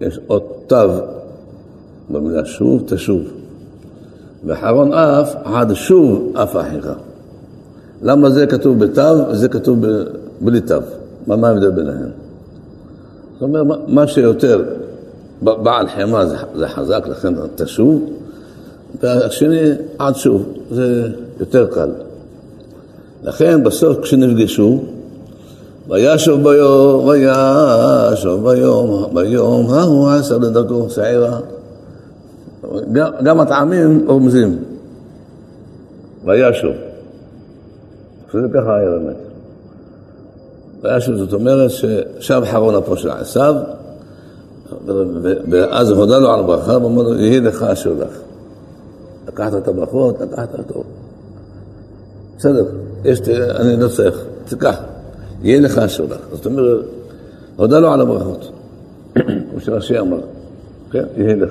יש 0.00 0.18
עוד 0.26 0.42
תו 0.66 0.76
במילה 2.10 2.44
שוב, 2.44 2.82
תשוב. 2.86 3.20
ואחרון 4.46 4.92
אף, 4.92 5.34
עד 5.44 5.74
שוב 5.74 6.32
אף 6.36 6.56
אחיך. 6.56 6.88
למה 8.02 8.30
זה 8.30 8.46
כתוב 8.46 8.84
בתו 8.84 9.28
וזה 9.30 9.48
כתוב 9.48 9.78
בלי 10.40 10.60
תו? 10.60 10.74
מה, 11.26 11.48
ההבדל 11.48 11.70
ביניהם? 11.70 12.10
זאת 13.32 13.42
אומרת, 13.42 13.78
מה 13.88 14.06
שיותר 14.06 14.62
בעל 15.42 15.88
חמא 15.88 16.24
זה, 16.24 16.36
זה 16.54 16.68
חזק, 16.68 17.06
לכן 17.10 17.34
תשוב, 17.54 18.10
והשני 19.02 19.70
עד 19.98 20.16
שוב, 20.16 20.46
זה 20.70 21.08
יותר 21.40 21.66
קל. 21.66 21.90
לכן 23.24 23.64
בסוף 23.64 23.98
כשנפגשו, 24.00 24.82
וישוב 25.88 26.42
ביום, 26.42 27.08
וישוב 27.08 28.50
ביום, 28.50 29.14
ביום 29.14 29.70
ההוא 29.70 30.10
עשר 30.10 30.38
לדרכו 30.38 30.90
שעירה. 30.90 31.38
גם 33.22 33.40
הטעמים 33.40 34.04
רומזים. 34.06 34.58
וישוב. 36.24 36.74
שזה 38.32 38.46
ככה 38.54 38.76
היה 38.76 38.90
באמת. 38.90 39.16
וישוב 40.82 41.16
זאת 41.16 41.32
אומרת 41.32 41.70
ששב 41.70 42.42
חרון 42.50 42.74
אפו 42.74 42.96
של 42.96 43.10
עשיו, 43.10 43.54
ואז 45.50 45.90
הודה 45.90 46.18
לו 46.18 46.30
על 46.30 46.42
ברכה, 46.42 46.78
ואומר 46.78 47.02
לו, 47.02 47.14
יהי 47.14 47.40
לך 47.40 47.62
אשר 47.62 47.92
לך. 47.92 48.18
לקחת 49.28 49.54
את 49.54 49.68
הברכות, 49.68 50.20
לקחת 50.20 50.58
אותו. 50.58 50.84
בסדר, 52.38 52.64
יש, 53.04 53.20
אני 53.28 53.76
לא 53.80 53.88
צריך, 53.88 54.24
תיקח, 54.44 54.80
יהיה 55.42 55.60
לך 55.60 55.78
אשר 55.78 56.04
לך. 56.04 56.18
זאת 56.32 56.46
אומרת, 56.46 56.84
הודה 57.56 57.78
לו 57.78 57.92
על 57.92 58.00
הברכות, 58.00 58.50
כמו 59.14 59.60
שרש"י 59.60 59.98
אמר, 59.98 60.20
כן, 60.90 61.04
יהיה 61.16 61.36
לך. 61.36 61.50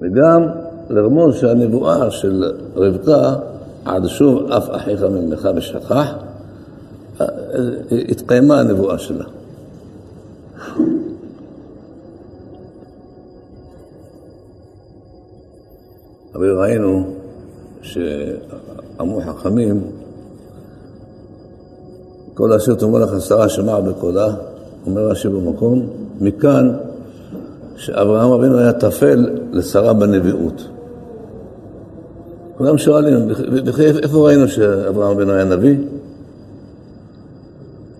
וגם 0.00 0.42
לרמוז 0.90 1.34
שהנבואה 1.36 2.10
של 2.10 2.52
רבקה, 2.76 3.34
עד 3.84 4.06
שוב 4.06 4.52
אף 4.52 4.68
אחיך 4.70 5.02
ממך 5.02 5.48
ושכח, 5.56 6.14
התקיימה 8.10 8.60
הנבואה 8.60 8.98
שלה. 8.98 9.24
אבל 16.34 16.58
ראינו 16.60 17.04
שאמרו 17.82 19.20
חכמים, 19.20 19.80
כל 22.34 22.52
אשר 22.52 22.74
תאמר 22.74 22.98
לך 22.98 23.22
שרה 23.22 23.48
שמע 23.48 23.80
בקולה, 23.80 24.34
אומר 24.86 25.08
רש"י 25.08 25.28
במקום, 25.28 25.86
מכאן 26.20 26.76
שאברהם 27.76 28.32
אבינו 28.32 28.58
היה 28.58 28.72
טפל 28.72 29.26
לשרה 29.52 29.92
בנביאות. 29.92 30.68
כולם 32.58 32.78
שואלים, 32.78 33.28
איפה 34.02 34.26
ראינו 34.26 34.48
שאברהם 34.48 35.16
אבינו 35.16 35.32
היה 35.32 35.44
נביא? 35.44 35.76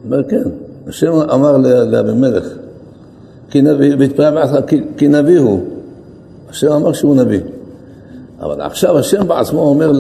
אומר 0.05 0.25
כן, 0.25 0.43
השם 0.87 1.13
אמר 1.13 1.57
לאבימלך, 1.87 2.45
כי 3.51 3.63
נביא, 3.63 3.97
והתפלל 3.99 4.35
בעצמך, 4.35 4.81
כי 4.97 5.09
נביא 5.09 5.39
הוא. 5.39 5.61
השם 6.51 6.73
אמר 6.73 6.93
שהוא 6.93 7.17
נביא. 7.17 7.41
אבל 8.41 8.61
עכשיו 8.61 8.99
השם 8.99 9.29
בעצמו 9.29 9.61
אומר 9.61 9.93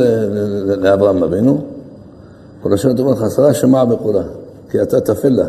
לאברהם 0.66 1.22
אבינו, 1.22 1.61
כל 2.62 2.72
אשר 2.72 2.93
תאמר 2.93 3.11
לך 3.11 3.24
שרה 3.37 3.55
שמע 3.55 3.85
בקולה, 3.85 4.22
כי 4.70 4.83
אתה 4.83 5.01
תפל 5.01 5.29
לה. 5.29 5.47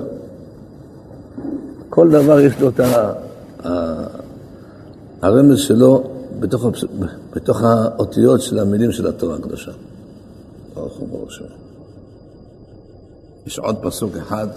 כל 1.89 2.09
דבר 2.09 2.39
יש 2.39 2.59
לו 2.59 2.69
את 2.69 2.79
הרמז 5.21 5.59
שלו 5.59 6.03
בתוך, 6.39 6.65
בתוך 7.33 7.61
האותיות 7.61 8.41
של 8.41 8.59
המילים 8.59 8.91
של 8.91 9.07
התורה 9.07 9.35
הקדושה. 9.35 9.71
ברוך 10.73 10.97
הוא 10.97 11.07
ברוך 11.07 11.31
הוא. 11.39 11.47
יש 13.45 13.59
עוד 13.59 13.75
פסוק 13.81 14.17
אחד, 14.17 14.47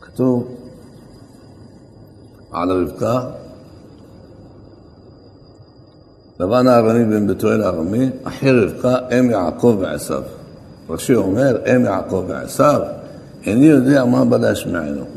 כתוב 0.00 0.56
על 2.52 2.70
רבקה, 2.70 3.30
לבן 6.40 6.66
הארמי 6.66 7.04
בן 7.04 7.26
בתואל 7.26 7.62
הארמי, 7.62 8.10
אחי 8.24 8.50
רבקה 8.50 8.98
אם 9.18 9.30
יעקב 9.30 9.76
ועשיו. 9.80 10.22
רש"י 10.90 11.14
אומר, 11.14 11.58
אם 11.66 11.84
יעקב 11.84 12.24
ועשיו, 12.28 12.80
איני 13.46 13.66
יודע 13.66 14.04
מה 14.04 14.24
בא 14.24 14.36
להשמיענו. 14.36 15.15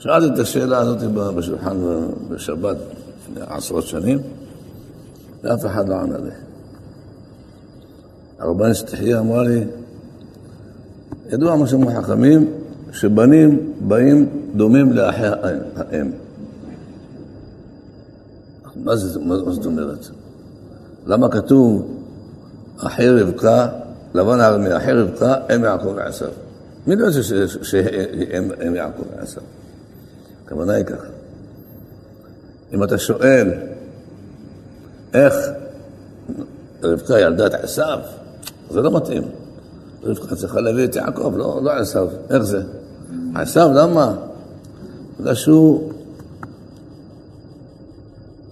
שאלתי 0.00 0.34
את 0.34 0.38
השאלה 0.38 0.78
הזאת 0.78 0.98
בשולחן 1.12 1.76
בשבת 2.28 2.76
לפני 3.18 3.40
עשרות 3.48 3.86
שנים, 3.86 4.18
ואף 5.42 5.66
אחד 5.66 5.88
לא 5.88 5.94
ענה 5.94 6.18
לי. 6.18 6.30
הרבן 8.38 8.74
שתחיה 8.74 9.20
אמרה 9.20 9.42
לי, 9.42 9.64
ידוע 11.30 11.56
מה 11.56 11.66
שאומרים 11.66 12.02
חכמים, 12.02 12.52
שבנים 12.92 13.72
באים 13.80 14.28
דומים 14.56 14.92
לאחי 14.92 15.26
האם. 15.76 16.10
מה, 18.76 18.96
זה, 18.96 19.20
מה 19.20 19.36
זאת 19.36 19.66
אומרת? 19.66 20.06
למה 21.06 21.28
כתוב 21.28 21.98
אחי 22.78 23.08
רבקה, 23.08 23.68
לבן 24.14 24.40
הארמי, 24.40 24.76
אחי 24.76 24.92
רבקה, 24.92 25.34
אם 25.54 25.64
יעקב 25.64 25.92
ועשיו? 25.96 26.28
מי 26.86 26.96
לא 26.96 27.06
יודע 27.06 27.22
שהם 27.62 28.74
יעקב 28.74 29.02
ועשיו? 29.16 29.42
הכוונה 30.50 30.72
היא 30.72 30.84
ככה. 30.84 31.06
אם 32.72 32.84
אתה 32.84 32.98
שואל 32.98 33.50
איך 35.14 35.34
רבקה 36.82 37.20
ילדה 37.20 37.46
את 37.46 37.54
עשיו, 37.54 37.98
זה 38.70 38.80
לא 38.80 38.96
מתאים. 38.96 39.22
רבקה 40.02 40.36
צריכה 40.36 40.60
להביא 40.60 40.84
את 40.84 40.96
יעקב, 40.96 41.32
לא, 41.36 41.60
לא 41.62 41.70
עשיו. 41.70 42.08
איך 42.30 42.42
זה? 42.42 42.62
עשיו, 43.34 43.70
למה? 43.74 44.14
בגלל 45.20 45.34
שהוא 45.34 45.92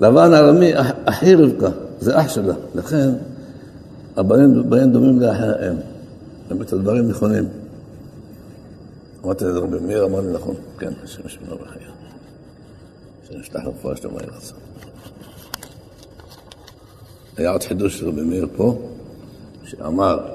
לבן 0.00 0.34
ארמי, 0.34 0.72
אחי 1.04 1.34
רבקה, 1.34 1.68
זה 2.00 2.20
אח 2.20 2.28
שלה. 2.28 2.54
לכן 2.74 3.10
הבנים 4.16 4.92
דומים 4.92 5.20
לאחי 5.20 5.42
האם. 5.42 5.76
באמת 6.48 6.72
הדברים 6.72 7.08
נכונים. 7.08 7.48
אמרתי 9.24 9.44
לזה 9.44 9.58
רבי 9.58 9.78
מאיר, 9.78 10.04
אמר 10.04 10.20
לי 10.20 10.32
נכון, 10.32 10.54
כן, 10.78 10.92
השם 11.02 11.26
ישמעו 11.26 11.58
בחיי. 11.58 11.82
שנפתח 13.28 13.60
רפואה 13.64 13.96
שאתה 13.96 14.08
אומר 14.08 14.20
לעשות. 14.34 14.58
היה 17.36 17.50
עוד 17.50 17.62
חידוש 17.62 17.98
של 17.98 18.08
רבי 18.08 18.22
מאיר 18.22 18.48
פה, 18.56 18.78
שאמר, 19.64 20.34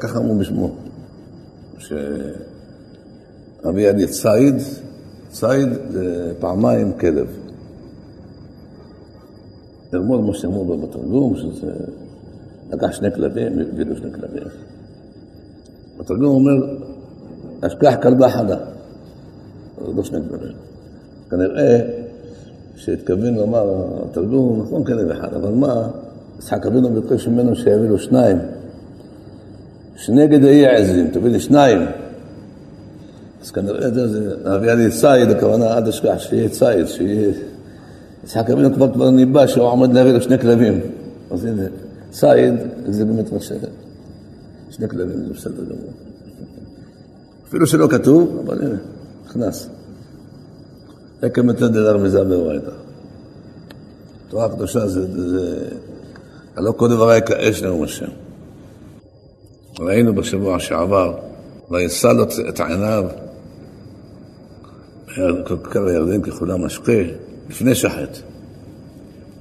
ככה 0.00 0.18
אמרו 0.18 0.38
בשמו, 0.38 0.76
שאבי 1.78 3.82
ידי 3.82 4.06
ציד, 4.06 4.54
ציד 5.30 5.68
זה 5.90 6.34
פעמיים 6.40 6.98
כלב. 6.98 7.26
ללמוד 9.92 10.20
מה 10.20 10.34
שאמרו 10.34 10.78
בתרגום, 10.78 11.36
שזה 11.36 11.72
לקח 12.72 12.92
שני 12.92 13.12
כלבים, 13.12 13.58
הביא 13.58 13.84
שני 13.96 14.12
כלבים. 14.12 14.42
התרגום 16.00 16.34
אומר, 16.34 16.76
אשכח 17.60 17.94
כלבה 18.02 18.30
חדה. 18.30 18.56
זה 19.86 19.92
לא 19.96 20.04
שני 20.04 20.18
כלבים. 20.28 20.52
כנראה 21.30 21.80
שהתכוון 22.76 23.34
לומר, 23.34 23.84
התרגום 24.10 24.62
נכון 24.62 24.84
כלב 24.84 25.10
אחד, 25.10 25.34
אבל 25.34 25.52
מה, 25.52 25.88
יצחק 26.38 26.66
אבינו 26.66 27.00
ביקש 27.00 27.28
ממנו 27.28 27.56
שיביא 27.56 27.88
לו 27.88 27.98
שניים. 27.98 28.38
שני 29.96 30.26
גדעי 30.26 30.66
עזים, 30.66 31.10
תביא 31.10 31.30
לי 31.30 31.40
שניים. 31.40 31.78
אז 33.42 33.50
כנראה 33.50 33.90
זה, 33.90 34.34
נביא 34.44 34.72
לי 34.72 34.90
ציד, 34.90 35.30
הכוונה 35.30 35.76
עד 35.76 35.88
אשכח 35.88 36.18
שיהיה 36.18 36.48
ציד, 36.48 36.86
שיהיה... 36.86 37.32
יצחק 38.24 38.50
אבינו 38.50 38.74
כבר 38.74 38.92
כבר 38.92 39.10
ניבא 39.10 39.46
שהוא 39.46 39.64
עומד 39.64 39.94
להביא 39.94 40.12
לו 40.12 40.22
שני 40.22 40.38
כלבים. 40.38 40.80
אז 41.30 41.44
הנה, 41.44 41.62
ציד 42.20 42.54
זה 42.88 43.04
באמת 43.04 43.32
מה 43.32 43.40
ש... 43.40 43.52
שני 44.70 44.88
כלבים 44.88 45.24
זה 45.26 45.34
בסדר 45.34 45.64
גמור. 45.64 45.92
אפילו 47.48 47.66
שלא 47.66 47.88
כתוב, 47.90 48.42
אבל 48.46 48.62
הנה, 48.62 48.76
נכנס. 49.26 49.68
עקב 51.22 51.42
מתן 51.42 51.72
דלר 51.72 51.96
מזה 51.96 52.24
באורייתא. 52.24 52.70
תורה 54.28 54.48
קדושה 54.48 54.88
זה, 54.88 55.28
זה... 55.30 55.68
הלא 56.56 56.72
כל 56.76 56.88
דבריי 56.88 57.20
כאש 57.26 57.62
נאום 57.62 57.82
השם. 57.82 58.10
ראינו 59.80 60.14
בשבוע 60.14 60.60
שעבר, 60.60 61.18
וישא 61.70 62.06
לו 62.06 62.24
את 62.48 62.60
עיניו, 62.60 63.04
קו 65.72 65.86
הירדן 65.86 66.22
ככולם 66.22 66.64
משקה, 66.64 66.92
לפני 67.48 67.74
שחט. 67.74 68.18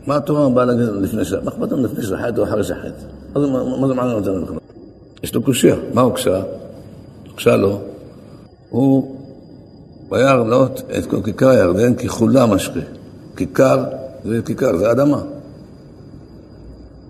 מה 0.07 0.15
התורה 0.15 0.49
באה 0.49 0.65
להגיד 0.65 0.85
לפני 1.01 1.25
שחט? 1.25 1.43
מה 1.43 1.51
אכפת 1.51 1.71
לנו 1.71 1.83
לפני 1.83 2.03
שחט 2.03 2.37
או 2.37 2.43
אחרי 2.43 2.63
שחט? 2.63 2.93
מה 3.33 3.87
זה 3.87 3.93
מעניין 3.93 4.15
אותנו 4.15 4.45
בכלל? 4.45 4.57
יש 5.23 5.35
לו 5.35 5.41
קושייה, 5.41 5.75
מה 5.93 6.01
הוא 6.01 6.13
קשה? 6.13 6.41
קשה 7.35 7.55
לו, 7.55 7.81
הוא 8.69 9.17
ביער 10.09 10.43
לאות 10.43 10.81
את 10.97 11.05
כל 11.05 11.21
כיכר 11.23 11.49
הירדן 11.49 11.95
ככולה 11.95 12.45
משקה. 12.45 12.79
כיכר 13.35 13.83
זה 14.25 14.41
כיכר, 14.45 14.77
זה 14.77 14.91
אדמה. 14.91 15.21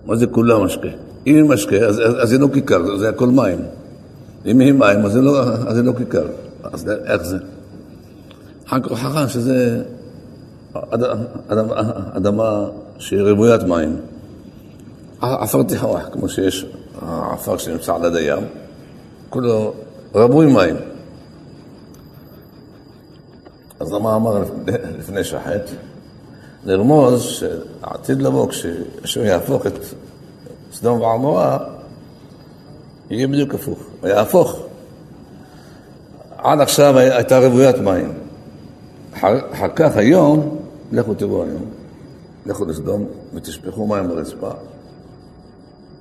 מה 0.06 0.16
זה 0.16 0.28
כולה 0.28 0.60
משקה? 0.60 0.88
אם 1.28 1.36
היא 1.36 1.44
משקה, 1.44 1.76
אז, 1.76 2.00
אז, 2.00 2.16
אז 2.24 2.30
זה 2.30 2.38
לא 2.38 2.48
כיכר, 2.54 2.98
זה 2.98 3.10
הכל 3.10 3.28
מים. 3.28 3.60
אם 4.46 4.60
היא 4.60 4.74
מים, 4.74 5.06
אז 5.06 5.12
זה 5.12 5.22
לא, 5.22 5.44
אז 5.44 5.76
זה 5.76 5.84
לא 5.84 5.94
כיכר. 5.98 6.28
אז 6.64 6.90
איך 7.06 7.24
זה? 7.24 7.38
אחר 8.68 8.80
כך 8.80 8.90
הוכחה 8.90 9.28
שזה 9.28 9.84
אדמה, 11.50 11.82
אדמה 12.14 12.66
שהיא 12.98 13.22
רוויית 13.22 13.64
מים. 13.64 13.96
עפר 15.22 15.64
תיחוח, 15.64 16.02
כמו 16.12 16.30
שיש 16.30 16.66
העפר 17.02 17.58
שנמצא 17.58 17.96
על 17.96 18.06
יד 18.06 18.16
הים, 18.16 18.48
כולו 19.30 19.74
רווי 20.14 20.46
מים. 20.54 20.76
אז 23.80 23.94
למה 23.94 24.16
אמר 24.16 24.44
לפני 24.98 25.24
שחט? 25.24 25.70
לרמוז 26.66 27.24
שעתיד 27.24 28.22
לבוא, 28.22 28.48
כשהוא 29.04 29.26
יהפוך 29.26 29.68
את 29.68 29.74
סדום 30.74 31.02
ועמורה, 31.02 31.58
יהיה 33.10 33.28
בדיוק 33.28 33.54
הפוך, 33.54 33.80
יהפוך. 34.04 34.60
עד 36.38 36.62
עכשיו 36.62 36.98
הייתה 36.98 37.40
רוויית 37.40 37.78
מים. 37.78 38.14
אחר 39.14 39.68
כך 39.76 39.98
היום, 39.98 40.58
לכו 40.92 41.14
תראו 41.14 41.44
היום, 41.44 41.66
לכו 42.46 42.66
לסדום 42.66 43.06
ותשפכו 43.34 43.88
מים 43.88 44.08
ברצפה. 44.08 44.52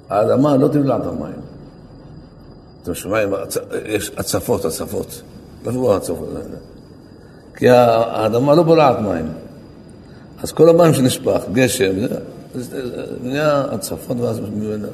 האדמה 0.09 0.57
לא 0.57 0.69
תבלע 0.69 0.97
את 0.97 1.07
המים. 1.07 1.41
אתם 2.83 2.95
שומעים, 2.95 3.29
יש 3.87 4.13
הצפות, 4.17 4.65
הצפות. 4.65 5.23
איפה 5.67 5.97
הצפות 5.97 6.29
האלה? 6.29 6.57
כי 7.57 7.69
האדמה 7.69 8.55
לא 8.55 8.63
בולעת 8.63 8.99
מים. 8.99 9.33
אז 10.43 10.53
כל 10.53 10.69
המים 10.69 10.95
שנשפך, 10.95 11.41
גשם, 11.53 11.93
זה 12.55 12.83
נהיה 13.23 13.61
הצפות 13.61 14.17
ואז 14.21 14.41
מיועדה. 14.41 14.89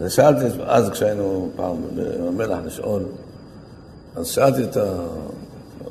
אז 0.00 0.12
שאלתי, 0.12 0.44
אז 0.66 0.90
כשהיינו 0.90 1.48
פעם 1.56 1.76
במלח 1.96 2.58
לשאול, 2.66 3.02
אז 4.16 4.26
שאלתי 4.26 4.64
את 4.64 4.76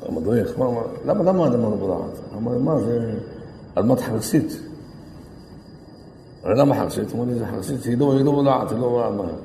המדריך, 0.08 0.58
מה, 0.58 0.66
למה, 1.06 1.24
למה 1.24 1.44
האדמה 1.44 1.68
לא 1.68 1.76
בולעת? 1.76 2.18
אמר 2.36 2.52
לי, 2.52 2.58
מה, 2.58 2.80
זה 2.80 3.12
אדמת 3.74 4.00
חרסית. 4.00 4.60
למה 6.44 6.74
חרסית? 6.74 7.12
אמרו 7.12 7.26
לי, 7.26 7.34
זה 7.34 7.44
חרסית, 7.46 7.84
היא 7.84 7.98
לא, 7.98 8.32
בולעת, 8.32 8.70
היא 8.70 8.78
לא 8.78 8.88
בולעת 8.88 9.12
מים. 9.12 9.36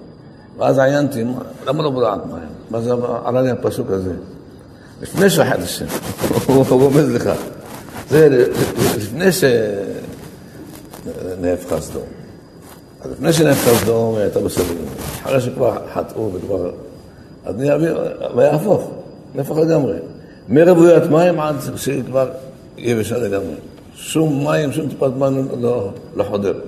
ואז 0.57 0.79
עיינתי, 0.79 1.25
למה 1.65 1.83
לא 1.83 1.89
בולעת 1.89 2.25
מים? 2.25 2.49
ואז 2.71 2.91
עלה 3.25 3.41
לי 3.41 3.49
הפסוק 3.49 3.91
הזה. 3.91 4.13
לפני 5.01 5.29
שחט 5.29 5.59
השם, 5.59 5.85
הוא 6.47 6.65
רומז 6.69 7.09
לך. 7.09 7.29
זה 8.09 8.45
לפני 8.97 9.31
שנהפכה 11.41 11.81
סדום. 11.81 12.03
אז 13.01 13.11
לפני 13.11 13.33
שנהפכה 13.33 13.75
סדום 13.75 14.15
הייתה 14.15 14.39
בסדר. 14.39 14.73
אחרי 15.23 15.41
שכבר 15.41 15.77
חטאו 15.93 16.33
וכבר... 16.33 16.71
אז 17.45 17.55
נהיה 17.55 17.77
ויהפוך, 18.35 18.91
נהפך 19.35 19.55
לגמרי. 19.57 19.97
מרוויית 20.49 21.03
מים 21.03 21.39
עד 21.39 21.55
שכבר 21.75 22.29
יבשה 22.77 23.17
לגמרי. 23.17 23.55
שום 23.95 24.43
מים, 24.43 24.71
שום 24.71 24.89
טיפת 24.89 25.11
מים 25.17 25.47
לא, 25.59 25.89
לא 26.15 26.23
חודר. 26.23 26.59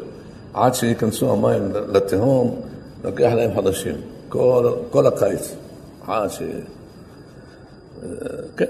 עד 0.53 0.73
שייכנסו 0.73 1.31
המים 1.31 1.71
לתהום, 1.87 2.61
לוקח 3.03 3.31
להם 3.35 3.53
חודשים. 3.53 3.95
כל, 4.29 4.73
כל 4.89 5.07
הקיץ. 5.07 5.55
עד 6.07 6.29
ש... 6.29 6.41
כן. 8.57 8.65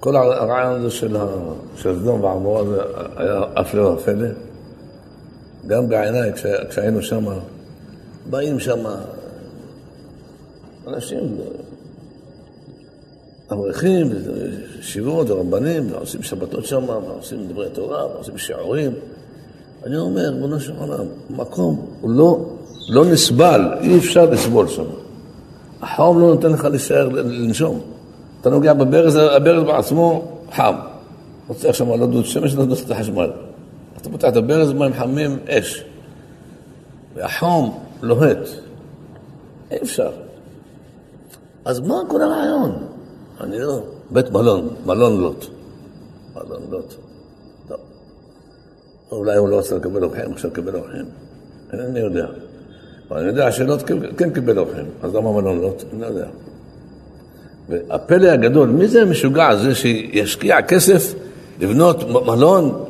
כל 0.00 0.16
הרעיון 0.16 0.72
הזה 0.80 0.90
של, 0.90 1.16
סדום 1.78 2.24
ועמורה 2.24 2.64
זה 2.64 2.82
היה 3.16 3.40
הפלא 3.56 3.82
ופלא. 3.82 4.28
גם 5.66 5.88
בעיניי, 5.88 6.32
כשהיינו 6.68 7.02
שם, 7.02 7.24
באים 8.30 8.60
שם 8.60 8.84
אנשים, 10.86 11.36
אברכים, 13.52 14.06
ישיבות 14.78 15.30
ורבנים, 15.30 15.92
ועושים 15.92 16.22
שבתות 16.22 16.66
שם, 16.66 16.84
ועושים 16.88 17.46
דברי 17.48 17.68
תורה, 17.72 18.06
ועושים 18.06 18.38
שיעורים. 18.38 18.92
אני 19.86 19.96
אומר, 19.96 20.28
ריבונו 20.28 20.60
של 20.60 20.72
עולם, 20.78 21.04
מקום 21.30 21.86
הוא 22.00 22.10
לא, 22.10 22.46
לא 22.88 23.04
נסבל, 23.04 23.60
אי 23.80 23.98
אפשר 23.98 24.30
לסבול 24.30 24.68
שם. 24.68 24.84
החום 25.82 26.20
לא 26.20 26.26
נותן 26.26 26.52
לך 26.52 26.64
להישאר, 26.64 27.08
לנשום. 27.08 27.80
אתה 28.40 28.50
נוגע 28.50 28.74
בברז, 28.74 29.16
הברז 29.16 29.62
בעצמו 29.62 30.38
חם. 30.52 30.74
רוצה 31.48 31.68
עכשיו 31.68 31.96
לא 31.96 32.06
דוד 32.06 32.24
שמש, 32.24 32.54
לא 32.54 32.64
דוד 32.64 32.90
החשמל. 32.90 33.30
אתה 33.96 34.10
פותח 34.10 34.28
את 34.28 34.36
הברז, 34.36 34.72
מים 34.72 34.92
חמים, 34.92 35.38
אש. 35.48 35.84
והחום 37.14 37.78
לוהט. 38.02 38.48
אי 39.70 39.76
אפשר. 39.82 40.10
אז 41.66 41.80
מה 41.80 42.02
כל 42.08 42.22
הרעיון? 42.22 42.72
אני 43.40 43.58
לא... 43.58 43.80
בית 44.10 44.30
מלון, 44.30 44.68
מלון 44.86 45.20
לוט. 45.20 45.46
מלון 46.34 46.62
לוט. 46.70 46.94
טוב. 47.68 47.78
אולי 49.12 49.36
הוא 49.36 49.48
לא 49.48 49.56
רוצה 49.56 49.76
לקבל 49.76 50.04
אורחים, 50.04 50.32
עכשיו 50.32 50.50
קיבל 50.50 50.76
אורחים. 50.76 51.04
אינני 51.72 52.00
יודע. 52.00 52.26
אבל 53.08 53.18
אני 53.18 53.28
יודע 53.28 53.52
שלוט 53.52 53.82
כן 54.16 54.30
קיבל 54.30 54.58
אורחים, 54.58 54.84
אז 55.02 55.14
למה 55.14 55.32
מלון 55.32 55.60
לוט? 55.60 55.82
אני 55.92 56.00
לא 56.00 56.06
יודע. 56.06 56.26
והפלא 57.68 58.28
הגדול, 58.28 58.68
מי 58.68 58.88
זה 58.88 59.02
המשוגע 59.02 59.48
הזה 59.48 59.74
שישקיע 59.74 60.62
כסף 60.62 61.14
לבנות 61.60 62.10
מלון 62.26 62.84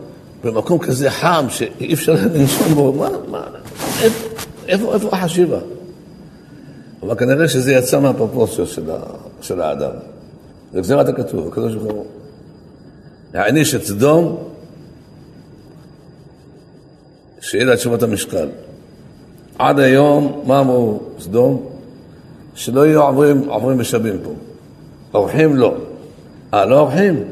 במקום 0.45 0.79
כזה 0.79 1.11
חם 1.11 1.47
שאי 1.49 1.95
אפשר 1.95 2.15
לנשום 2.35 2.75
בו? 2.75 2.93
מה, 2.93 3.09
מה, 3.31 3.47
איפה, 4.69 4.95
איפה 4.95 5.09
החשיבה? 5.13 5.59
אבל 7.03 7.15
כנראה 7.15 7.49
שזה 7.49 7.73
יצא 7.73 8.01
מהפרופורציות 8.01 8.69
של, 8.69 8.91
של 9.41 9.61
האדם. 9.61 9.91
זה 10.73 10.81
גזירת 10.81 11.09
הכתוב, 11.09 11.49
הקדוש 11.49 11.75
ברוך 11.75 11.93
הוא 11.93 12.05
העניש 13.35 13.75
את 13.75 13.85
סדום, 13.85 14.37
שיהיה 17.41 17.65
לה 17.65 17.77
תשובת 17.77 18.03
המשקל. 18.03 18.49
עד 19.59 19.79
היום, 19.79 20.43
מה 20.47 20.61
אמרו 20.61 21.01
סדום? 21.19 21.67
שלא 22.55 22.87
יהיו 22.87 23.03
עוברים, 23.03 23.49
עוברים 23.49 23.81
ושבים 23.81 24.17
פה. 24.25 24.31
אורחים 25.15 25.57
לא. 25.57 25.75
אה, 26.55 26.65
לא 26.65 26.79
אורחים? 26.79 27.25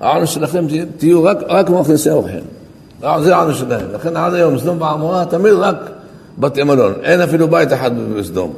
העונש 0.00 0.34
שלכם 0.34 0.64
תהיו 0.96 1.24
רק, 1.24 1.38
רק 1.48 1.70
מכניסי 1.70 2.10
אורחים. 2.10 2.44
זה 3.00 3.36
העונש 3.36 3.58
שלהם. 3.58 3.92
לכן 3.92 4.16
עד 4.16 4.34
היום 4.34 4.58
סדום 4.58 4.80
ועמורה 4.80 5.24
תמיד 5.24 5.52
רק 5.52 5.76
בתי 6.38 6.62
מלון. 6.62 6.92
אין 7.02 7.20
אפילו 7.20 7.48
בית 7.48 7.72
אחד 7.72 7.90
בסדום. 8.18 8.52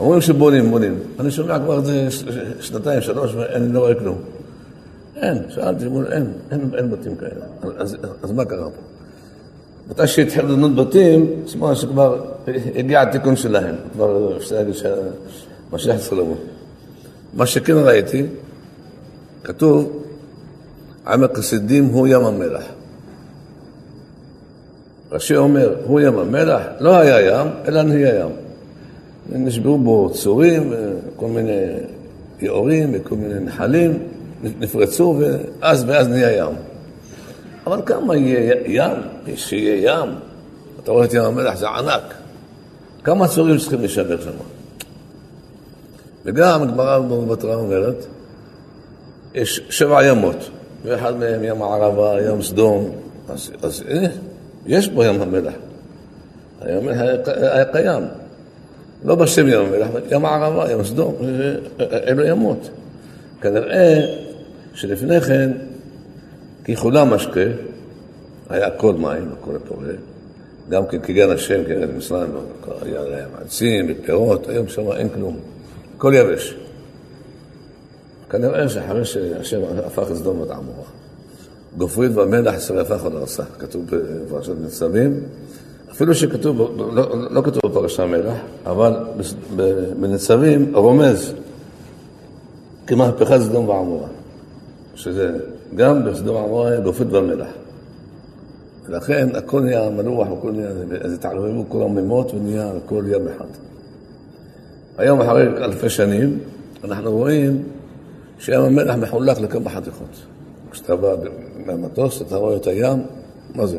אומרים 0.00 0.20
שבונים, 0.20 0.70
בונים. 0.70 0.98
אני 1.20 1.30
שומע 1.30 1.58
כבר 1.58 1.78
איזה 1.78 2.08
שנתיים, 2.60 3.00
שלוש, 3.00 3.34
ואני 3.34 3.72
לא 3.72 3.78
רואה 3.78 3.94
כלום. 3.94 4.18
אין, 5.16 5.38
שאלתי, 5.48 5.84
אין, 5.84 6.32
אין, 6.50 6.70
אין 6.78 6.90
בתים 6.90 7.16
כאלה. 7.16 7.74
אז, 7.78 7.96
אז 8.22 8.32
מה 8.32 8.44
קרה 8.44 8.64
פה? 8.64 8.82
מתי 9.90 10.06
שהתחילו 10.06 10.48
לבנות 10.48 10.74
בתים, 10.74 11.30
שמע 11.46 11.74
שכבר 11.74 12.24
הגיע 12.74 13.02
התיקון 13.02 13.36
שלהם. 13.36 13.74
כבר 13.92 14.36
אפשר 14.36 14.54
להגיד 14.54 14.74
שהמשיח 14.74 16.12
לבוא. 16.12 16.36
מה 17.34 17.46
שכן 17.46 17.76
ראיתי, 17.76 18.26
כתוב, 19.44 20.02
עמק 21.06 21.38
הסידים 21.38 21.84
הוא 21.84 22.08
ים 22.08 22.24
המלח. 22.24 22.64
רש"י 25.12 25.36
אומר, 25.36 25.74
הוא 25.84 26.00
ים 26.00 26.18
המלח, 26.18 26.62
לא 26.80 26.96
היה 26.96 27.40
ים, 27.40 27.46
אלא 27.68 27.82
נהיה 27.82 28.20
ים. 28.20 28.49
נשברו 29.32 29.78
בו 29.78 30.10
צורים, 30.14 30.72
כל 31.16 31.26
מיני 31.26 31.66
יעורים 32.40 32.90
וכל 32.92 33.14
מיני 33.14 33.40
נחלים, 33.40 33.98
נפרצו, 34.60 35.20
ואז 35.60 35.84
ואז 35.88 36.08
נהיה 36.08 36.36
ים. 36.36 36.54
אבל 37.66 37.80
כמה 37.86 38.16
יהיה 38.16 38.54
ים, 38.66 38.96
שיהיה 39.36 39.92
ים, 39.92 40.08
אתה 40.82 40.92
רואה 40.92 41.04
את 41.04 41.14
ים 41.14 41.22
המלח, 41.22 41.56
זה 41.56 41.68
ענק. 41.68 42.14
כמה 43.04 43.28
צורים 43.28 43.58
צריכים 43.58 43.80
להישבר 43.80 44.20
שם? 44.20 44.30
וגם 46.24 46.62
הגמרא 46.62 46.98
בתורה 47.28 47.54
אומרת, 47.54 48.06
יש 49.34 49.60
שבע 49.70 50.04
ימות, 50.04 50.50
ואחד 50.84 51.16
מהם 51.16 51.44
ים 51.44 51.62
הערבה, 51.62 52.22
ים 52.22 52.42
סדום, 52.42 52.90
אז, 53.28 53.50
אז 53.62 53.84
הנה, 53.88 54.08
יש 54.66 54.88
פה 54.88 55.06
ים 55.06 55.22
המלח. 55.22 55.54
הים 56.60 56.78
המלח 56.78 57.00
היה 57.36 57.64
קיים. 57.64 58.02
לא 59.04 59.14
בשם 59.14 59.48
ים 59.48 59.60
המלח, 59.60 59.88
ים 60.10 60.24
הערבה, 60.24 60.72
ים 60.72 60.84
סדום, 60.84 61.14
אלו 61.80 62.26
ימות. 62.26 62.70
כנראה 63.40 64.00
שלפני 64.74 65.20
כן, 65.20 65.50
ככולם 66.64 67.10
משקה, 67.10 67.40
היה 68.50 68.66
הכל 68.66 68.94
מים, 68.94 69.28
הכל 69.40 69.58
פורה, 69.68 69.92
גם 70.68 70.86
כן 70.86 71.00
כגן 71.00 71.30
השם, 71.30 71.64
כגן 71.64 71.96
מצרים, 71.96 72.30
היה 72.82 73.00
להם 73.00 73.28
עצים 73.40 73.86
ופירות, 73.88 74.48
היום 74.48 74.68
שם 74.68 74.92
אין 74.92 75.08
כלום, 75.08 75.38
הכל 75.96 76.12
יבש. 76.16 76.54
כנראה 78.30 78.68
שאחרי 78.68 79.04
שהשם 79.04 79.60
הפך 79.86 80.10
את 80.10 80.16
סדום 80.16 80.40
ואת 80.40 80.50
עמורה, 80.50 80.88
גופרית 81.78 82.12
והמלח 82.14 82.70
עוד 83.02 83.14
הרסה, 83.14 83.44
כתוב 83.58 83.84
בפרשת 83.86 84.52
ניצבים, 84.60 85.20
אפילו 86.00 86.14
שכתוב, 86.14 86.58
לא, 86.94 87.30
לא 87.30 87.42
כתוב 87.42 87.72
בפרשה 87.72 88.06
מלח, 88.06 88.36
אבל 88.66 88.92
בניצבים 90.00 90.76
רומז 90.76 91.34
כמהפכת 92.86 93.38
סדום 93.40 93.68
ועמורה, 93.68 94.08
שזה 94.94 95.32
גם 95.74 96.04
בסדום 96.04 96.36
ועמורה 96.36 96.70
היה 96.70 96.80
גופית 96.80 97.12
ומלח. 97.12 97.48
ולכן 98.88 99.28
הכל 99.34 99.60
נהיה 99.60 99.90
מלוח, 99.90 100.28
הכל 100.38 100.52
נהיה, 100.52 100.68
אז 101.00 101.12
התערבבו 101.12 101.64
כל 101.68 101.82
הממות 101.82 102.34
ונהיה 102.34 102.72
הכל 102.76 103.04
ים 103.08 103.28
אחד. 103.28 103.48
היום 104.98 105.20
אחרי 105.20 105.42
אלפי 105.64 105.90
שנים, 105.90 106.38
אנחנו 106.84 107.12
רואים 107.12 107.62
שים 108.38 108.60
המלח 108.60 108.94
מחולק 108.94 109.38
לכמה 109.38 109.70
חתיכות. 109.70 110.16
כשאתה 110.70 110.96
בא 110.96 111.14
מהמטוס, 111.66 112.22
אתה 112.22 112.36
רואה 112.36 112.56
את 112.56 112.66
הים, 112.66 113.02
מה 113.54 113.66
זה? 113.66 113.78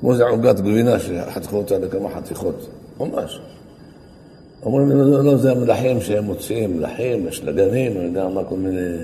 כמו 0.00 0.14
זה 0.14 0.24
עוגת 0.24 0.60
גבינה 0.60 0.98
שחתכו 0.98 1.56
אותה 1.56 1.78
לכמה 1.78 2.10
חתיכות, 2.10 2.68
ממש. 3.00 3.40
אומרים, 4.62 4.90
לא, 4.90 5.10
לא, 5.10 5.24
לא, 5.24 5.36
זה 5.36 5.50
המלחים 5.50 6.00
שהם 6.00 6.24
מוציאים, 6.24 6.76
מלחים, 6.76 7.28
אשלגנים, 7.28 7.96
אני 7.96 8.04
יודע 8.04 8.28
מה, 8.28 8.44
כל 8.44 8.56
מיני, 8.56 8.96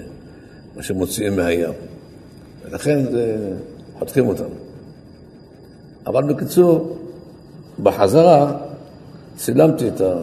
מה 0.77 0.83
שמוציאים 0.83 1.37
מהים. 1.37 1.71
ולכן 2.65 3.05
זה, 3.11 3.37
חותכים 3.99 4.29
אותם. 4.29 4.49
אבל 6.07 6.35
בקיצור, 6.35 6.97
בחזרה 7.83 8.57
צילמתי 9.37 9.89
את, 9.89 10.01
ה, 10.01 10.15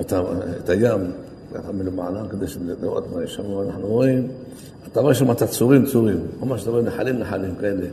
את, 0.00 0.12
ה, 0.12 0.22
את 0.64 0.68
הים 0.68 1.10
ככה 1.54 1.72
מלמעלה 1.72 2.22
כדי 2.30 2.46
לראות 2.82 3.04
מה 3.14 3.24
יש 3.24 3.34
שם, 3.34 3.50
ואנחנו 3.50 3.86
רואים, 3.86 4.28
אתה 4.92 5.00
רואה 5.00 5.14
שם 5.14 5.30
את 5.30 5.42
הצורים 5.42 5.86
צורים, 5.86 6.20
ממש 6.40 6.62
אתה 6.62 6.70
רואה 6.70 6.82
נחלים 6.82 7.18
נחלים 7.18 7.54
כאלה. 7.60 7.86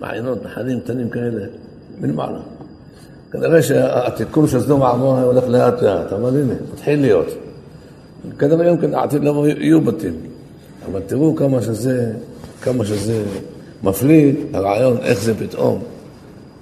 מעיינות, 0.00 0.44
נחלים 0.44 0.80
קטנים 0.80 1.08
כאלה, 1.08 1.46
מלמעלה. 2.00 2.40
כנראה 3.32 3.62
שהתיקון 3.62 4.46
של 4.46 4.60
סדום 4.60 4.80
ועמורה 4.80 5.22
הולך 5.22 5.44
לאט 5.48 5.82
לאט, 5.82 6.12
אבל 6.12 6.40
הנה, 6.40 6.54
מתחיל 6.72 7.00
להיות. 7.00 7.26
כנראה 8.38 8.66
יום 8.66 8.76
כן 8.76 8.94
העתיד 8.94 9.24
לבוא 9.24 9.46
יהיו 9.46 9.80
בתים. 9.80 10.14
אבל 10.86 11.00
תראו 11.06 11.36
כמה 11.36 11.62
שזה, 11.62 12.12
כמה 12.62 12.84
שזה 12.84 13.22
מפליא, 13.82 14.34
הרעיון, 14.52 14.96
איך 14.96 15.20
זה 15.20 15.34
פתאום 15.34 15.82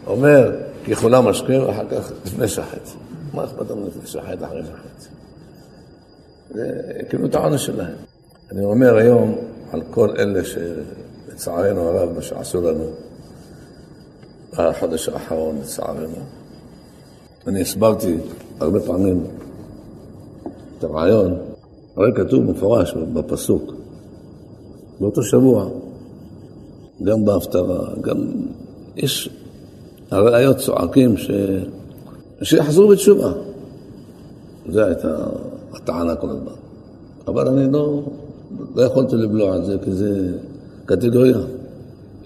אומר, 0.07 0.53
כי 0.85 0.95
ככולם 0.95 1.25
משקה 1.25 1.67
ואחר 1.67 1.85
כך 1.91 2.13
לפני 2.27 2.49
שחט. 2.49 2.89
מה 3.35 3.45
אכפת 3.45 3.71
לנו 3.71 3.87
לפני 3.87 4.07
שחט, 4.07 4.43
אחרי 4.43 4.63
שחט? 4.65 5.09
קיבלו 7.09 7.27
את 7.27 7.35
העונש 7.35 7.67
שלהם. 7.67 7.95
אני 8.53 8.65
אומר 8.65 8.97
היום 8.97 9.39
על 9.73 9.83
כל 9.91 10.11
אלה 10.19 10.41
שלצערנו 10.45 11.89
הרב, 11.89 12.13
מה 12.15 12.23
שעשו 12.23 12.63
לנו 12.63 12.85
בחודש 14.59 15.09
האחרון, 15.09 15.59
לצערנו. 15.63 16.17
אני 17.47 17.61
הסברתי 17.61 18.17
הרבה 18.61 18.81
פעמים 18.81 19.25
את 20.79 20.85
הרעיון, 20.85 21.39
הרי 21.97 22.11
כתוב 22.15 22.47
במפורש 22.47 22.95
בפסוק, 22.95 23.73
באותו 25.01 25.23
שבוע, 25.23 25.69
גם 27.03 27.25
בהפטרה, 27.25 27.95
גם 28.01 28.17
יש 28.97 29.31
הראיות 30.11 30.57
צועקים 30.57 31.17
ש... 31.17 31.31
שיחזרו 32.43 32.89
בתשובה. 32.89 33.33
זו 34.69 34.81
הייתה 34.81 35.27
הטענה 35.73 36.17
כל 36.17 36.29
הזמן. 36.31 36.53
אבל 37.27 37.49
אני 37.49 37.73
לא, 37.73 38.03
לא 38.75 38.83
יכולתי 38.83 39.17
לבלוע 39.17 39.57
את 39.57 39.65
זה, 39.65 39.77
כי 39.85 39.93
זה 39.93 40.33
קטגוריה. 40.85 41.39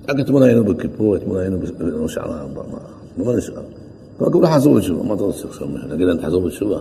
רק 0.08 0.20
אתמול 0.20 0.42
היינו 0.42 0.64
בכיפור, 0.64 1.16
אתמול 1.16 1.38
היינו 1.38 1.58
בראש 1.78 2.18
העם, 2.18 2.48
מה 3.16 3.36
נשאר? 3.36 3.62
כבר 4.18 4.30
כולם 4.30 4.50
חזרו 4.54 4.74
בתשובה, 4.74 5.02
מה 5.02 5.14
אתה 5.14 5.22
רוצה 5.22 5.48
עכשיו? 5.48 5.68
להגיד 5.88 6.06
להם 6.06 6.16
תחזור 6.16 6.42
בתשובה? 6.42 6.78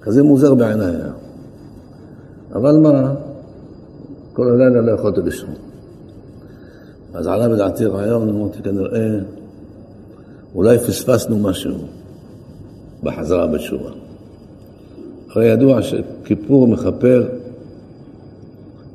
כזה 0.00 0.22
מוזר 0.22 0.54
בעיניי 0.54 0.96
היה. 0.96 1.12
אבל 2.54 2.76
מה, 2.76 3.14
כל 4.32 4.48
הלילה 4.48 4.80
לא 4.80 4.92
יכולתי 4.92 5.20
לישון. 5.24 5.54
אז 7.14 7.26
עלה 7.26 7.48
בדעתי 7.48 7.86
רעיון, 7.86 8.28
אמרתי 8.28 8.62
כנראה, 8.62 9.18
אולי 10.54 10.78
פספסנו 10.78 11.38
משהו 11.38 11.74
בחזרה 13.02 13.46
בתשובה. 13.46 13.90
הרי 15.30 15.46
ידוע 15.46 15.80
שכיפור 15.82 16.68
מכפר, 16.68 17.28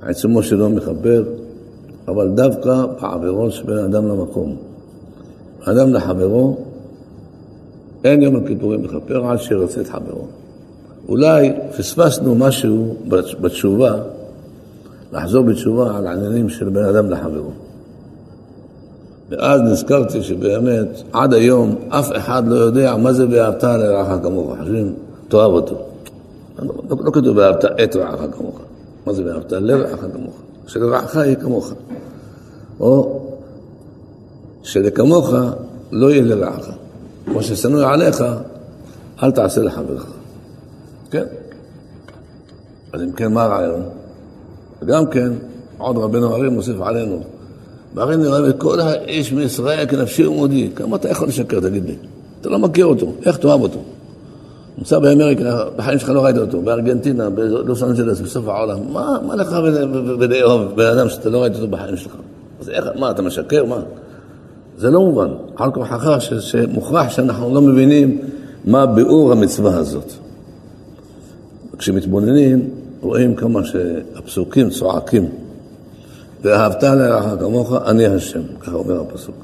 עצמו 0.02 0.44
שלו 0.44 0.70
מכפר, 0.70 1.24
אבל 2.12 2.30
דווקא 2.30 2.86
בעבירות 3.02 3.52
שבין 3.52 3.78
אדם 3.78 4.08
למקום. 4.08 4.56
אדם 5.66 5.94
לחברו, 5.94 6.58
אין 8.04 8.22
יום 8.22 8.36
הכיפורים 8.36 8.84
מכפר 8.84 9.26
עד 9.26 9.38
שירצה 9.38 9.82
את 9.82 9.88
חברו. 9.88 10.26
אולי 11.10 11.54
פספסנו 11.78 12.36
משהו 12.36 12.96
בתשובה, 13.42 13.96
לחזור 15.14 15.44
בתשובה 15.44 15.98
על 15.98 16.08
עניינים 16.08 16.50
של 16.50 16.70
בן 16.70 16.84
אדם 16.84 17.10
לחברו. 17.10 17.52
ואז 19.30 19.62
נזכרתי 19.62 20.24
שבאמת, 20.24 21.02
עד 21.14 21.34
היום, 21.34 21.76
אף 21.90 22.12
אחד 22.18 22.44
לא 22.48 22.56
יודע 22.56 22.98
מה 22.98 23.14
זה 23.14 23.26
ואהבת 23.30 23.64
לרעך 23.64 24.24
כמוך. 24.24 24.54
חושבים, 24.60 24.94
תאהב 25.28 25.52
אותו. 25.52 25.76
לא, 26.60 26.74
לא 26.90 27.12
כתוב 27.12 27.38
ואהבת 27.38 27.66
את 27.66 27.96
רעך 27.96 28.20
כמוך. 28.38 28.60
מה 29.06 29.14
זה 29.14 29.26
ואהבת 29.26 29.52
לרעך 29.52 30.00
כמוך? 30.14 30.34
שלרעך 30.68 31.16
יהיה 31.16 31.36
כמוך. 31.36 31.74
או 32.82 33.22
שלכמוך 34.64 35.34
לא 35.92 36.12
יהיה 36.12 36.22
לרעך. 36.22 36.70
כמו 37.26 37.44
ששנוא 37.44 37.86
עליך, 37.86 38.24
אל 39.24 39.32
תעשה 39.32 39.62
לחברך. 39.62 40.06
כן. 41.12 41.24
אז 42.94 43.02
אם 43.02 43.12
כן, 43.12 43.34
מה 43.34 43.44
הרעיון? 43.44 43.82
וגם 44.82 45.06
כן, 45.06 45.32
עוד 45.78 45.98
רבנו 45.98 46.36
הרי 46.36 46.50
מוסיף 46.50 46.82
עלינו. 46.82 47.24
והרי 47.94 48.18
נראה 48.18 48.50
את 48.50 48.56
כל 48.58 48.80
האיש 48.80 49.34
מישראל 49.34 49.88
כנפשי 49.88 50.26
ומודי. 50.26 50.70
כמה 50.76 50.96
אתה 50.96 51.10
יכול 51.10 51.28
לשקר, 51.28 51.60
תגיד 51.60 51.86
לי? 51.86 51.96
אתה 52.42 52.50
לא 52.50 52.60
מכיר 52.60 52.86
אותו, 52.86 53.14
איך 53.26 53.38
תאהב 53.38 53.62
אותו? 53.62 53.80
נמצא 54.78 55.00
באמריקה, 55.00 55.64
בחיים 55.76 56.00
שלך 56.00 56.10
לא 56.10 56.26
ראית 56.26 56.38
אותו, 56.38 56.62
בארגנטינה, 56.62 57.30
בלוס 57.30 57.84
אנג'לס, 57.84 58.20
בסוף 58.22 58.48
העולם. 58.48 58.94
מה, 58.94 59.18
מה 59.28 59.36
לך 59.36 59.56
ולאהוב 60.20 60.76
בן 60.76 60.86
אדם 60.86 61.10
שאתה 61.10 61.30
לא 61.30 61.42
ראית 61.42 61.56
אותו 61.56 61.68
בחיים 61.68 61.98
שלך? 61.98 62.16
אז 62.62 62.70
איך, 62.70 62.86
מה, 63.00 63.12
אתה 63.12 63.22
משקר? 63.22 63.66
מה? 63.66 63.80
זה 64.78 64.90
לא 64.90 65.00
מובן. 65.00 65.30
על 65.56 65.72
כוחך 65.72 66.18
שמוכרח 66.40 67.10
שאנחנו 67.10 67.54
לא 67.54 67.62
מבינים 67.62 68.22
מה 68.66 68.86
ביאור 68.86 69.32
המצווה 69.32 69.78
הזאת. 69.78 70.12
כשמתבוננים, 71.78 72.70
רואים 73.02 73.36
כמה 73.36 73.62
שהפסוקים 73.64 74.70
צועקים. 74.70 75.30
ואהבת 76.42 76.84
לרעך 76.84 77.40
כמוך, 77.40 77.74
אני 77.86 78.06
השם, 78.06 78.42
ככה 78.60 78.76
אומר 78.76 79.02
הפסוק. 79.02 79.36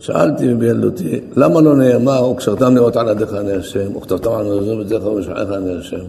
שאלתי 0.00 0.54
בילדותי, 0.54 1.20
למה 1.36 1.60
לא 1.60 1.76
נאמר, 1.76 2.28
וקשרתם 2.28 2.74
לראות 2.74 2.96
על 2.96 3.08
ידיך 3.08 3.34
אני 3.34 3.52
השם, 3.52 3.96
וכתבתם 3.96 4.32
על 4.32 4.46
מזוזו 4.46 4.78
בדרך 4.78 5.06
ובשעריך 5.06 5.50
אני 5.50 5.76
השם? 5.78 6.04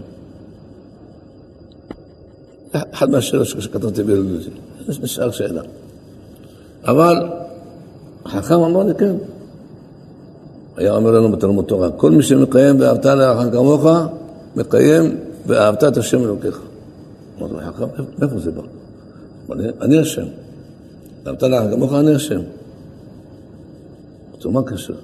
אחד 2.92 3.10
מהשאלות 3.10 3.48
שכתבתי 3.48 4.04
בילדותי, 4.04 4.50
נשאר 5.00 5.32
שאלה. 5.32 5.62
אבל 6.84 7.30
חכם 8.28 8.56
אמר 8.56 8.84
לי 8.84 8.96
כן. 8.96 9.16
היה 10.78 10.96
אומר 10.96 11.12
לנו 11.12 11.32
בתלמוד 11.32 11.66
תורה, 11.66 11.92
כל 11.92 12.12
מי 12.12 12.24
שמקיים 12.24 12.80
ואהבת 12.80 13.06
לרעך 13.06 13.52
כמוך, 13.52 13.86
מקיים 14.56 15.18
ואהבת 15.48 15.84
את 15.84 15.98
השם 15.98 16.24
אלוקיך. 16.24 16.62
אמרתי 17.40 17.54
לו, 17.54 17.60
חכם, 17.60 18.04
איפה 18.22 18.40
זה 18.40 18.52
בא? 18.52 18.62
אני 19.82 20.00
השם. 20.00 20.26
ואהבת 21.24 21.44
לרעך 21.44 21.72
כמוך, 21.72 21.94
אני 21.94 22.16
השם. 22.16 22.42
אמרתי 24.30 24.46
לו, 24.46 24.52
מה 24.52 24.64
קשר? 24.64 24.96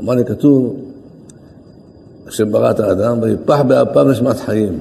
אמר 0.00 0.14
לי, 0.14 0.24
כתוב, 0.24 0.76
השם 2.26 2.52
ברא 2.52 2.70
את 2.70 2.80
האדם, 2.80 3.18
ויפח 3.22 3.60
באפיו 3.68 4.04
נשמת 4.04 4.36
חיים. 4.36 4.78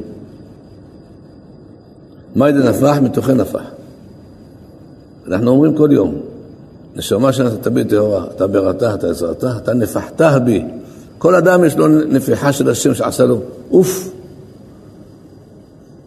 מאן 2.35 2.49
דנפח? 2.49 2.97
מתוכו 3.01 3.37
נפח. 3.37 3.78
אנחנו 5.31 5.51
אומרים 5.51 5.75
כל 5.75 5.89
יום, 5.91 6.15
נשמה 6.95 7.33
שנתת 7.33 7.69
בי 7.69 7.83
טהורה, 7.83 8.25
אתה 8.35 8.47
בראת, 8.47 8.93
אתה 8.93 9.09
יצרת, 9.09 9.43
אתה 9.43 9.73
נפחת 9.73 10.21
בי. 10.45 10.63
כל 11.17 11.35
אדם 11.35 11.63
יש 11.63 11.77
לו 11.77 11.87
נפיחה 11.87 12.53
של 12.53 12.69
השם 12.69 12.93
שעשה 12.93 13.25
לו 13.25 13.41
אוף. 13.71 14.09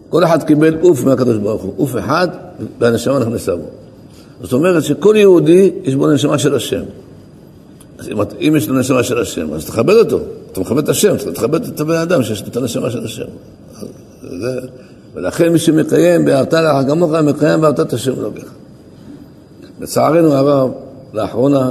כל 0.09 0.25
אחד 0.25 0.43
קיבל 0.43 0.77
אוף 0.83 1.05
מהקדוש 1.05 1.37
ברוך 1.37 1.63
הוא, 1.63 1.75
אוף 1.79 1.97
אחד, 1.99 2.29
והנשמה 2.79 3.19
נכנסה 3.19 3.57
בו. 3.57 3.65
זאת 4.43 4.53
אומרת 4.53 4.83
שכל 4.83 5.15
יהודי 5.19 5.71
יש 5.85 5.95
בו 5.95 6.11
נשמה 6.11 6.39
של 6.39 6.55
השם. 6.55 6.83
אז 7.99 8.09
אם, 8.09 8.21
אם 8.41 8.55
יש 8.57 8.69
לו 8.69 8.79
נשמה 8.79 9.03
של 9.03 9.19
השם, 9.19 9.53
אז 9.53 9.65
תכבד 9.65 9.95
אותו. 9.95 10.19
אתה 10.53 10.61
מכבד 10.61 10.83
את 10.83 10.89
השם, 10.89 11.15
אתה 11.15 11.33
תכבד 11.33 11.65
את 11.65 11.81
הבן 11.81 11.95
אדם 11.95 12.23
שיש 12.23 12.43
לו 12.43 12.49
את 12.49 12.57
הנשמה 12.57 12.91
של 12.91 13.05
השם. 13.05 13.25
זה, 14.23 14.61
ולכן 15.15 15.49
מי 15.49 15.59
שמקיים 15.59 16.25
באהבת 16.25 16.53
לך 16.53 16.89
כמוך, 16.89 17.13
מקיים 17.13 17.61
באהבת 17.61 17.81
את 17.81 17.93
השם 17.93 18.13
אלוקיך. 18.21 18.53
לצערנו 19.83 20.33
הרב, 20.33 20.71
לאחרונה, 21.13 21.71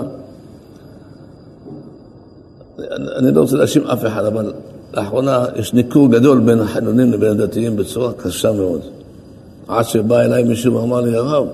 אני 3.17 3.31
לא 3.31 3.41
רוצה 3.41 3.55
להאשים 3.55 3.83
אף 3.87 4.05
אחד, 4.05 4.25
אבל 4.25 4.53
לאחרונה 4.93 5.45
יש 5.55 5.73
ניכור 5.73 6.11
גדול 6.11 6.39
בין 6.39 6.59
החילונים 6.59 7.13
לבין 7.13 7.29
הדתיים 7.29 7.75
בצורה 7.75 8.13
קשה 8.13 8.51
מאוד. 8.51 8.81
עד 9.67 9.85
שבא 9.85 10.21
אליי 10.21 10.43
מישהו 10.43 10.73
ואמר 10.73 11.01
לי, 11.01 11.15
הרב, 11.15 11.47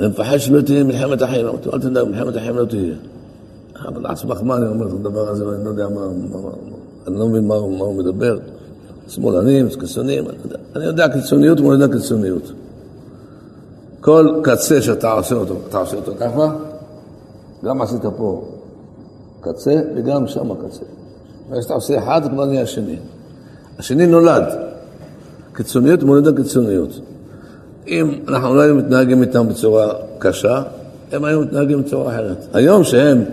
אני 0.00 0.08
מפחד 0.08 0.38
שלא 0.38 0.60
תהיה 0.60 0.84
מלחמת 0.84 1.22
החיים. 1.22 1.46
אמרתי, 1.46 1.68
אל 1.74 1.80
תדאג, 1.80 2.08
מלחמת 2.08 2.36
החיים 2.36 2.56
לא 2.56 2.64
תהיה. 2.64 2.94
אבל 3.88 4.06
על 4.06 4.16
סמך 4.16 4.42
מה 4.42 4.56
אני 4.56 4.66
אומר 4.66 4.86
את 4.86 4.92
הדבר 4.92 5.28
הזה, 5.28 5.48
ואני 5.48 5.64
לא 5.64 5.70
יודע 5.70 5.88
מה, 5.88 6.00
אני 7.06 7.18
לא 7.18 7.28
מבין 7.28 7.46
מה 7.46 7.54
הוא 7.54 7.94
מדבר. 7.94 8.38
שמאלנים, 9.08 9.68
קיצוניים, 9.68 10.24
אני. 10.28 10.36
אני 10.76 10.84
יודע 10.84 11.08
קיצוניות 11.08 11.60
ואני 11.60 11.72
יודע 11.72 11.88
קיצוניות. 11.88 12.52
כל 14.04 14.40
קצה 14.42 14.82
שאתה 14.82 15.12
עושה 15.12 15.34
אותו, 15.34 15.54
אתה 15.68 15.78
עושה 15.78 15.96
אותו 15.96 16.12
ככה, 16.20 16.54
גם 17.64 17.82
עשית 17.82 18.02
פה 18.16 18.44
קצה 19.40 19.80
וגם 19.96 20.26
שם 20.26 20.54
קצה. 20.54 20.84
וכשאתה 21.50 21.74
עושה 21.74 21.98
אחד, 21.98 22.20
זה 22.24 22.30
כבר 22.30 22.44
נהיה 22.44 22.62
השני. 22.62 22.96
השני 23.78 24.06
נולד. 24.06 24.44
קיצוניות 25.52 26.02
מולדת 26.02 26.36
קיצוניות. 26.36 27.00
אם 27.88 28.20
אנחנו 28.28 28.54
לא 28.54 28.60
היינו 28.60 28.78
מתנהגים 28.78 29.22
איתם 29.22 29.48
בצורה 29.48 29.92
קשה, 30.18 30.62
הם 31.12 31.24
היו 31.24 31.40
מתנהגים 31.40 31.82
בצורה 31.82 32.14
אחרת. 32.14 32.46
היום 32.52 32.84
שהם 32.84 33.24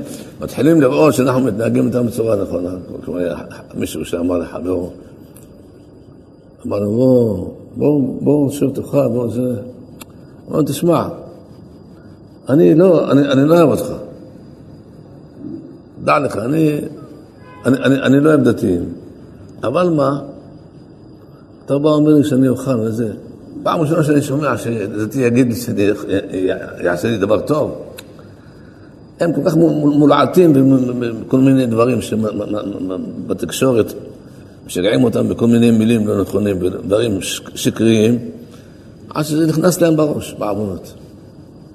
מתחילים 0.42 0.82
לראות 0.82 1.14
שאנחנו 1.14 1.42
מתנהגים 1.42 1.88
איתם 1.88 2.08
בצורה 2.08 2.36
נכונה, 2.36 2.72
כמו 3.06 3.16
מישהו 3.74 4.06
שאמר 4.06 4.38
לחברו, 4.38 4.90
אמר 6.68 6.80
לו, 6.80 6.90
בוא, 6.92 7.48
בוא, 7.76 8.02
בוא, 8.22 8.52
תאכל, 8.74 9.08
בוא, 9.08 9.30
זה... 9.30 9.56
אמר, 10.52 10.62
תשמע, 10.62 11.08
אני 12.49 12.76
לא, 12.76 13.12
אני, 13.12 13.32
אני 13.32 13.47
לא 13.47 13.58
אוהב 13.58 13.70
אותך. 13.70 13.93
דע 16.04 16.20
לך, 16.20 16.38
אני, 16.38 16.80
אני, 17.66 17.78
אני, 17.78 18.02
אני 18.02 18.20
לא 18.20 18.30
אוהב 18.30 18.43
דתיים. 18.43 18.86
אבל 19.64 19.89
מה, 19.89 20.22
אתה 21.66 21.78
בא 21.78 21.88
ואומר 21.88 22.14
לי 22.14 22.24
שאני 22.24 22.47
אוכל 22.47 22.80
וזה. 22.80 23.12
פעם 23.64 23.80
ראשונה 23.80 24.04
שאני 24.04 24.22
שומע 24.22 24.58
שדתי 24.58 25.22
יגיד 25.22 25.47
לי 25.47 25.56
שאני 25.56 25.88
יעשה 26.84 27.08
לי 27.08 27.18
דבר 27.18 27.39
טוב. 27.39 27.76
הם 29.20 29.34
כל 29.34 29.41
כך 29.45 29.56
מולעטים 29.56 30.54
בכל 31.28 31.39
מיני 31.39 31.66
דברים 31.66 31.99
בתקשורת, 33.28 33.93
משגעים 34.68 35.04
אותם 35.04 35.30
בכל 35.30 35.47
מיני 35.47 35.72
מילים 35.72 36.08
לא 36.08 36.22
נכונים, 36.22 36.60
דברים 36.88 37.20
שקריים, 37.56 38.20
עד 39.14 39.26
שזה 39.26 39.47
נכנס 39.47 39.82
להם 39.82 39.95
בראש, 39.95 40.36
בעוונות. 40.39 40.93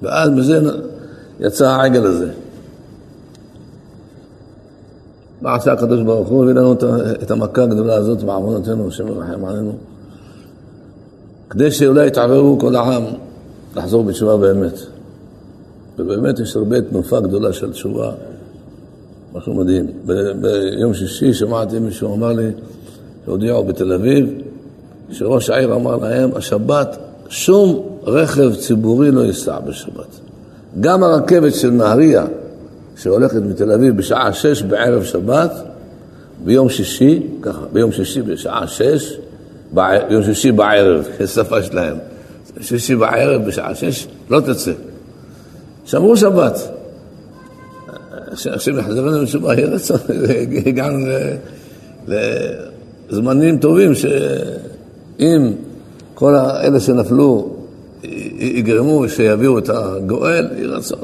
ואז 0.01 0.29
מזה 0.29 0.59
יצא 1.39 1.67
העגל 1.69 2.05
הזה. 2.05 2.29
מה 5.41 5.55
עשה 5.55 5.71
הקדוש 5.71 6.01
ברוך 6.01 6.27
הוא? 6.27 6.43
הביא 6.43 6.53
לנו 6.53 6.73
את 7.21 7.31
המכה 7.31 7.63
הגדולה 7.63 7.95
הזאת 7.95 8.23
בעוונותינו, 8.23 8.87
השם 8.87 9.07
ירחם 9.07 9.45
עלינו, 9.45 9.73
כדי 11.49 11.71
שאולי 11.71 12.07
יתערערו 12.07 12.59
כל 12.59 12.75
העם 12.75 13.03
לחזור 13.75 14.03
בתשובה 14.03 14.37
באמת. 14.37 14.79
ובאמת 15.99 16.39
יש 16.39 16.55
הרבה 16.55 16.81
תנופה 16.81 17.19
גדולה 17.19 17.53
של 17.53 17.71
תשובה, 17.71 18.11
משהו 19.33 19.53
מדהים. 19.53 19.87
ביום 20.41 20.93
שישי 20.93 21.33
שמעתי 21.33 21.79
מישהו 21.79 22.15
אמר 22.15 22.33
לי, 22.33 22.51
שהודיעו 23.25 23.63
בתל 23.63 23.93
אביב, 23.93 24.29
שראש 25.11 25.49
העיר 25.49 25.75
אמר 25.75 25.95
להם, 25.95 26.29
השבת, 26.35 26.97
שום 27.29 27.99
רכב 28.03 28.55
ציבורי 28.55 29.11
לא 29.11 29.21
ייסע 29.21 29.59
בשבת. 29.59 30.19
גם 30.79 31.03
הרכבת 31.03 31.55
של 31.55 31.69
נהריה, 31.69 32.25
שהולכת 32.97 33.41
מתל 33.41 33.71
אביב 33.71 33.97
בשעה 33.97 34.33
שש 34.33 34.61
בערב 34.61 35.03
שבת, 35.03 35.51
ביום 36.43 36.69
שישי, 36.69 37.23
ככה, 37.41 37.61
ביום 37.73 37.91
שישי 37.91 38.21
בשעה 38.21 38.67
שש, 38.67 39.17
ביום 39.73 40.23
שישי 40.23 40.51
בערב, 40.51 41.07
יש 41.19 41.29
שפה 41.35 41.63
שלהם, 41.63 41.97
שישי 42.61 42.95
בערב 42.95 43.45
בשעה 43.45 43.75
שש, 43.75 44.07
לא 44.29 44.39
תצא. 44.39 44.71
שמרו 45.85 46.17
שבת. 46.17 46.59
השם 48.31 48.79
יחזרנו 48.79 49.21
בתשובה, 49.21 49.53
יהיה 49.53 49.67
רצון, 49.67 49.97
הגענו 50.65 51.05
לזמנים 53.09 53.57
טובים 53.57 53.95
שאם 53.95 55.53
כל 56.19 56.35
אלה 56.35 56.79
שנפלו 56.79 57.49
יגרמו 58.39 59.09
שיביאו 59.09 59.57
את 59.57 59.69
הגואל, 59.69 60.47
יהיה 60.57 60.67
רצון. 60.67 60.99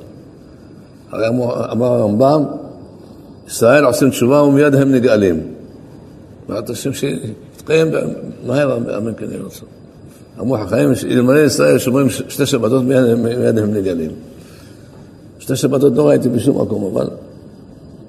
הרי 1.11 1.27
אמר 1.71 1.85
הרמב"ם, 1.85 2.43
ישראל 3.47 3.85
עושים 3.85 4.09
תשובה 4.09 4.41
ומיד 4.41 4.75
הם 4.75 4.91
נגאלים. 4.91 5.41
בעזרת 6.47 6.69
השם 6.69 6.93
שיתקיים 6.93 7.87
מהר, 8.45 8.77
אמן 8.97 9.13
כן 9.17 9.25
יהיה 9.29 9.43
רצון. 9.43 9.67
אמרו 10.39 10.57
חכמים, 10.57 10.91
אלמלא 11.11 11.39
ישראל 11.39 11.77
שומרים 11.77 12.09
שתי 12.09 12.45
שבתות 12.45 12.83
מיד 12.83 13.57
הם 13.57 13.73
נגאלים. 13.73 14.11
שתי 15.39 15.55
שבתות 15.55 15.93
לא 15.95 16.07
ראיתי 16.07 16.29
בשום 16.29 16.61
מקום, 16.61 16.95
אבל 16.95 17.07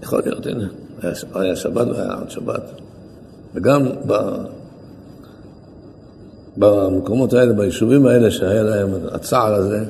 יכול 0.02 0.22
להיות, 0.24 0.46
הנה, 0.46 0.66
היה 1.34 1.57
שבת 1.57 1.86
והיה 1.86 2.14
עוד 2.14 2.30
שבת. 2.30 2.62
וגם. 3.55 3.86
במקומות 6.57 7.32
האלה, 7.32 7.52
ביישובים 7.52 8.07
האלה 8.07 8.30
שהיה 8.30 8.62
להם 8.62 8.90
הצער 9.12 9.55
הזה, 9.55 9.84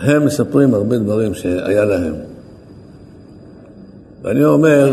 הם 0.00 0.26
מספרים 0.26 0.74
הרבה 0.74 0.98
דברים 0.98 1.34
שהיה 1.34 1.84
להם. 1.84 2.14
ואני 4.22 4.44
אומר 4.44 4.92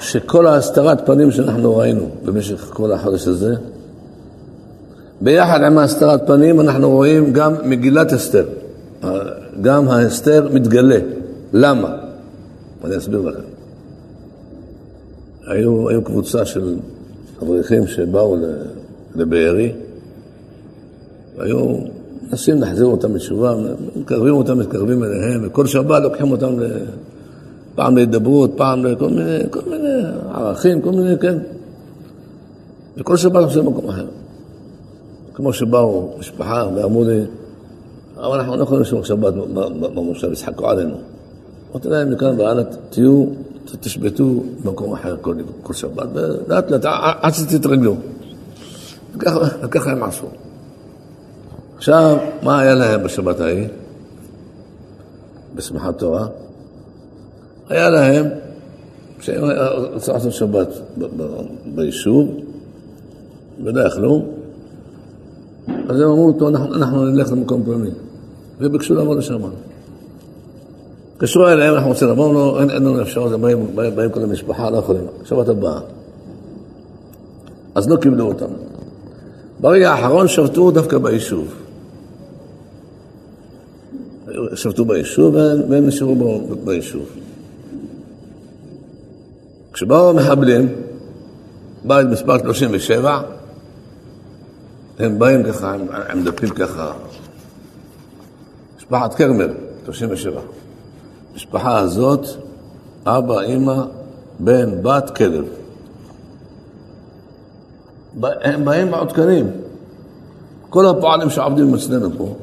שכל 0.00 0.46
ההסתרת 0.46 1.06
פנים 1.06 1.30
שאנחנו 1.30 1.76
ראינו 1.76 2.08
במשך 2.24 2.70
כל 2.72 2.92
החודש 2.92 3.28
הזה, 3.28 3.54
ביחד 5.20 5.62
עם 5.62 5.78
ההסתרת 5.78 6.26
פנים 6.26 6.60
אנחנו 6.60 6.90
רואים 6.90 7.32
גם 7.32 7.54
מגילת 7.64 8.12
אסתר. 8.12 8.44
גם 9.60 9.88
ההסתר 9.88 10.48
מתגלה. 10.52 10.98
למה? 11.52 11.96
אני 12.84 12.96
אסביר 12.96 13.20
לכם. 13.20 13.40
היו, 15.46 15.88
היו 15.88 16.04
קבוצה 16.04 16.44
של 16.44 16.76
אברכים 17.42 17.86
שבאו 17.86 18.36
לבארי, 19.18 19.72
והיו 21.36 21.76
מנסים 22.30 22.60
להחזיר 22.60 22.86
אותם 22.86 23.14
בתשובה, 23.14 23.54
מקרבים 23.96 24.34
אותם, 24.34 24.58
מתקרבים 24.58 25.04
אליהם, 25.04 25.40
וכל 25.46 25.66
שבת 25.66 26.02
לוקחים 26.02 26.30
אותם 26.30 26.54
פעם 27.74 27.96
להידברות, 27.96 28.50
פעם 28.56 28.84
לכל 28.84 29.08
מיני, 29.08 29.38
כל 29.50 29.60
מיני 29.70 30.02
ערכים, 30.34 30.80
כל 30.80 30.90
מיני, 30.90 31.18
כן. 31.18 31.38
וכל 32.96 33.16
שבת 33.16 33.44
עושים 33.44 33.64
במקום 33.64 33.88
אחר. 33.88 34.06
כמו 35.34 35.52
שבאו 35.52 36.14
משפחה 36.18 36.68
ואמרו 36.74 37.04
לי, 37.04 37.20
אבל 38.16 38.40
אנחנו 38.40 38.56
לא 38.56 38.62
יכולים 38.62 38.82
לשמור 38.82 39.04
שבת 39.04 39.34
במושב, 39.94 40.32
יצחקו 40.32 40.68
עלינו. 40.68 40.94
אמרתי 41.72 41.88
להם 41.88 42.12
מכאן 42.12 42.40
והלאה, 42.40 42.64
תהיו, 42.90 43.24
תשבתו 43.80 44.24
במקום 44.64 44.92
אחר 44.92 45.16
כל, 45.20 45.34
כל 45.62 45.72
שבת, 45.72 46.08
ולאט 46.14 46.70
לאט, 46.70 46.84
עד 47.22 47.34
שתתרגלו. 47.34 47.94
וככה 49.62 49.90
הם 49.92 50.02
עשו. 50.02 50.26
עכשיו, 51.76 52.18
מה 52.42 52.60
היה 52.60 52.74
להם 52.74 53.02
בשבת 53.02 53.40
ההיא? 53.40 53.68
בשמחת 55.54 55.98
תורה? 55.98 56.26
היה 57.68 57.90
להם, 57.90 58.26
שהם 59.20 59.44
רצו 59.94 60.12
לעשות 60.12 60.32
שבת 60.32 60.68
ביישוב, 61.74 62.36
ולא 63.64 63.80
יכלו, 63.80 64.24
אז 65.88 66.00
הם 66.00 66.08
אמרו, 66.08 66.32
טוב, 66.32 66.48
אנחנו, 66.48 66.74
אנחנו 66.74 67.04
נלך 67.04 67.32
למקום 67.32 67.64
פלוני. 67.64 67.90
וביקשו 68.60 68.94
לעבור 68.94 69.14
לשם. 69.14 69.40
התקשרו 71.14 71.48
אליהם, 71.48 71.74
אנחנו 71.74 71.88
רוצים 71.88 72.08
לבוא, 72.08 72.34
לא, 72.34 72.60
אין, 72.60 72.70
אין 72.70 72.82
לנו 72.82 73.02
אפשרות, 73.02 73.40
באים, 73.40 73.66
באים, 73.74 73.96
באים 73.96 74.10
כל 74.10 74.22
המשפחה, 74.22 74.70
לא 74.70 74.76
יכולים, 74.76 75.06
שבת 75.24 75.48
הבאה. 75.48 75.80
אז 77.74 77.88
לא 77.88 77.96
קיבלו 77.96 78.26
אותם. 78.26 78.46
ברגע 79.60 79.92
האחרון 79.92 80.28
שבתו 80.28 80.70
דווקא 80.70 80.98
ביישוב. 80.98 81.54
שבתו 84.54 84.84
ביישוב 84.84 85.34
והם 85.68 85.86
נשארו 85.86 86.40
ביישוב. 86.64 87.06
כשבאו 89.72 90.10
המחבלים, 90.10 90.68
בית 91.84 92.06
מספר 92.06 92.38
37, 92.38 93.22
הם 94.98 95.18
באים 95.18 95.42
ככה 95.42 95.74
עם, 95.74 95.86
עם 96.10 96.24
דפים 96.24 96.50
ככה, 96.50 96.92
משפחת 98.78 99.14
כרמל, 99.14 99.50
37. 99.84 100.40
המשפחה 101.32 101.78
הזאת, 101.78 102.26
אבא, 103.06 103.40
אימא, 103.40 103.82
בן, 104.38 104.82
בת, 104.82 105.16
כלב. 105.16 105.44
הם 108.22 108.64
באים 108.64 108.90
מעודכנים. 108.90 109.50
כל 110.70 110.86
הפועלים 110.86 111.30
שעובדים 111.30 111.74
אצלנו 111.74 112.10
פה, 112.18 112.34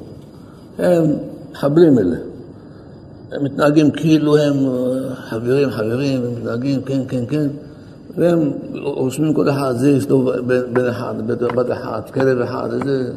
הם 0.78 1.14
מחבלים 1.52 2.00
אלה. 2.00 2.16
הם 3.32 3.44
מתנהגים 3.44 3.92
כאילו 3.92 4.38
הם 4.38 4.54
אה, 4.54 5.16
חברים, 5.16 5.70
חברים, 5.70 6.22
הם 6.24 6.36
מתנהגים, 6.36 6.82
כן, 6.82 7.02
כן, 7.08 7.24
כן. 7.30 7.48
והם 8.18 8.52
רושמים 8.84 9.34
כל 9.34 9.50
אחד, 9.50 9.74
זה 9.78 9.90
יש 9.90 10.10
לו 10.10 10.32
בן 10.74 10.88
אחד, 10.90 11.14
בת 11.28 11.72
אחת, 11.72 12.10
כלב 12.10 12.42
אחד, 12.42 12.70
זה... 12.86 13.12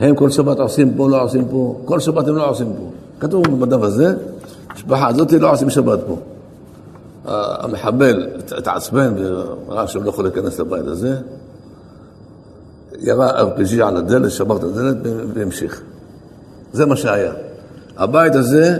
הם 0.00 0.14
כל 0.14 0.30
שבת 0.30 0.58
עושים 0.58 0.94
פה, 0.94 1.10
לא 1.10 1.22
עושים 1.22 1.48
פה, 1.50 1.80
כל 1.84 2.00
שבת 2.00 2.28
הם 2.28 2.36
לא 2.36 2.50
עושים 2.50 2.72
פה. 2.78 2.90
כתוב 3.20 3.60
בדף 3.60 3.82
הזה, 3.82 4.14
המשפחה 4.70 5.08
הזאת 5.08 5.32
לא 5.32 5.52
עושים 5.52 5.70
שבת 5.70 5.98
פה. 6.06 6.16
המחבל 7.24 8.28
התעצבן 8.58 9.12
וראה 9.16 9.88
שהם 9.88 10.02
לא 10.02 10.08
יכולים 10.08 10.32
להיכנס 10.34 10.58
לבית 10.60 10.86
הזה, 10.86 11.16
ירה 13.04 13.42
RPG 13.42 13.82
על 13.82 13.96
הדלת, 13.96 14.30
שבר 14.30 14.56
את 14.56 14.62
הדלת 14.62 14.96
והמשיך. 15.34 15.82
זה 16.72 16.86
מה 16.86 16.96
שהיה. 16.96 17.32
הבית 17.96 18.34
הזה 18.34 18.76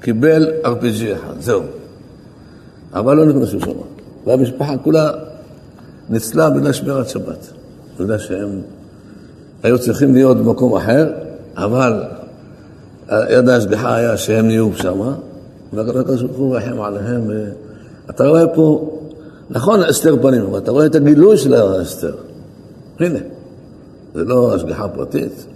קיבל 0.00 0.50
RPG 0.64 1.12
אחד, 1.12 1.40
זהו. 1.40 1.62
אבל 2.92 3.16
לא 3.16 3.26
נכנסו 3.26 3.60
שם. 3.60 3.70
והמשפחה 4.26 4.76
כולה 4.76 5.10
ניצלה 6.10 6.50
בגלל 6.50 6.72
שמירת 6.72 7.08
שבת. 7.08 7.46
בגלל 8.00 8.18
שהם 8.18 8.60
היו 9.62 9.78
צריכים 9.78 10.14
להיות 10.14 10.36
במקום 10.36 10.76
אחר, 10.76 11.12
אבל 11.56 12.02
יד 13.30 13.48
ההשגחה 13.48 13.94
היה 13.94 14.16
שהם 14.16 14.50
יהיו 14.50 14.70
שם, 14.74 15.00
והקדוש 15.72 16.22
ברוך 16.22 16.36
הוא 16.36 16.56
רחם 16.56 16.80
עליהם. 16.80 17.30
אתה 18.10 18.28
רואה 18.28 18.46
פה, 18.46 18.98
נכון, 19.50 19.80
אסתר 19.82 20.16
פנים, 20.22 20.42
אבל 20.42 20.58
אתה 20.58 20.70
רואה 20.70 20.86
את 20.86 20.94
הגילוי 20.94 21.36
של 21.36 21.54
האסתר. 21.54 22.14
הנה, 23.00 23.18
זה 24.14 24.24
לא 24.24 24.54
השגחה 24.54 24.88
פרטית. 24.88 25.46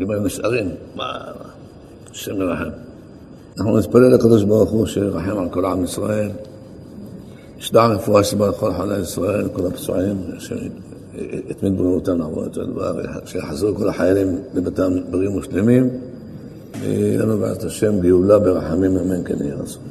אם 0.00 0.10
היו 0.10 0.20
נשארים, 0.20 0.70
מה, 0.94 1.18
השם 2.10 2.40
ירחם. 2.40 2.70
אנחנו 3.58 3.78
נתפלל 3.78 4.14
לקדוש 4.14 4.44
ברוך 4.44 4.70
הוא 4.70 4.86
שירחם 4.86 5.38
על 5.38 5.48
כל 5.48 5.64
עם 5.64 5.84
ישראל. 5.84 6.30
ישדע 7.58 7.86
רפואה 7.86 8.24
שבא 8.24 8.48
לכל 8.48 8.72
חולי 8.72 8.98
ישראל, 8.98 9.48
כל 9.52 9.66
הפצועים, 9.66 10.16
שיתמיד 10.38 11.78
בריאותם 11.78 12.18
לעבור 12.18 12.46
את 12.46 12.56
הדבר, 12.56 13.00
שיחזרו 13.24 13.74
כל 13.74 13.88
החיילים 13.88 14.38
לביתם 14.54 14.92
בריאים 15.10 15.36
ושלמים, 15.36 15.90
ויהיה 16.80 17.18
לנו 17.18 17.38
בעזרת 17.38 17.64
השם 17.64 18.00
גאולה 18.00 18.38
ברחמים, 18.38 18.96
אמן 18.96 19.24
כן 19.24 19.36
יהיה 19.40 19.54
רצון. 19.54 19.82